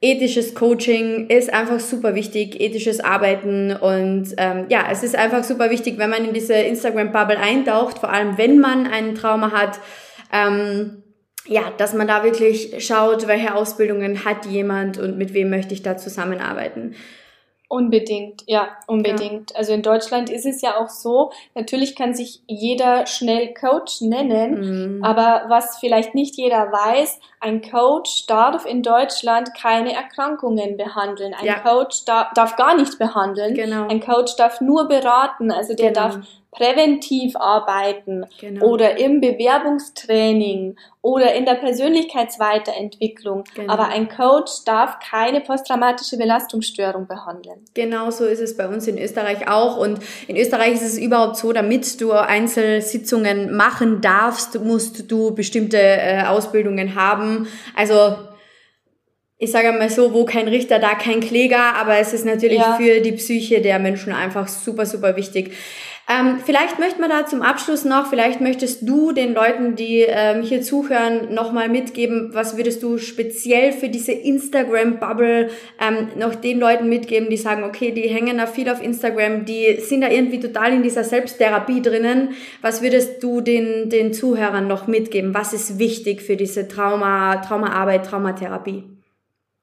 ethisches 0.00 0.54
Coaching 0.54 1.26
ist 1.28 1.52
einfach 1.52 1.80
super 1.80 2.14
wichtig, 2.14 2.60
ethisches 2.60 3.00
Arbeiten 3.00 3.72
und 3.72 4.32
ähm, 4.36 4.66
ja, 4.68 4.86
es 4.90 5.02
ist 5.02 5.16
einfach 5.16 5.42
super 5.42 5.70
wichtig, 5.70 5.98
wenn 5.98 6.10
man 6.10 6.24
in 6.24 6.32
diese 6.32 6.54
Instagram-Bubble 6.54 7.38
eintaucht, 7.38 7.98
vor 7.98 8.12
allem 8.12 8.38
wenn 8.38 8.60
man 8.60 8.86
einen 8.86 9.16
Trauma 9.16 9.50
hat, 9.50 9.80
ähm, 10.32 11.02
ja, 11.46 11.72
dass 11.78 11.94
man 11.94 12.06
da 12.06 12.22
wirklich 12.22 12.86
schaut, 12.86 13.26
welche 13.26 13.54
Ausbildungen 13.54 14.24
hat 14.24 14.46
jemand 14.46 14.98
und 14.98 15.18
mit 15.18 15.34
wem 15.34 15.50
möchte 15.50 15.74
ich 15.74 15.82
da 15.82 15.96
zusammenarbeiten. 15.96 16.94
Unbedingt, 17.70 18.44
ja, 18.46 18.68
unbedingt. 18.86 19.50
Ja. 19.50 19.58
Also 19.58 19.74
in 19.74 19.82
Deutschland 19.82 20.30
ist 20.30 20.46
es 20.46 20.62
ja 20.62 20.78
auch 20.78 20.88
so, 20.88 21.32
natürlich 21.54 21.94
kann 21.94 22.14
sich 22.14 22.40
jeder 22.46 23.06
schnell 23.06 23.52
Coach 23.52 24.00
nennen, 24.00 24.96
mhm. 24.96 25.04
aber 25.04 25.44
was 25.48 25.76
vielleicht 25.78 26.14
nicht 26.14 26.36
jeder 26.36 26.72
weiß, 26.72 27.20
ein 27.40 27.60
Coach 27.60 28.26
darf 28.26 28.64
in 28.64 28.82
Deutschland 28.82 29.50
keine 29.54 29.92
Erkrankungen 29.92 30.78
behandeln. 30.78 31.34
Ein 31.34 31.44
ja. 31.44 31.58
Coach 31.58 32.06
darf, 32.06 32.32
darf 32.32 32.56
gar 32.56 32.74
nicht 32.74 32.98
behandeln. 32.98 33.54
Genau. 33.54 33.86
Ein 33.86 34.00
Coach 34.00 34.36
darf 34.36 34.62
nur 34.62 34.88
beraten, 34.88 35.50
also 35.50 35.74
der 35.74 35.92
genau. 35.92 36.08
darf 36.08 36.18
präventiv 36.50 37.36
arbeiten 37.36 38.24
genau. 38.40 38.66
oder 38.66 38.98
im 38.98 39.20
Bewerbungstraining 39.20 40.76
oder 41.02 41.34
in 41.34 41.44
der 41.44 41.54
Persönlichkeitsweiterentwicklung. 41.54 43.44
Genau. 43.54 43.72
Aber 43.72 43.88
ein 43.88 44.08
Coach 44.08 44.64
darf 44.64 44.98
keine 44.98 45.40
posttraumatische 45.40 46.16
Belastungsstörung 46.16 47.06
behandeln. 47.06 47.64
Genau 47.74 48.10
so 48.10 48.24
ist 48.24 48.40
es 48.40 48.56
bei 48.56 48.66
uns 48.66 48.88
in 48.88 48.98
Österreich 48.98 49.46
auch. 49.48 49.76
Und 49.76 50.00
in 50.26 50.36
Österreich 50.36 50.74
ist 50.74 50.82
es 50.82 50.98
überhaupt 50.98 51.36
so, 51.36 51.52
damit 51.52 52.00
du 52.00 52.12
Einzelsitzungen 52.12 53.54
machen 53.54 54.00
darfst, 54.00 54.58
musst 54.60 55.10
du 55.10 55.34
bestimmte 55.34 55.78
äh, 55.78 56.22
Ausbildungen 56.24 56.94
haben. 56.94 57.46
Also 57.76 58.16
ich 59.40 59.52
sage 59.52 59.70
mal 59.72 59.88
so, 59.88 60.12
wo 60.12 60.24
kein 60.24 60.48
Richter, 60.48 60.80
da 60.80 60.94
kein 60.94 61.20
Kläger, 61.20 61.74
aber 61.76 61.98
es 61.98 62.12
ist 62.12 62.24
natürlich 62.24 62.58
ja. 62.58 62.76
für 62.76 63.00
die 63.00 63.12
Psyche 63.12 63.60
der 63.60 63.78
Menschen 63.78 64.12
einfach 64.12 64.48
super, 64.48 64.84
super 64.84 65.14
wichtig. 65.14 65.52
Ähm, 66.10 66.38
vielleicht 66.42 66.78
möchte 66.78 67.02
man 67.02 67.10
da 67.10 67.26
zum 67.26 67.42
Abschluss 67.42 67.84
noch, 67.84 68.08
vielleicht 68.08 68.40
möchtest 68.40 68.88
du 68.88 69.12
den 69.12 69.34
Leuten, 69.34 69.76
die 69.76 70.06
ähm, 70.08 70.40
hier 70.40 70.62
zuhören, 70.62 71.34
nochmal 71.34 71.68
mitgeben, 71.68 72.30
was 72.32 72.56
würdest 72.56 72.82
du 72.82 72.96
speziell 72.96 73.72
für 73.72 73.90
diese 73.90 74.12
Instagram-Bubble 74.12 75.50
ähm, 75.78 76.08
noch 76.16 76.34
den 76.34 76.60
Leuten 76.60 76.88
mitgeben, 76.88 77.28
die 77.28 77.36
sagen, 77.36 77.62
okay, 77.62 77.92
die 77.92 78.08
hängen 78.08 78.38
da 78.38 78.46
viel 78.46 78.70
auf 78.70 78.82
Instagram, 78.82 79.44
die 79.44 79.76
sind 79.80 80.00
da 80.00 80.08
irgendwie 80.08 80.40
total 80.40 80.72
in 80.72 80.82
dieser 80.82 81.04
Selbsttherapie 81.04 81.82
drinnen. 81.82 82.30
Was 82.62 82.80
würdest 82.80 83.22
du 83.22 83.42
den, 83.42 83.90
den 83.90 84.14
Zuhörern 84.14 84.66
noch 84.66 84.86
mitgeben? 84.86 85.34
Was 85.34 85.52
ist 85.52 85.78
wichtig 85.78 86.22
für 86.22 86.36
diese 86.36 86.68
Trauma, 86.68 87.36
Traumaarbeit, 87.36 88.06
Traumatherapie? 88.06 88.97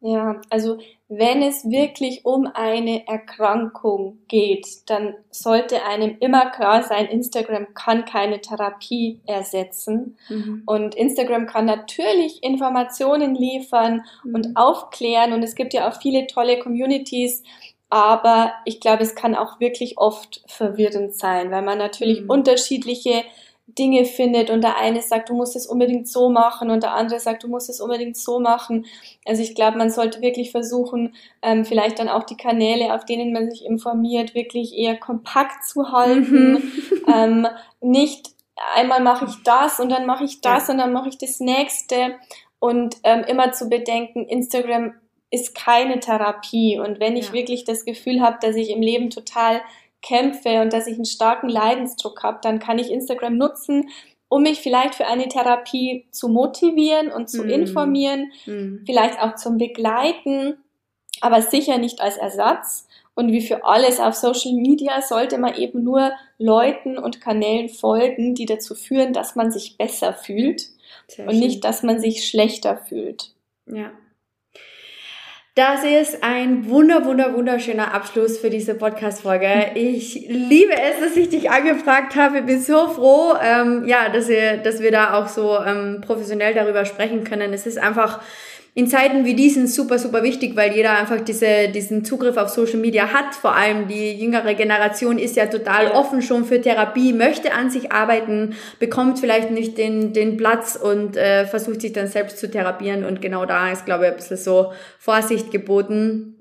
Ja, 0.08 0.40
also 0.52 0.78
wenn 1.08 1.42
es 1.42 1.68
wirklich 1.68 2.26
um 2.26 2.48
eine 2.54 3.08
Erkrankung 3.08 4.20
geht, 4.28 4.68
dann 4.86 5.16
sollte 5.32 5.84
einem 5.84 6.18
immer 6.20 6.52
klar 6.52 6.84
sein, 6.84 7.08
Instagram 7.08 7.74
kann 7.74 8.06
keine 8.06 8.40
Therapie 8.40 9.20
ersetzen. 9.26 10.16
Mhm. 10.30 10.62
Und 10.68 10.94
Instagram 10.94 11.48
kann 11.48 11.66
natürlich 11.66 12.44
Informationen 12.44 13.34
liefern 13.34 14.04
mhm. 14.24 14.36
und 14.36 14.56
aufklären. 14.58 15.34
Und 15.34 15.42
es 15.42 15.56
gibt 15.56 15.74
ja 15.74 15.90
auch 15.90 16.00
viele 16.00 16.28
tolle 16.28 16.60
Communities, 16.60 17.42
aber 17.90 18.54
ich 18.66 18.80
glaube, 18.80 19.02
es 19.02 19.16
kann 19.16 19.34
auch 19.34 19.60
wirklich 19.60 19.98
oft 19.98 20.44
verwirrend 20.46 21.16
sein, 21.16 21.50
weil 21.50 21.64
man 21.64 21.80
natürlich 21.80 22.22
mhm. 22.22 22.30
unterschiedliche 22.30 23.24
Dinge 23.68 24.06
findet 24.06 24.52
und 24.52 24.62
der 24.62 24.78
eine 24.78 25.02
sagt, 25.02 25.30
du 25.30 25.34
musst 25.34 25.56
es 25.56 25.66
unbedingt 25.66 26.08
so 26.08 26.30
machen 26.30 26.70
und 26.70 26.84
der 26.84 26.94
andere 26.94 27.20
sagt, 27.20 27.44
du 27.44 27.48
musst 27.48 27.70
es 27.70 27.82
unbedingt 27.82 28.16
so 28.16 28.40
machen. 28.40 28.86
Also 29.26 29.42
ich 29.42 29.56
glaube, 29.56 29.78
man 29.78 29.90
sollte 29.90 30.22
wirklich 30.22 30.52
versuchen, 30.52 31.16
ähm, 31.42 31.66
vielleicht 31.66 31.98
dann 32.00 32.08
auch 32.08 32.24
die 32.24 32.38
Kanäle, 32.38 32.94
auf 32.94 33.06
denen 33.06 33.34
man 33.34 33.50
sich 33.50 33.66
informiert, 33.66 34.36
wirklich 34.36 34.78
eher 34.78 34.98
kompakt 34.98 35.66
zu 35.66 35.92
halten. 35.92 36.54
Mhm. 36.54 36.72
Ähm, 37.08 37.46
nicht 37.82 38.32
einmal 38.74 39.00
mache 39.00 39.26
ich 39.26 39.44
das 39.44 39.80
und 39.80 39.92
dann 39.92 40.08
mache 40.08 40.24
ich 40.24 40.42
das 40.42 40.68
ja. 40.68 40.74
und 40.74 40.80
dann 40.80 40.92
mache 40.92 41.08
ich 41.08 41.20
das 41.20 41.40
nächste 41.40 42.16
und 42.58 42.98
ähm, 43.04 43.24
immer 43.28 43.52
zu 43.52 43.70
bedenken, 43.70 44.26
Instagram 44.26 44.96
ist 45.30 45.54
keine 45.54 46.00
Therapie 46.00 46.80
und 46.80 47.00
wenn 47.00 47.16
ich 47.16 47.28
ja. 47.28 47.34
wirklich 47.34 47.64
das 47.64 47.86
Gefühl 47.86 48.22
habe, 48.22 48.38
dass 48.42 48.56
ich 48.56 48.72
im 48.72 48.82
Leben 48.82 49.12
total 49.12 49.62
kämpfe 50.06 50.62
und 50.62 50.72
dass 50.72 50.88
ich 50.88 50.96
einen 50.96 51.06
starken 51.06 51.50
Leidensdruck 51.50 52.24
habe, 52.24 52.40
dann 52.42 52.60
kann 52.60 52.80
ich 52.80 52.92
Instagram 52.92 53.38
nutzen, 53.38 53.90
um 54.28 54.44
mich 54.44 54.60
vielleicht 54.60 54.96
für 54.96 55.08
eine 55.08 55.28
Therapie 55.28 56.06
zu 56.12 56.30
motivieren 56.30 57.12
und 57.12 57.30
zu 57.30 57.44
mm. 57.44 57.50
informieren, 57.50 58.32
mm. 58.46 58.86
vielleicht 58.86 59.20
auch 59.22 59.36
zum 59.36 59.58
Begleiten, 59.58 60.58
aber 61.22 61.42
sicher 61.42 61.78
nicht 61.78 62.02
als 62.02 62.18
Ersatz. 62.18 62.88
Und 63.14 63.32
wie 63.32 63.42
für 63.42 63.64
alles 63.64 64.00
auf 64.00 64.14
Social 64.14 64.54
Media 64.54 65.02
sollte 65.02 65.38
man 65.38 65.56
eben 65.56 65.84
nur 65.84 66.12
Leuten 66.38 66.98
und 66.98 67.22
Kanälen 67.22 67.70
folgen, 67.70 68.36
die 68.36 68.46
dazu 68.46 68.76
führen, 68.76 69.14
dass 69.14 69.36
man 69.36 69.52
sich 69.52 69.78
besser 69.78 70.14
fühlt 70.14 70.68
Sehr 71.08 71.26
und 71.26 71.32
schön. 71.32 71.40
nicht, 71.40 71.64
dass 71.64 71.82
man 71.82 72.00
sich 72.00 72.28
schlechter 72.28 72.78
fühlt. 72.78 73.32
Ja, 73.68 73.92
das 75.56 75.86
ist 75.86 76.22
ein 76.22 76.70
wunder, 76.70 77.06
wunder, 77.06 77.34
wunderschöner 77.34 77.94
Abschluss 77.94 78.38
für 78.38 78.50
diese 78.50 78.76
Podcast-Folge. 78.76 79.72
Ich 79.76 80.26
liebe 80.28 80.74
es, 80.74 81.00
dass 81.00 81.16
ich 81.16 81.30
dich 81.30 81.50
angefragt 81.50 82.18
habe. 82.18 82.40
Ich 82.40 82.46
bin 82.46 82.60
so 82.60 82.90
froh, 82.90 83.36
ähm, 83.42 83.86
ja, 83.88 84.10
dass 84.10 84.28
wir, 84.28 84.58
dass 84.58 84.82
wir 84.82 84.92
da 84.92 85.14
auch 85.14 85.30
so 85.30 85.58
ähm, 85.58 86.02
professionell 86.06 86.54
darüber 86.54 86.84
sprechen 86.84 87.24
können. 87.24 87.54
Es 87.54 87.66
ist 87.66 87.78
einfach 87.78 88.20
in 88.78 88.88
Zeiten 88.88 89.24
wie 89.24 89.36
diesen 89.36 89.68
super, 89.68 89.98
super 89.98 90.22
wichtig, 90.22 90.58
weil 90.58 90.74
jeder 90.76 91.00
einfach 91.00 91.22
diese, 91.22 91.70
diesen 91.70 92.04
Zugriff 92.04 92.36
auf 92.36 92.50
Social 92.50 92.78
Media 92.78 93.14
hat. 93.14 93.34
Vor 93.34 93.56
allem 93.56 93.88
die 93.88 94.12
jüngere 94.12 94.54
Generation 94.54 95.18
ist 95.18 95.38
ja 95.38 95.46
total 95.46 95.92
offen 95.92 96.22
schon 96.22 96.44
für 96.44 96.60
Therapie, 96.60 97.14
möchte 97.14 97.54
an 97.54 97.70
sich 97.70 97.94
arbeiten, 97.94 98.54
bekommt 98.78 99.18
vielleicht 99.20 99.50
nicht 99.50 99.78
den, 99.78 100.12
den 100.12 100.36
Platz 100.36 100.76
und 100.76 101.16
äh, 101.16 101.46
versucht 101.46 101.80
sich 101.80 101.94
dann 101.94 102.08
selbst 102.08 102.38
zu 102.38 102.52
therapieren. 102.52 103.06
Und 103.06 103.22
genau 103.22 103.46
da 103.46 103.72
ist, 103.72 103.86
glaube 103.86 104.04
ich, 104.04 104.12
ein 104.12 104.18
bisschen 104.18 104.36
so 104.36 104.74
Vorsicht 105.00 105.52
geboten. 105.52 106.36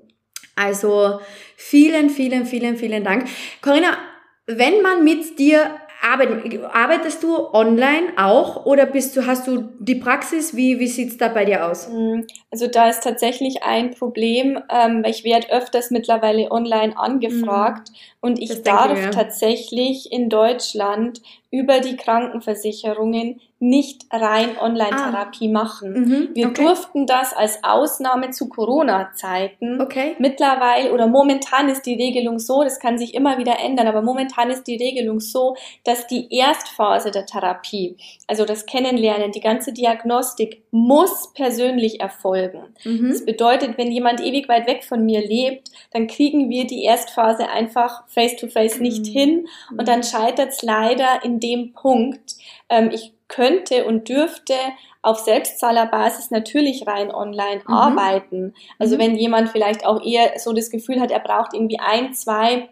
Also 0.57 1.21
vielen, 1.55 2.09
vielen, 2.09 2.45
vielen, 2.45 2.75
vielen 2.75 3.05
Dank. 3.05 3.29
Corinna, 3.61 3.97
wenn 4.45 4.81
man 4.81 5.05
mit 5.05 5.39
dir 5.39 5.71
arbeitest 6.05 7.23
du 7.23 7.53
online 7.53 8.13
auch 8.17 8.65
oder 8.65 8.85
bist 8.85 9.17
du, 9.17 9.25
hast 9.25 9.47
du 9.47 9.69
die 9.79 9.95
Praxis? 9.95 10.55
Wie, 10.55 10.79
wie 10.79 10.87
sieht's 10.87 11.17
da 11.17 11.29
bei 11.29 11.45
dir 11.45 11.65
aus? 11.67 11.89
Mm, 11.89 12.21
also 12.51 12.67
da 12.67 12.89
ist 12.89 13.03
tatsächlich 13.03 13.63
ein 13.63 13.91
Problem, 13.91 14.59
ähm, 14.69 15.03
ich 15.05 15.23
werde 15.23 15.51
öfters 15.51 15.91
mittlerweile 15.91 16.51
online 16.51 16.97
angefragt 16.97 17.89
mhm. 17.89 17.95
und 18.21 18.39
ich 18.39 18.61
darf 18.61 18.99
ich, 18.99 19.09
tatsächlich 19.09 20.11
in 20.11 20.29
Deutschland 20.29 21.21
über 21.49 21.79
die 21.79 21.95
Krankenversicherungen 21.95 23.41
nicht 23.69 24.05
rein 24.11 24.57
Online-Therapie 24.59 25.49
ah. 25.49 25.51
machen. 25.51 25.93
Mhm, 25.93 26.29
wir 26.33 26.47
okay. 26.47 26.63
durften 26.63 27.07
das 27.07 27.33
als 27.33 27.63
Ausnahme 27.63 28.29
zu 28.29 28.47
Corona-Zeiten. 28.47 29.81
Okay. 29.81 30.15
Mittlerweile 30.19 30.93
oder 30.93 31.07
momentan 31.07 31.69
ist 31.69 31.83
die 31.85 31.95
Regelung 31.95 32.39
so, 32.39 32.63
das 32.63 32.79
kann 32.79 32.97
sich 32.97 33.13
immer 33.13 33.37
wieder 33.37 33.59
ändern, 33.59 33.87
aber 33.87 34.01
momentan 34.01 34.49
ist 34.49 34.65
die 34.67 34.75
Regelung 34.75 35.19
so, 35.19 35.55
dass 35.83 36.07
die 36.07 36.27
Erstphase 36.35 37.11
der 37.11 37.25
Therapie, 37.25 37.97
also 38.27 38.45
das 38.45 38.65
Kennenlernen, 38.65 39.31
die 39.31 39.41
ganze 39.41 39.73
Diagnostik 39.73 40.63
muss 40.71 41.33
persönlich 41.33 41.99
erfolgen. 42.01 42.75
Mhm. 42.83 43.09
Das 43.09 43.25
bedeutet, 43.25 43.77
wenn 43.77 43.91
jemand 43.91 44.21
ewig 44.21 44.47
weit 44.47 44.67
weg 44.67 44.83
von 44.83 45.03
mir 45.05 45.25
lebt, 45.25 45.69
dann 45.91 46.07
kriegen 46.07 46.49
wir 46.49 46.67
die 46.67 46.83
Erstphase 46.83 47.49
einfach 47.49 48.07
face-to-face 48.07 48.75
-face 48.75 48.81
nicht 48.81 49.05
mhm. 49.07 49.11
hin 49.11 49.47
und 49.77 49.87
dann 49.87 50.03
scheitert 50.03 50.49
es 50.49 50.61
leider 50.61 51.23
in 51.23 51.39
dem 51.39 51.73
Punkt. 51.73 52.35
Ähm, 52.69 52.89
ich 52.91 53.15
könnte 53.27 53.85
und 53.85 54.09
dürfte 54.09 54.53
auf 55.01 55.19
Selbstzahlerbasis 55.19 56.31
natürlich 56.31 56.87
rein 56.87 57.13
online 57.13 57.61
mhm. 57.67 57.73
arbeiten. 57.73 58.53
Also 58.79 58.95
mhm. 58.95 58.99
wenn 58.99 59.15
jemand 59.15 59.49
vielleicht 59.49 59.85
auch 59.85 60.03
eher 60.03 60.39
so 60.39 60.53
das 60.53 60.69
Gefühl 60.69 60.99
hat, 60.99 61.11
er 61.11 61.19
braucht 61.19 61.53
irgendwie 61.53 61.79
ein, 61.79 62.13
zwei 62.13 62.69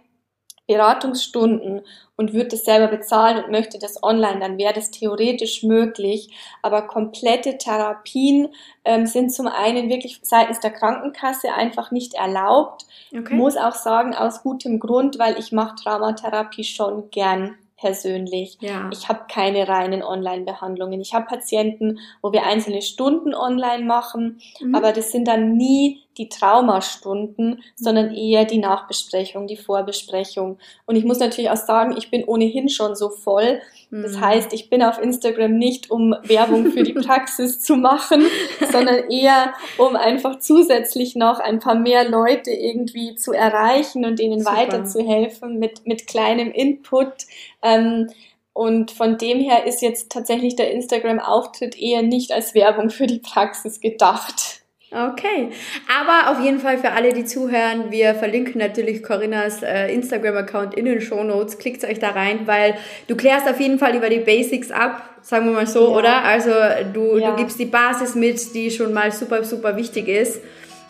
Beratungsstunden 0.67 1.81
und 2.15 2.33
wird 2.33 2.53
das 2.53 2.63
selber 2.63 2.87
bezahlen 2.87 3.43
und 3.43 3.51
möchte 3.51 3.79
das 3.79 4.01
online, 4.01 4.39
dann 4.39 4.57
wäre 4.57 4.73
das 4.73 4.91
theoretisch 4.91 5.63
möglich. 5.63 6.29
Aber 6.61 6.83
komplette 6.83 7.57
Therapien 7.57 8.47
ähm, 8.85 9.05
sind 9.05 9.33
zum 9.33 9.47
einen 9.47 9.89
wirklich 9.89 10.19
seitens 10.23 10.59
der 10.61 10.71
Krankenkasse 10.71 11.53
einfach 11.53 11.91
nicht 11.91 12.13
erlaubt. 12.13 12.85
Okay. 13.11 13.33
Muss 13.33 13.57
auch 13.57 13.75
sagen, 13.75 14.15
aus 14.15 14.41
gutem 14.41 14.79
Grund, 14.79 15.19
weil 15.19 15.37
ich 15.37 15.51
mache 15.51 15.75
Traumatherapie 15.75 16.63
schon 16.63 17.09
gern 17.09 17.57
persönlich. 17.83 18.57
Ja. 18.61 18.89
Ich 18.93 19.09
habe 19.09 19.25
keine 19.29 19.67
reinen 19.67 20.03
Online-Behandlungen. 20.03 21.01
Ich 21.01 21.13
habe 21.13 21.25
Patienten, 21.25 21.99
wo 22.21 22.31
wir 22.31 22.45
einzelne 22.45 22.81
Stunden 22.81 23.35
online 23.35 23.83
machen, 23.83 24.39
mhm. 24.61 24.73
aber 24.73 24.93
das 24.93 25.11
sind 25.11 25.27
dann 25.27 25.57
nie 25.57 26.01
die 26.17 26.29
Traumastunden, 26.29 27.61
sondern 27.75 28.13
eher 28.13 28.45
die 28.45 28.59
Nachbesprechung, 28.59 29.47
die 29.47 29.57
Vorbesprechung. 29.57 30.59
Und 30.85 30.95
ich 30.95 31.03
muss 31.03 31.19
natürlich 31.19 31.49
auch 31.49 31.57
sagen, 31.57 31.95
ich 31.97 32.09
bin 32.09 32.23
ohnehin 32.23 32.69
schon 32.69 32.95
so 32.95 33.09
voll. 33.09 33.59
Das 34.01 34.13
mhm. 34.13 34.21
heißt, 34.21 34.53
ich 34.53 34.71
bin 34.71 34.81
auf 34.81 34.99
Instagram 34.99 35.55
nicht, 35.55 35.91
um 35.91 36.15
Werbung 36.23 36.71
für 36.71 36.81
die 36.81 36.93
Praxis 37.05 37.59
zu 37.59 37.75
machen, 37.75 38.25
sondern 38.71 39.07
eher, 39.11 39.53
um 39.77 39.95
einfach 39.95 40.39
zusätzlich 40.39 41.15
noch 41.15 41.39
ein 41.39 41.59
paar 41.59 41.75
mehr 41.75 42.09
Leute 42.09 42.49
irgendwie 42.49 43.13
zu 43.15 43.33
erreichen 43.33 44.03
und 44.03 44.17
denen 44.17 44.39
Super. 44.39 44.57
weiterzuhelfen 44.57 45.59
mit, 45.59 45.85
mit 45.85 46.07
kleinem 46.07 46.51
Input. 46.51 47.13
Ähm, 47.61 48.09
und 48.53 48.89
von 48.89 49.19
dem 49.19 49.39
her 49.39 49.67
ist 49.67 49.83
jetzt 49.83 50.11
tatsächlich 50.11 50.55
der 50.55 50.71
Instagram-Auftritt 50.71 51.77
eher 51.79 52.01
nicht 52.01 52.31
als 52.31 52.55
Werbung 52.55 52.89
für 52.89 53.05
die 53.05 53.19
Praxis 53.19 53.79
gedacht. 53.79 54.62
Okay, 54.93 55.49
aber 55.89 56.29
auf 56.29 56.43
jeden 56.43 56.59
Fall 56.59 56.77
für 56.77 56.91
alle, 56.91 57.13
die 57.13 57.25
zuhören, 57.25 57.89
wir 57.89 58.13
verlinken 58.13 58.59
natürlich 58.59 59.01
Corinnas 59.01 59.63
äh, 59.63 59.91
Instagram-Account 59.91 60.75
in 60.75 60.85
den 60.85 61.01
Show 61.01 61.23
Notes. 61.23 61.57
Klickt 61.57 61.83
euch 61.83 61.97
da 61.97 62.11
rein, 62.11 62.41
weil 62.45 62.75
du 63.07 63.15
klärst 63.15 63.49
auf 63.49 63.59
jeden 63.59 63.79
Fall 63.79 63.95
über 63.95 64.09
die 64.09 64.19
Basics 64.19 64.69
ab, 64.69 65.01
sagen 65.23 65.47
wir 65.47 65.53
mal 65.53 65.65
so, 65.65 65.89
ja. 65.89 65.97
oder? 65.97 66.23
Also 66.23 66.51
du, 66.93 67.17
ja. 67.17 67.31
du 67.31 67.37
gibst 67.37 67.57
die 67.57 67.65
Basis 67.65 68.13
mit, 68.13 68.53
die 68.53 68.69
schon 68.69 68.93
mal 68.93 69.11
super, 69.11 69.43
super 69.43 69.75
wichtig 69.77 70.07
ist. 70.07 70.41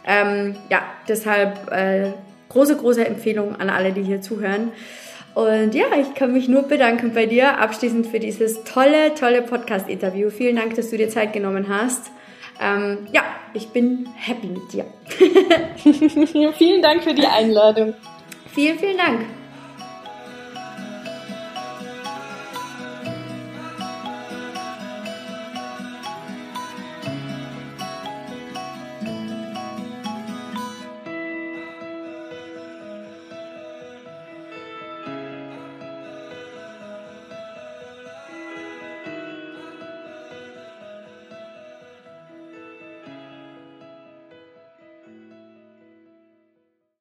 Ähm, 0.06 0.58
ja, 0.70 0.82
deshalb 1.08 1.72
äh, 1.72 2.12
große, 2.50 2.76
große 2.76 3.06
Empfehlung 3.06 3.56
an 3.56 3.70
alle, 3.70 3.94
die 3.94 4.04
hier 4.04 4.20
zuhören. 4.20 4.74
Und 5.34 5.74
ja, 5.74 5.86
ich 6.00 6.14
kann 6.14 6.34
mich 6.34 6.50
nur 6.50 6.64
bedanken 6.64 7.14
bei 7.14 7.26
dir 7.26 7.58
abschließend 7.58 8.08
für 8.08 8.20
dieses 8.20 8.66
tolle, 8.66 9.16
tolle 9.16 9.44
Podcast-Interview. 9.44 10.30
Vielen 10.30 10.58
Dank, 10.58 10.76
dass 10.76 10.90
du 10.90 10.98
dir 10.98 11.08
Zeit 11.08 11.32
genommen 11.32 11.68
hast. 11.70 12.12
Ähm, 12.60 13.08
ja, 13.12 13.24
ich 13.54 13.70
bin 13.70 14.08
happy 14.16 14.48
mit 14.48 14.74
dir. 14.74 14.86
vielen 16.58 16.82
Dank 16.82 17.04
für 17.04 17.14
die 17.14 17.26
Einladung. 17.26 17.94
Vielen, 18.54 18.78
vielen 18.78 18.98
Dank. 18.98 19.26